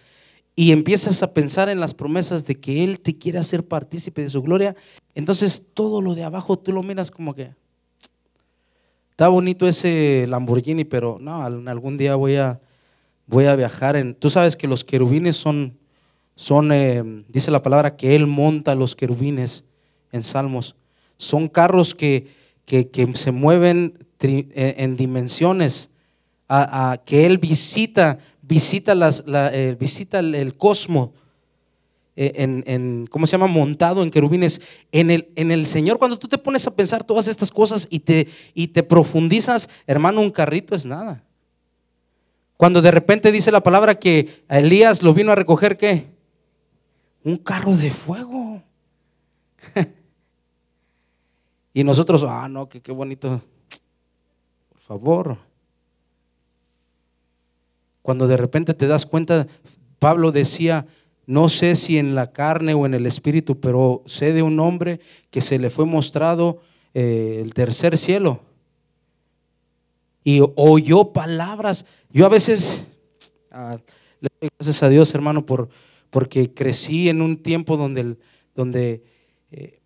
y 0.54 0.70
empiezas 0.70 1.24
a 1.24 1.34
pensar 1.34 1.68
en 1.68 1.80
las 1.80 1.92
promesas 1.92 2.46
de 2.46 2.54
que 2.54 2.84
Él 2.84 3.00
te 3.00 3.18
quiere 3.18 3.40
hacer 3.40 3.66
partícipe 3.66 4.22
de 4.22 4.30
su 4.30 4.40
gloria, 4.40 4.76
entonces 5.16 5.72
todo 5.74 6.00
lo 6.00 6.14
de 6.14 6.22
abajo 6.22 6.56
tú 6.56 6.70
lo 6.70 6.84
miras 6.84 7.10
como 7.10 7.34
que 7.34 7.50
está 9.10 9.26
bonito 9.26 9.66
ese 9.66 10.26
Lamborghini, 10.28 10.84
pero 10.84 11.18
no, 11.20 11.42
algún 11.42 11.96
día 11.96 12.14
voy 12.14 12.36
a, 12.36 12.60
voy 13.26 13.46
a 13.46 13.56
viajar 13.56 13.96
en... 13.96 14.14
Tú 14.14 14.30
sabes 14.30 14.56
que 14.56 14.68
los 14.68 14.84
querubines 14.84 15.36
son 15.36 15.78
son, 16.36 16.72
eh, 16.72 17.02
dice 17.28 17.50
la 17.50 17.62
palabra, 17.62 17.96
que 17.96 18.16
Él 18.16 18.26
monta 18.26 18.74
los 18.74 18.96
querubines 18.96 19.64
en 20.12 20.22
Salmos. 20.22 20.76
Son 21.16 21.48
carros 21.48 21.94
que, 21.94 22.28
que, 22.66 22.88
se 23.14 23.30
mueven 23.30 24.06
eh, 24.20 24.74
en 24.78 24.96
dimensiones, 24.96 25.90
a, 26.48 27.00
que 27.04 27.26
Él 27.26 27.38
visita, 27.38 28.18
visita, 28.42 28.94
las, 28.94 29.24
eh, 29.26 29.76
visita 29.78 30.18
el, 30.18 30.56
cosmos. 30.56 31.10
En, 32.16 32.62
en, 32.68 33.08
¿cómo 33.10 33.26
se 33.26 33.32
llama? 33.32 33.48
Montado 33.48 34.02
en 34.02 34.10
querubines. 34.10 34.60
En 34.92 35.10
el, 35.10 35.28
en 35.34 35.50
el 35.50 35.66
Señor, 35.66 35.98
cuando 35.98 36.16
tú 36.16 36.28
te 36.28 36.38
pones 36.38 36.66
a 36.66 36.76
pensar 36.76 37.02
todas 37.02 37.26
estas 37.26 37.50
cosas 37.50 37.88
y 37.90 38.00
te, 38.00 38.28
y 38.54 38.68
te 38.68 38.84
profundizas, 38.84 39.68
hermano, 39.86 40.20
un 40.20 40.30
carrito 40.30 40.74
es 40.74 40.86
nada. 40.86 41.24
Cuando 42.64 42.80
de 42.80 42.92
repente 42.92 43.30
dice 43.30 43.52
la 43.52 43.60
palabra 43.60 43.94
que 43.94 44.42
Elías 44.48 45.02
lo 45.02 45.12
vino 45.12 45.30
a 45.30 45.34
recoger, 45.34 45.76
¿qué? 45.76 46.06
un 47.22 47.36
carro 47.36 47.76
de 47.76 47.90
fuego. 47.90 48.62
y 51.74 51.84
nosotros, 51.84 52.24
ah, 52.26 52.48
no, 52.48 52.66
qué 52.66 52.90
bonito. 52.90 53.42
Por 54.70 54.80
favor. 54.80 55.36
Cuando 58.00 58.26
de 58.26 58.38
repente 58.38 58.72
te 58.72 58.86
das 58.86 59.04
cuenta, 59.04 59.46
Pablo 59.98 60.32
decía, 60.32 60.86
no 61.26 61.50
sé 61.50 61.76
si 61.76 61.98
en 61.98 62.14
la 62.14 62.32
carne 62.32 62.72
o 62.72 62.86
en 62.86 62.94
el 62.94 63.04
espíritu, 63.04 63.60
pero 63.60 64.02
sé 64.06 64.32
de 64.32 64.42
un 64.42 64.58
hombre 64.58 65.00
que 65.30 65.42
se 65.42 65.58
le 65.58 65.68
fue 65.68 65.84
mostrado 65.84 66.62
eh, 66.94 67.42
el 67.44 67.52
tercer 67.52 67.98
cielo. 67.98 68.40
Y 70.24 70.40
oyó 70.56 71.12
palabras. 71.12 71.86
Yo 72.10 72.26
a 72.26 72.30
veces, 72.30 72.84
ah, 73.50 73.78
le 74.20 74.28
doy 74.40 74.48
gracias 74.58 74.82
a 74.82 74.88
Dios, 74.88 75.14
hermano, 75.14 75.44
por, 75.44 75.68
porque 76.10 76.52
crecí 76.52 77.08
en 77.08 77.20
un 77.20 77.36
tiempo 77.36 77.76
donde, 77.76 78.16
donde 78.54 79.04
eh, 79.52 79.78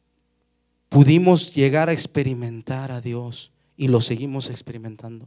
pudimos 0.88 1.52
llegar 1.52 1.88
a 1.88 1.92
experimentar 1.92 2.92
a 2.92 3.00
Dios 3.00 3.50
y 3.76 3.88
lo 3.88 4.00
seguimos 4.00 4.48
experimentando. 4.48 5.26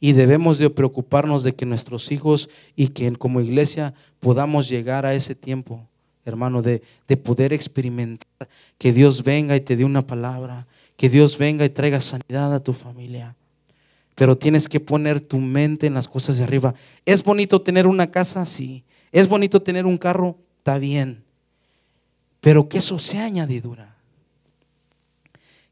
Y 0.00 0.12
debemos 0.12 0.58
de 0.58 0.68
preocuparnos 0.68 1.44
de 1.44 1.54
que 1.54 1.64
nuestros 1.64 2.12
hijos 2.12 2.50
y 2.76 2.88
que 2.88 3.10
como 3.12 3.40
iglesia 3.40 3.94
podamos 4.18 4.68
llegar 4.68 5.06
a 5.06 5.14
ese 5.14 5.34
tiempo 5.34 5.88
hermano, 6.24 6.62
de, 6.62 6.82
de 7.06 7.16
poder 7.16 7.52
experimentar 7.52 8.48
que 8.78 8.92
Dios 8.92 9.24
venga 9.24 9.56
y 9.56 9.60
te 9.60 9.76
dé 9.76 9.84
una 9.84 10.06
palabra, 10.06 10.66
que 10.96 11.08
Dios 11.08 11.38
venga 11.38 11.64
y 11.64 11.70
traiga 11.70 12.00
sanidad 12.00 12.52
a 12.54 12.62
tu 12.62 12.72
familia. 12.72 13.36
Pero 14.14 14.36
tienes 14.36 14.68
que 14.68 14.80
poner 14.80 15.20
tu 15.20 15.38
mente 15.38 15.86
en 15.86 15.94
las 15.94 16.08
cosas 16.08 16.38
de 16.38 16.44
arriba. 16.44 16.74
¿Es 17.04 17.24
bonito 17.24 17.62
tener 17.62 17.86
una 17.86 18.10
casa? 18.10 18.46
Sí. 18.46 18.84
¿Es 19.10 19.28
bonito 19.28 19.62
tener 19.62 19.86
un 19.86 19.98
carro? 19.98 20.38
Está 20.58 20.78
bien. 20.78 21.24
Pero 22.40 22.68
que 22.68 22.78
eso 22.78 22.98
sea 22.98 23.24
añadidura. 23.24 23.96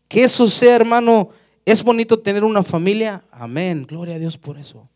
Que 0.08 0.24
eso 0.24 0.48
sea, 0.48 0.74
hermano, 0.74 1.30
es 1.64 1.82
bonito 1.82 2.18
tener 2.18 2.44
una 2.44 2.62
familia. 2.62 3.22
Amén. 3.30 3.86
Gloria 3.86 4.16
a 4.16 4.18
Dios 4.18 4.36
por 4.36 4.58
eso. 4.58 4.88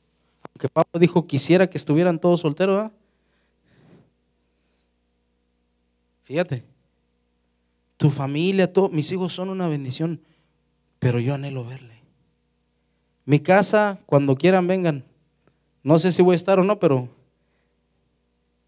Aunque 0.42 0.68
Pablo 0.68 0.98
dijo, 0.98 1.26
quisiera 1.26 1.68
que 1.68 1.78
estuvieran 1.78 2.18
todos 2.18 2.40
solteros. 2.40 2.90
Fíjate. 6.24 6.64
Tu 7.96 8.10
familia, 8.10 8.70
mis 8.90 9.10
hijos 9.12 9.32
son 9.32 9.48
una 9.48 9.68
bendición, 9.68 10.20
pero 10.98 11.18
yo 11.18 11.34
anhelo 11.34 11.64
verle. 11.64 11.95
Mi 13.26 13.40
casa, 13.40 13.98
cuando 14.06 14.36
quieran, 14.36 14.66
vengan. 14.68 15.04
No 15.82 15.98
sé 15.98 16.12
si 16.12 16.22
voy 16.22 16.32
a 16.32 16.36
estar 16.36 16.58
o 16.60 16.64
no, 16.64 16.78
pero, 16.78 17.08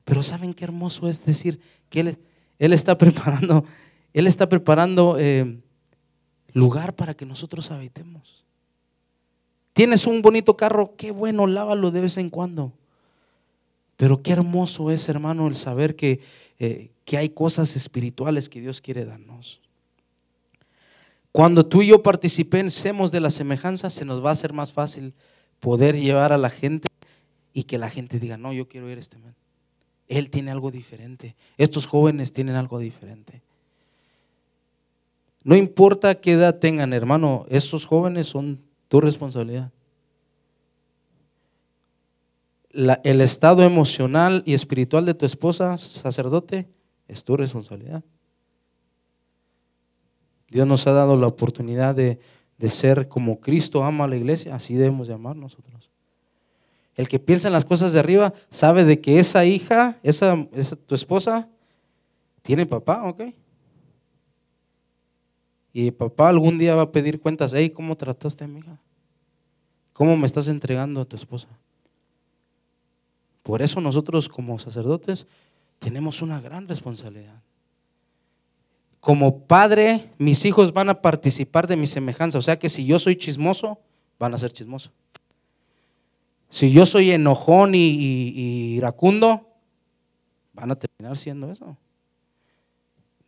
pero 0.05 0.23
¿saben 0.23 0.53
qué 0.53 0.65
hermoso 0.65 1.09
es 1.09 1.25
decir 1.25 1.61
que 1.89 2.01
Él, 2.59 2.73
está 2.73 2.99
preparando, 2.99 3.65
Él 4.13 4.27
está 4.27 4.49
preparando 4.49 5.17
eh, 5.19 5.59
lugar 6.53 6.95
para 6.97 7.15
que 7.15 7.25
nosotros 7.25 7.71
habitemos. 7.71 8.45
Tienes 9.73 10.09
un 10.09 10.23
bonito 10.23 10.57
carro, 10.57 10.97
qué 10.97 11.13
bueno, 11.13 11.47
lávalo 11.47 11.93
de 11.93 12.01
vez 12.01 12.19
en 12.19 12.29
cuando. 12.29 12.73
Pero 13.97 14.23
qué 14.23 14.33
hermoso 14.33 14.91
es, 14.91 15.09
hermano, 15.09 15.47
el 15.47 15.55
saber 15.55 15.95
que, 15.95 16.21
eh, 16.59 16.91
que 17.05 17.17
hay 17.17 17.29
cosas 17.29 17.77
espirituales 17.77 18.49
que 18.49 18.61
Dios 18.61 18.81
quiere 18.81 19.05
darnos. 19.05 19.61
Cuando 21.33 21.67
tú 21.67 21.83
y 21.83 21.89
yo 21.89 22.03
participemos 22.03 23.13
de 23.13 23.21
la 23.21 23.31
semejanza, 23.31 23.91
se 23.91 24.05
nos 24.05 24.25
va 24.25 24.31
a 24.31 24.33
hacer 24.33 24.53
más 24.53 24.73
fácil 24.73 25.15
poder 25.61 25.97
llevar 25.97 26.33
a 26.33 26.39
la 26.39 26.51
gente 26.51 26.89
y 27.53 27.65
que 27.65 27.79
la 27.79 27.91
gente 27.91 28.19
diga, 28.19 28.37
no, 28.37 28.53
yo 28.53 28.69
quiero 28.69 28.89
ir 28.91 28.99
a 28.99 29.01
este 29.01 29.19
man. 29.19 29.35
Él 30.07 30.31
tiene 30.31 30.51
algo 30.51 30.71
diferente. 30.71 31.37
Estos 31.59 31.87
jóvenes 31.87 32.33
tienen 32.33 32.57
algo 32.57 32.79
diferente. 32.79 33.43
No 35.45 35.55
importa 35.55 36.15
qué 36.17 36.33
edad 36.33 36.59
tengan, 36.59 36.93
hermano, 36.93 37.47
estos 37.49 37.87
jóvenes 37.87 38.27
son 38.27 38.59
tu 38.89 39.01
responsabilidad. 39.01 39.71
el 42.71 43.21
estado 43.21 43.63
emocional 43.63 44.43
y 44.47 44.55
espiritual 44.55 45.05
de 45.05 45.15
tu 45.15 45.27
esposa, 45.27 45.77
sacerdote, 45.79 46.69
es 47.09 47.25
tu 47.25 47.37
responsabilidad. 47.37 48.05
Dios 50.51 50.67
nos 50.67 50.87
ha 50.87 50.93
dado 50.93 51.17
la 51.17 51.27
oportunidad 51.27 51.95
de, 51.95 52.19
ser 52.69 53.09
como 53.09 53.41
Cristo 53.41 53.85
ama 53.85 54.05
a 54.05 54.09
la 54.09 54.17
iglesia, 54.17 54.55
así 54.55 54.75
debemos 54.75 55.09
llamar 55.09 55.37
nosotros. 55.37 55.91
El 56.97 57.09
que 57.09 57.19
piensa 57.19 57.49
en 57.49 57.53
las 57.53 57.65
cosas 57.65 57.93
de 57.93 58.01
arriba 58.01 58.35
sabe 58.51 58.85
de 58.85 59.01
que 59.01 59.19
esa 59.19 59.45
hija, 59.45 59.99
esa, 60.03 60.37
tu 60.87 60.95
esposa, 60.95 61.49
tiene 62.43 62.67
papá, 62.67 63.05
¿ok? 63.05 63.21
Y 65.73 65.91
papá 65.93 66.31
algún 66.31 66.59
día 66.59 66.75
va 66.75 66.83
a 66.83 66.93
pedir 66.93 67.21
cuentas, 67.21 67.53
hey, 67.55 67.71
¿cómo 67.71 67.97
trataste 67.97 68.45
a 68.45 68.49
mi 68.49 68.61
hija? 68.61 68.79
¿Cómo 69.93 70.17
me 70.17 70.27
estás 70.27 70.49
entregando 70.49 71.01
a 71.01 71.05
tu 71.05 71.15
esposa? 71.15 71.49
Por 73.43 73.63
eso 73.63 73.81
nosotros 73.81 74.29
como 74.29 74.59
sacerdotes 74.59 75.27
tenemos 75.79 76.23
una 76.23 76.41
gran 76.41 76.67
responsabilidad. 76.67 77.41
Como 79.01 79.47
padre, 79.47 80.11
mis 80.19 80.45
hijos 80.45 80.73
van 80.73 80.89
a 80.89 81.01
participar 81.01 81.67
de 81.67 81.77
mi 81.77 81.87
semejanza. 81.87 82.39
O 82.39 82.43
sea 82.43 82.59
que 82.59 82.69
si 82.69 82.85
yo 82.85 82.99
soy 82.99 83.17
chismoso, 83.17 83.79
van 84.19 84.35
a 84.35 84.39
ser 84.39 84.53
chismosos. 84.53 84.93
Si 86.51 86.73
yo 86.73 86.87
soy 86.87 87.11
enojón 87.11 87.75
y, 87.75 88.77
iracundo, 88.77 89.47
van 90.53 90.71
a 90.71 90.77
terminar 90.77 91.17
siendo 91.17 91.51
eso. 91.51 91.77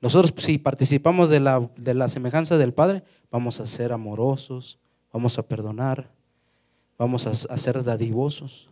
Nosotros 0.00 0.32
si 0.38 0.58
participamos 0.58 1.28
de 1.28 1.40
la, 1.40 1.70
de 1.76 1.94
la 1.94 2.08
semejanza 2.08 2.56
del 2.56 2.72
Padre, 2.72 3.04
vamos 3.30 3.60
a 3.60 3.66
ser 3.66 3.92
amorosos, 3.92 4.78
vamos 5.12 5.38
a 5.38 5.42
perdonar, 5.42 6.10
vamos 6.98 7.26
a, 7.26 7.30
a 7.30 7.58
ser 7.58 7.84
dadivosos. 7.84 8.70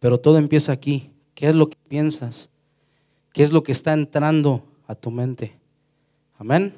Pero 0.00 0.18
todo 0.18 0.36
empieza 0.38 0.72
aquí. 0.72 1.12
¿Qué 1.34 1.48
es 1.48 1.54
lo 1.54 1.70
que 1.70 1.78
piensas? 1.88 2.50
¿Qué 3.32 3.42
es 3.42 3.52
lo 3.52 3.62
que 3.62 3.72
está 3.72 3.92
entrando 3.92 4.73
a 4.86 4.94
tu 4.94 5.10
mente? 5.10 5.54
Amén. 6.38 6.74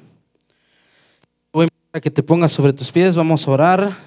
Voy 1.51 1.67
a 1.93 1.99
que 1.99 2.11
te 2.11 2.23
pongas 2.23 2.51
sobre 2.51 2.73
tus 2.73 2.91
pies, 2.91 3.15
vamos 3.15 3.47
a 3.47 3.51
orar. 3.51 3.97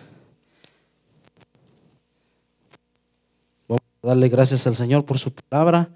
Vamos 3.68 3.82
a 4.02 4.06
darle 4.06 4.28
gracias 4.28 4.66
al 4.66 4.76
Señor 4.76 5.04
por 5.04 5.18
su 5.18 5.32
palabra. 5.32 5.90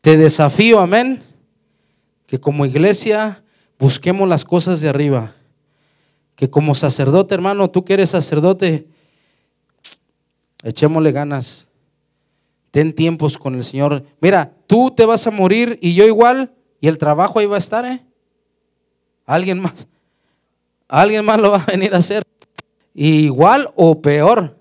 Te 0.00 0.16
desafío, 0.16 0.80
amén, 0.80 1.22
que 2.26 2.40
como 2.40 2.66
iglesia 2.66 3.42
busquemos 3.78 4.28
las 4.28 4.44
cosas 4.44 4.80
de 4.80 4.88
arriba. 4.88 5.34
Que 6.36 6.48
como 6.48 6.74
sacerdote, 6.74 7.34
hermano, 7.34 7.70
tú 7.70 7.84
que 7.84 7.94
eres 7.94 8.10
sacerdote, 8.10 8.86
echémosle 10.62 11.12
ganas 11.12 11.66
ten 12.70 12.92
tiempos 12.92 13.36
con 13.36 13.54
el 13.54 13.64
Señor. 13.64 14.04
Mira, 14.20 14.52
tú 14.66 14.92
te 14.94 15.04
vas 15.04 15.26
a 15.26 15.30
morir 15.30 15.78
y 15.82 15.94
yo 15.94 16.04
igual, 16.06 16.52
y 16.80 16.88
el 16.88 16.98
trabajo 16.98 17.38
ahí 17.38 17.46
va 17.46 17.56
a 17.56 17.58
estar, 17.58 17.84
¿eh? 17.84 18.00
Alguien 19.26 19.60
más. 19.60 19.86
Alguien 20.88 21.24
más 21.24 21.40
lo 21.40 21.52
va 21.52 21.58
a 21.58 21.66
venir 21.66 21.94
a 21.94 21.98
hacer. 21.98 22.22
Igual 22.94 23.70
o 23.76 24.00
peor. 24.00 24.56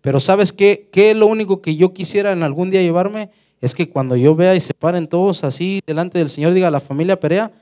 Pero 0.00 0.18
¿sabes 0.18 0.52
qué? 0.52 0.88
¿Qué 0.90 1.10
es 1.10 1.16
lo 1.16 1.26
único 1.26 1.60
que 1.60 1.76
yo 1.76 1.92
quisiera 1.92 2.32
en 2.32 2.42
algún 2.42 2.70
día 2.70 2.82
llevarme? 2.82 3.30
Es 3.60 3.74
que 3.74 3.90
cuando 3.90 4.16
yo 4.16 4.34
vea 4.34 4.54
y 4.54 4.60
se 4.60 4.72
paren 4.72 5.06
todos 5.06 5.44
así 5.44 5.80
delante 5.86 6.18
del 6.18 6.30
Señor, 6.30 6.54
diga 6.54 6.70
la 6.70 6.80
familia 6.80 7.20
Perea, 7.20 7.52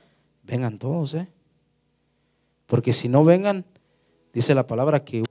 vengan 0.43 0.77
todos, 0.77 1.13
¿eh? 1.13 1.27
Porque 2.65 2.93
si 2.93 3.09
no 3.09 3.25
vengan, 3.25 3.65
dice 4.33 4.55
la 4.55 4.65
palabra 4.65 5.03
que 5.03 5.23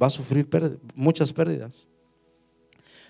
va 0.00 0.06
a 0.08 0.10
sufrir 0.10 0.46
muchas 0.94 1.32
pérdidas. 1.32 1.86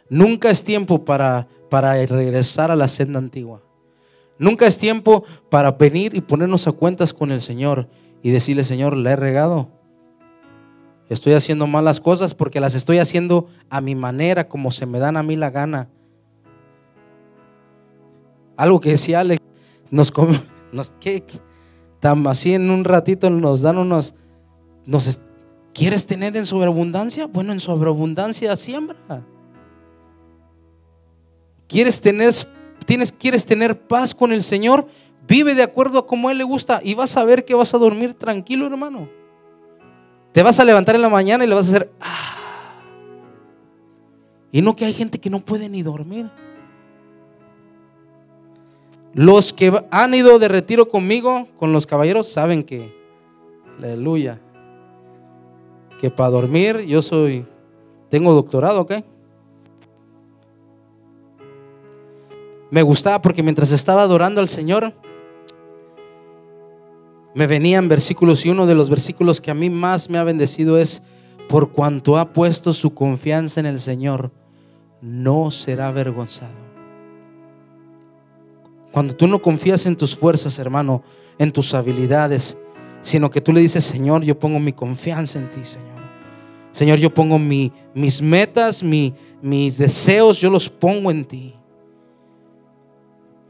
Nunca 0.08 0.50
es 0.50 0.62
tiempo 0.62 1.04
para, 1.04 1.48
para 1.68 1.94
regresar 2.06 2.70
a 2.70 2.76
la 2.76 2.86
senda 2.86 3.18
antigua. 3.18 3.65
Nunca 4.38 4.66
es 4.66 4.78
tiempo 4.78 5.24
para 5.50 5.72
venir 5.72 6.14
y 6.14 6.20
ponernos 6.20 6.66
a 6.66 6.72
cuentas 6.72 7.14
con 7.14 7.30
el 7.30 7.40
Señor 7.40 7.88
y 8.22 8.30
decirle, 8.30 8.64
Señor, 8.64 8.96
la 8.96 9.12
he 9.12 9.16
regado. 9.16 9.70
Estoy 11.08 11.34
haciendo 11.34 11.66
malas 11.66 12.00
cosas 12.00 12.34
porque 12.34 12.60
las 12.60 12.74
estoy 12.74 12.98
haciendo 12.98 13.46
a 13.70 13.80
mi 13.80 13.94
manera, 13.94 14.48
como 14.48 14.70
se 14.70 14.86
me 14.86 14.98
dan 14.98 15.16
a 15.16 15.22
mí 15.22 15.36
la 15.36 15.50
gana. 15.50 15.88
Algo 18.56 18.80
que 18.80 18.90
decía 18.90 19.20
Alex, 19.20 19.40
nos, 19.90 20.12
nos 20.72 20.90
¿qué? 21.00 21.24
así 22.26 22.54
en 22.54 22.70
un 22.70 22.84
ratito 22.84 23.30
nos 23.30 23.62
dan 23.62 23.78
unos, 23.78 24.14
nos, 24.84 25.20
¿quieres 25.74 26.06
tener 26.06 26.36
en 26.36 26.46
sobreabundancia? 26.46 27.26
Bueno, 27.26 27.52
en 27.52 27.60
sobreabundancia 27.60 28.54
siembra. 28.56 28.96
¿Quieres 31.68 32.00
tener, 32.00 32.32
tienes, 32.86 33.12
¿Quieres 33.12 33.44
tener 33.44 33.78
paz 33.78 34.14
con 34.14 34.32
el 34.32 34.42
Señor? 34.42 34.88
Vive 35.28 35.54
de 35.54 35.62
acuerdo 35.62 35.98
a 35.98 36.06
como 36.06 36.30
Él 36.30 36.38
le 36.38 36.44
gusta 36.44 36.80
y 36.82 36.94
vas 36.94 37.16
a 37.16 37.24
ver 37.24 37.44
que 37.44 37.54
vas 37.54 37.74
a 37.74 37.78
dormir 37.78 38.14
tranquilo, 38.14 38.66
hermano. 38.66 39.08
Te 40.32 40.42
vas 40.42 40.60
a 40.60 40.64
levantar 40.64 40.94
en 40.94 41.02
la 41.02 41.08
mañana 41.08 41.44
y 41.44 41.48
le 41.48 41.54
vas 41.54 41.66
a 41.66 41.76
hacer... 41.76 41.90
Ah". 42.00 42.36
Y 44.52 44.62
no 44.62 44.76
que 44.76 44.84
hay 44.84 44.92
gente 44.92 45.18
que 45.18 45.28
no 45.28 45.40
puede 45.40 45.68
ni 45.68 45.82
dormir. 45.82 46.30
Los 49.12 49.52
que 49.52 49.72
han 49.90 50.14
ido 50.14 50.38
de 50.38 50.48
retiro 50.48 50.88
conmigo, 50.88 51.48
con 51.56 51.72
los 51.72 51.86
caballeros, 51.86 52.28
saben 52.28 52.62
que, 52.62 52.94
aleluya, 53.78 54.40
que 55.98 56.10
para 56.10 56.30
dormir 56.30 56.80
yo 56.82 57.00
soy, 57.00 57.46
tengo 58.10 58.34
doctorado, 58.34 58.82
¿ok? 58.82 58.92
Me 62.70 62.82
gustaba 62.82 63.22
porque 63.22 63.42
mientras 63.42 63.72
estaba 63.72 64.02
adorando 64.02 64.40
al 64.40 64.48
Señor, 64.48 64.94
me 67.34 67.46
venían 67.46 67.88
versículos 67.88 68.46
y 68.46 68.50
uno 68.50 68.66
de 68.66 68.74
los 68.74 68.88
versículos 68.88 69.40
que 69.40 69.50
a 69.50 69.54
mí 69.54 69.68
más 69.70 70.08
me 70.08 70.18
ha 70.18 70.24
bendecido 70.24 70.78
es, 70.78 71.02
por 71.48 71.70
cuanto 71.72 72.18
ha 72.18 72.32
puesto 72.32 72.72
su 72.72 72.94
confianza 72.94 73.60
en 73.60 73.66
el 73.66 73.78
Señor, 73.78 74.32
no 75.00 75.50
será 75.50 75.88
avergonzado. 75.88 76.66
Cuando 78.90 79.14
tú 79.14 79.26
no 79.26 79.42
confías 79.42 79.84
en 79.84 79.96
tus 79.96 80.16
fuerzas, 80.16 80.58
hermano, 80.58 81.02
en 81.38 81.52
tus 81.52 81.74
habilidades, 81.74 82.56
sino 83.02 83.30
que 83.30 83.42
tú 83.42 83.52
le 83.52 83.60
dices, 83.60 83.84
Señor, 83.84 84.24
yo 84.24 84.38
pongo 84.38 84.58
mi 84.58 84.72
confianza 84.72 85.38
en 85.38 85.50
ti, 85.50 85.60
Señor. 85.62 85.96
Señor, 86.72 86.98
yo 86.98 87.12
pongo 87.12 87.38
mis 87.38 88.22
metas, 88.22 88.82
mis 88.82 89.78
deseos, 89.78 90.40
yo 90.40 90.50
los 90.50 90.68
pongo 90.68 91.10
en 91.10 91.24
ti. 91.24 91.54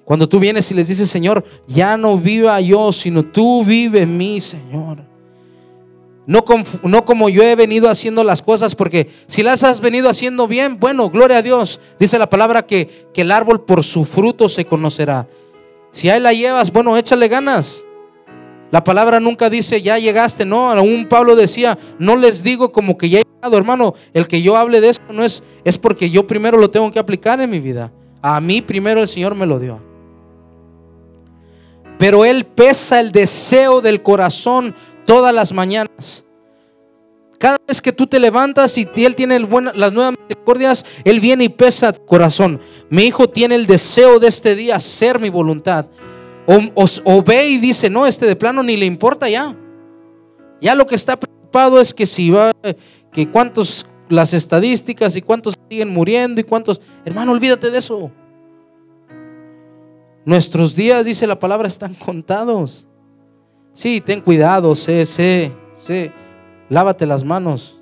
Cuando 0.06 0.28
tú 0.28 0.38
vienes 0.38 0.70
y 0.70 0.74
les 0.74 0.86
dices, 0.86 1.10
Señor, 1.10 1.44
ya 1.66 1.96
no 1.96 2.16
viva 2.16 2.60
yo, 2.60 2.92
sino 2.92 3.24
tú 3.24 3.64
vive 3.64 4.02
en 4.02 4.16
mí, 4.16 4.40
Señor. 4.40 4.98
No, 6.28 6.44
como 7.04 7.28
yo 7.28 7.42
he 7.42 7.56
venido 7.56 7.90
haciendo 7.90 8.22
las 8.22 8.40
cosas, 8.40 8.76
porque 8.76 9.10
si 9.26 9.42
las 9.42 9.64
has 9.64 9.80
venido 9.80 10.08
haciendo 10.08 10.46
bien, 10.46 10.78
bueno, 10.78 11.10
gloria 11.10 11.38
a 11.38 11.42
Dios. 11.42 11.80
Dice 11.98 12.20
la 12.20 12.30
palabra 12.30 12.62
que, 12.62 13.08
que 13.12 13.22
el 13.22 13.32
árbol 13.32 13.64
por 13.64 13.82
su 13.82 14.04
fruto 14.04 14.48
se 14.48 14.64
conocerá. 14.64 15.26
Si 15.90 16.08
ahí 16.08 16.20
la 16.20 16.32
llevas, 16.32 16.72
bueno, 16.72 16.96
échale 16.96 17.26
ganas. 17.26 17.82
La 18.70 18.84
palabra 18.84 19.18
nunca 19.18 19.50
dice, 19.50 19.82
ya 19.82 19.98
llegaste, 19.98 20.44
no. 20.44 20.70
Aún 20.70 21.06
Pablo 21.08 21.34
decía, 21.34 21.76
no 21.98 22.14
les 22.14 22.44
digo 22.44 22.70
como 22.70 22.96
que 22.96 23.08
ya 23.08 23.18
he 23.18 23.24
llegado, 23.24 23.58
hermano. 23.58 23.94
El 24.14 24.28
que 24.28 24.40
yo 24.40 24.56
hable 24.56 24.80
de 24.80 24.90
esto 24.90 25.12
no 25.12 25.24
es, 25.24 25.42
es 25.64 25.78
porque 25.78 26.10
yo 26.10 26.28
primero 26.28 26.58
lo 26.58 26.70
tengo 26.70 26.92
que 26.92 27.00
aplicar 27.00 27.40
en 27.40 27.50
mi 27.50 27.58
vida. 27.58 27.90
A 28.22 28.40
mí 28.40 28.62
primero 28.62 29.00
el 29.00 29.08
Señor 29.08 29.34
me 29.34 29.46
lo 29.46 29.58
dio. 29.58 29.95
Pero 31.98 32.24
Él 32.24 32.44
pesa 32.44 33.00
el 33.00 33.12
deseo 33.12 33.80
del 33.80 34.02
corazón 34.02 34.74
todas 35.04 35.34
las 35.34 35.52
mañanas. 35.52 36.24
Cada 37.38 37.58
vez 37.66 37.80
que 37.80 37.92
tú 37.92 38.06
te 38.06 38.18
levantas 38.18 38.76
y 38.78 38.88
Él 38.96 39.14
tiene 39.14 39.38
las 39.38 39.92
nuevas 39.92 40.14
misericordias, 40.18 40.86
Él 41.04 41.20
viene 41.20 41.44
y 41.44 41.48
pesa 41.48 41.92
tu 41.92 42.04
corazón. 42.04 42.60
Mi 42.88 43.04
hijo 43.04 43.28
tiene 43.28 43.54
el 43.54 43.66
deseo 43.66 44.18
de 44.18 44.28
este 44.28 44.54
día 44.54 44.76
hacer 44.76 45.18
mi 45.18 45.28
voluntad. 45.28 45.86
O, 46.46 47.22
ve 47.22 47.48
y 47.48 47.58
dice, 47.58 47.90
no, 47.90 48.06
este 48.06 48.26
de 48.26 48.36
plano 48.36 48.62
ni 48.62 48.76
le 48.76 48.86
importa 48.86 49.28
ya. 49.28 49.54
Ya 50.60 50.74
lo 50.74 50.86
que 50.86 50.94
está 50.94 51.16
preocupado 51.16 51.80
es 51.80 51.92
que 51.92 52.06
si 52.06 52.30
va, 52.30 52.52
que 53.12 53.28
cuántos, 53.30 53.86
las 54.08 54.32
estadísticas 54.32 55.16
y 55.16 55.22
cuántos 55.22 55.54
siguen 55.68 55.92
muriendo 55.92 56.40
y 56.40 56.44
cuántos, 56.44 56.80
hermano, 57.04 57.32
olvídate 57.32 57.70
de 57.70 57.78
eso. 57.78 58.10
Nuestros 60.26 60.74
días, 60.74 61.04
dice 61.06 61.24
la 61.28 61.38
palabra, 61.38 61.68
están 61.68 61.94
contados. 61.94 62.88
Sí, 63.72 64.00
ten 64.00 64.20
cuidado, 64.20 64.74
sé, 64.74 65.06
sé, 65.06 65.52
sé, 65.74 66.10
lávate 66.68 67.06
las 67.06 67.22
manos. 67.22 67.80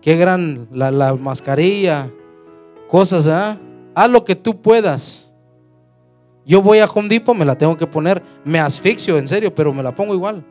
Qué 0.00 0.16
gran 0.16 0.66
la, 0.72 1.12
mascarilla, 1.14 2.10
cosas, 2.88 3.28
¿ah? 3.28 3.58
Haz 3.94 4.10
lo 4.10 4.24
que 4.24 4.34
tú 4.34 4.62
puedas. 4.62 5.34
Yo 6.46 6.62
voy 6.62 6.78
a 6.78 6.86
Home 6.86 7.10
Depot, 7.10 7.36
me 7.36 7.44
la 7.44 7.58
tengo 7.58 7.76
que 7.76 7.86
poner, 7.86 8.22
me 8.42 8.60
asfixio, 8.60 9.18
en 9.18 9.28
serio, 9.28 9.54
pero 9.54 9.74
me 9.74 9.82
la 9.82 9.94
pongo 9.94 10.14
igual. 10.14 10.42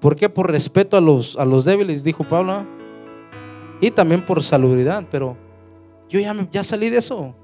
¿Por 0.00 0.14
qué? 0.14 0.28
Por 0.28 0.52
respeto 0.52 0.96
a 0.96 1.00
los, 1.00 1.36
a 1.36 1.44
los 1.44 1.64
débiles, 1.64 2.04
dijo 2.04 2.22
Pablo. 2.22 2.64
Y 3.80 3.90
también 3.90 4.24
por 4.24 4.40
salubridad, 4.40 5.04
pero 5.10 5.36
yo 6.08 6.20
ya, 6.20 6.32
ya 6.52 6.62
salí 6.62 6.90
de 6.90 6.98
eso. 6.98 7.34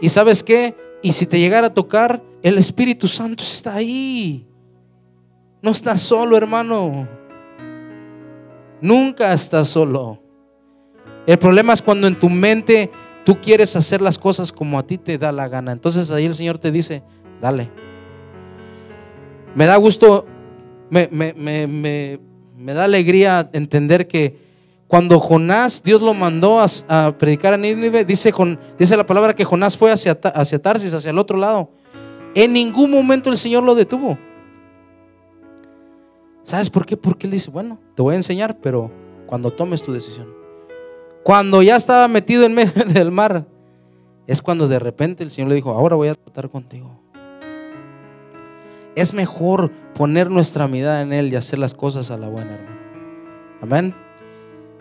¿Y 0.00 0.08
sabes 0.08 0.42
qué? 0.42 0.76
Y 1.02 1.12
si 1.12 1.26
te 1.26 1.38
llegara 1.38 1.68
a 1.68 1.74
tocar, 1.74 2.22
el 2.42 2.58
Espíritu 2.58 3.08
Santo 3.08 3.42
está 3.42 3.74
ahí. 3.74 4.46
No 5.62 5.70
estás 5.70 6.00
solo, 6.00 6.36
hermano. 6.36 7.08
Nunca 8.80 9.32
estás 9.32 9.68
solo. 9.68 10.20
El 11.26 11.38
problema 11.38 11.72
es 11.72 11.80
cuando 11.80 12.06
en 12.06 12.18
tu 12.18 12.28
mente 12.28 12.90
Tú 13.24 13.40
quieres 13.40 13.74
hacer 13.74 14.02
las 14.02 14.18
cosas 14.18 14.52
como 14.52 14.78
a 14.78 14.86
ti 14.86 14.98
te 14.98 15.16
da 15.16 15.32
la 15.32 15.48
gana. 15.48 15.72
Entonces 15.72 16.10
ahí 16.10 16.26
el 16.26 16.34
Señor 16.34 16.58
te 16.58 16.70
dice, 16.70 17.02
dale. 17.40 17.70
Me 19.54 19.64
da 19.64 19.76
gusto, 19.76 20.26
me, 20.90 21.08
da 22.58 22.84
alegría 22.84 23.48
entender 23.54 24.06
que 24.06 24.43
cuando 24.88 25.18
Jonás, 25.18 25.82
Dios 25.82 26.02
lo 26.02 26.14
mandó 26.14 26.60
a, 26.60 27.16
predicar 27.18 27.54
a 27.54 27.56
Nínive, 27.56 28.04
dice, 28.04 28.32
la 28.96 29.06
palabra 29.06 29.34
que 29.34 29.44
Jonás 29.44 29.76
fue 29.76 29.90
hacia, 29.90 30.12
hacia 30.12 30.58
Tarsis, 30.60 30.94
hacia 30.94 31.10
el 31.10 31.18
otro 31.18 31.36
lado. 31.38 31.70
En 32.34 32.52
ningún 32.52 32.90
momento 32.90 33.30
el 33.30 33.36
Señor 33.36 33.62
lo 33.62 33.74
detuvo. 33.74 34.18
¿Sabes 36.42 36.68
por 36.68 36.84
qué? 36.84 36.96
Porque 36.96 37.26
Él 37.26 37.32
dice, 37.32 37.50
bueno, 37.50 37.78
te 37.94 38.02
voy 38.02 38.12
a 38.12 38.16
enseñar, 38.16 38.58
pero 38.60 38.90
cuando 39.26 39.50
tomes 39.50 39.82
tu 39.82 39.92
decisión. 39.92 40.28
Cuando 41.22 41.62
ya 41.62 41.76
estaba 41.76 42.06
metido 42.06 42.44
en 42.44 42.54
medio 42.54 42.84
del 42.92 43.10
mar, 43.10 43.46
es 44.26 44.42
cuando 44.42 44.68
de 44.68 44.78
repente 44.78 45.24
el 45.24 45.30
Señor 45.30 45.48
le 45.48 45.54
dijo, 45.56 45.70
ahora 45.70 45.96
voy 45.96 46.08
a 46.08 46.14
tratar 46.14 46.50
contigo. 46.50 47.00
Es 48.94 49.14
mejor 49.14 49.72
poner 49.94 50.30
nuestra 50.30 50.68
mirada 50.68 51.00
en 51.00 51.12
Él 51.12 51.32
y 51.32 51.36
hacer 51.36 51.58
las 51.58 51.74
cosas 51.74 52.10
a 52.10 52.18
la 52.18 52.28
buena, 52.28 52.54
hermano. 52.54 52.78
Amén. 53.62 53.94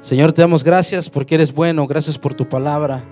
Señor, 0.04 0.34
te 0.34 0.41
damos 0.41 0.66
gracias 0.66 1.10
porque 1.10 1.36
eres 1.36 1.54
bueno, 1.54 1.88
gracias 1.88 2.18
por 2.18 2.34
tu 2.34 2.49
palabra. 2.49 3.06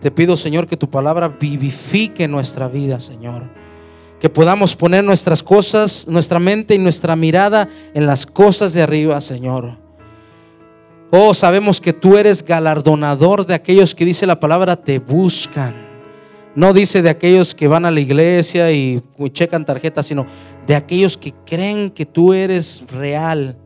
Te 0.00 0.12
pido, 0.12 0.36
Señor, 0.36 0.68
que 0.68 0.76
tu 0.76 0.88
palabra 0.88 1.26
vivifique 1.26 2.28
nuestra 2.28 2.68
vida, 2.68 3.00
Señor. 3.00 3.50
Que 4.20 4.28
podamos 4.28 4.76
poner 4.76 5.02
nuestras 5.02 5.42
cosas, 5.42 6.06
nuestra 6.06 6.38
mente 6.38 6.76
y 6.76 6.78
nuestra 6.78 7.16
mirada 7.16 7.68
en 7.94 8.06
las 8.06 8.26
cosas 8.26 8.74
de 8.74 8.82
arriba, 8.82 9.20
Señor. 9.20 9.76
Oh, 11.10 11.34
sabemos 11.34 11.80
que 11.80 11.92
tú 11.92 12.16
eres 12.16 12.44
galardonador 12.44 13.44
de 13.44 13.54
aquellos 13.54 13.96
que 13.96 14.04
dice 14.04 14.24
la 14.24 14.38
palabra 14.38 14.76
te 14.76 15.00
buscan. 15.00 15.74
No 16.54 16.72
dice 16.72 17.02
de 17.02 17.10
aquellos 17.10 17.56
que 17.56 17.66
van 17.66 17.86
a 17.86 17.90
la 17.90 17.98
iglesia 17.98 18.70
y 18.70 19.02
checan 19.32 19.64
tarjetas, 19.64 20.06
sino 20.06 20.28
de 20.64 20.76
aquellos 20.76 21.16
que 21.16 21.34
creen 21.44 21.90
que 21.90 22.06
tú 22.06 22.32
eres 22.32 22.84
real. 22.92 23.56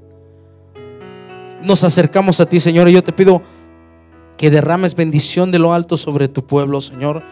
Nos 1.62 1.84
acercamos 1.84 2.40
a 2.40 2.46
ti, 2.46 2.60
Señor, 2.60 2.88
y 2.88 2.92
yo 2.92 3.04
te 3.04 3.12
pido 3.12 3.42
que 4.36 4.50
derrames 4.50 4.94
bendición 4.94 5.50
de 5.50 5.58
lo 5.58 5.74
alto 5.74 5.96
sobre 5.96 6.28
tu 6.28 6.44
pueblo, 6.44 6.80
Señor. 6.80 7.22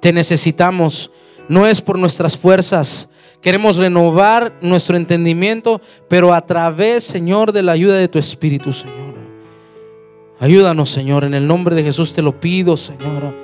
Te 0.00 0.12
necesitamos. 0.12 1.10
No 1.48 1.66
es 1.66 1.82
por 1.82 1.98
nuestras 1.98 2.36
fuerzas, 2.36 3.10
Queremos 3.40 3.78
renovar 3.78 4.52
nuestro 4.60 4.98
entendimiento, 4.98 5.80
pero 6.08 6.34
a 6.34 6.44
través, 6.44 7.04
Señor, 7.04 7.52
de 7.52 7.62
la 7.62 7.72
ayuda 7.72 7.96
de 7.96 8.08
tu 8.08 8.18
Espíritu, 8.18 8.70
Señor. 8.70 9.14
Ayúdanos, 10.38 10.90
Señor, 10.90 11.24
en 11.24 11.32
el 11.32 11.46
nombre 11.46 11.74
de 11.74 11.82
Jesús 11.82 12.12
te 12.12 12.20
lo 12.20 12.38
pido, 12.38 12.76
Señor. 12.76 13.34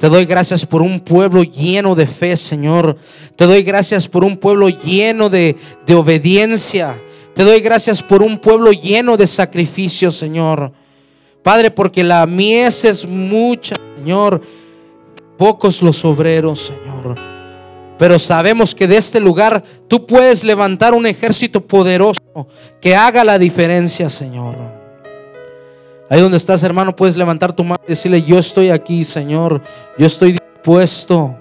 Te 0.00 0.08
doy 0.08 0.26
gracias 0.26 0.66
por 0.66 0.82
un 0.82 0.98
pueblo 0.98 1.44
lleno 1.44 1.94
de 1.94 2.06
fe, 2.06 2.36
Señor. 2.36 2.96
Te 3.36 3.46
doy 3.46 3.62
gracias 3.62 4.08
por 4.08 4.24
un 4.24 4.36
pueblo 4.36 4.68
lleno 4.68 5.28
de, 5.28 5.56
obediencia. 5.94 7.00
Te 7.36 7.44
doy 7.44 7.60
gracias 7.60 8.02
por 8.02 8.22
un 8.22 8.38
pueblo 8.38 8.72
lleno 8.72 9.18
de 9.18 9.26
sacrificio, 9.26 10.10
Señor. 10.10 10.72
Padre, 11.42 11.70
porque 11.70 12.02
la 12.02 12.24
mies 12.24 12.86
es 12.86 13.06
mucha, 13.06 13.76
Señor. 13.94 14.40
Pocos 15.36 15.82
los 15.82 16.02
obreros, 16.06 16.72
Señor. 16.72 17.14
Pero 17.98 18.18
sabemos 18.18 18.74
que 18.74 18.86
de 18.86 18.96
este 18.96 19.20
lugar 19.20 19.62
tú 19.86 20.06
puedes 20.06 20.44
levantar 20.44 20.94
un 20.94 21.04
ejército 21.04 21.60
poderoso 21.60 22.48
que 22.80 22.96
haga 22.96 23.22
la 23.22 23.38
diferencia, 23.38 24.08
Señor. 24.08 24.56
Ahí 26.08 26.22
donde 26.22 26.38
estás, 26.38 26.62
hermano, 26.62 26.96
puedes 26.96 27.18
levantar 27.18 27.54
tu 27.54 27.64
mano 27.64 27.82
y 27.86 27.90
decirle, 27.90 28.22
yo 28.22 28.38
estoy 28.38 28.70
aquí, 28.70 29.04
Señor. 29.04 29.60
Yo 29.98 30.06
estoy 30.06 30.32
dispuesto. 30.32 31.36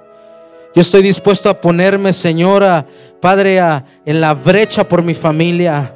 Yo 0.75 0.81
estoy 0.81 1.01
dispuesto 1.01 1.49
a 1.49 1.61
ponerme, 1.61 2.11
Señora, 2.11 2.85
Padre, 3.21 3.61
en 4.05 4.19
la 4.19 4.33
brecha 4.33 4.87
por 4.87 5.03
mi 5.03 5.13
familia. 5.13 5.95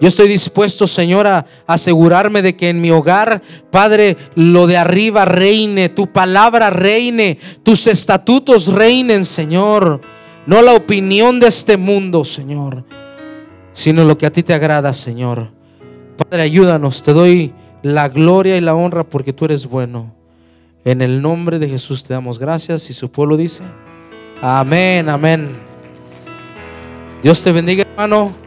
Yo 0.00 0.06
estoy 0.06 0.28
dispuesto, 0.28 0.86
Señor, 0.86 1.26
a 1.26 1.44
asegurarme 1.66 2.40
de 2.40 2.54
que 2.56 2.68
en 2.68 2.80
mi 2.80 2.92
hogar, 2.92 3.42
Padre, 3.72 4.16
lo 4.36 4.68
de 4.68 4.76
arriba 4.76 5.24
reine, 5.24 5.88
tu 5.88 6.06
palabra 6.06 6.70
reine, 6.70 7.38
tus 7.64 7.88
estatutos 7.88 8.68
reinen, 8.68 9.24
Señor. 9.24 10.00
No 10.46 10.62
la 10.62 10.74
opinión 10.74 11.40
de 11.40 11.48
este 11.48 11.76
mundo, 11.76 12.24
Señor, 12.24 12.84
sino 13.72 14.04
lo 14.04 14.16
que 14.16 14.26
a 14.26 14.32
ti 14.32 14.42
te 14.42 14.54
agrada, 14.54 14.92
Señor. 14.92 15.50
Padre, 16.16 16.42
ayúdanos, 16.42 17.02
te 17.02 17.12
doy 17.12 17.52
la 17.82 18.08
gloria 18.08 18.56
y 18.56 18.60
la 18.60 18.74
honra 18.74 19.02
porque 19.02 19.32
tú 19.32 19.46
eres 19.46 19.66
bueno. 19.66 20.14
En 20.84 21.02
el 21.02 21.22
nombre 21.22 21.58
de 21.58 21.68
Jesús 21.68 22.04
te 22.04 22.14
damos 22.14 22.38
gracias 22.38 22.90
y 22.90 22.92
su 22.94 23.10
pueblo 23.10 23.36
dice, 23.36 23.62
amén, 24.44 25.08
amén. 25.08 25.56
Dios 27.22 27.42
te 27.42 27.50
bendiga, 27.50 27.82
hermano. 27.82 28.43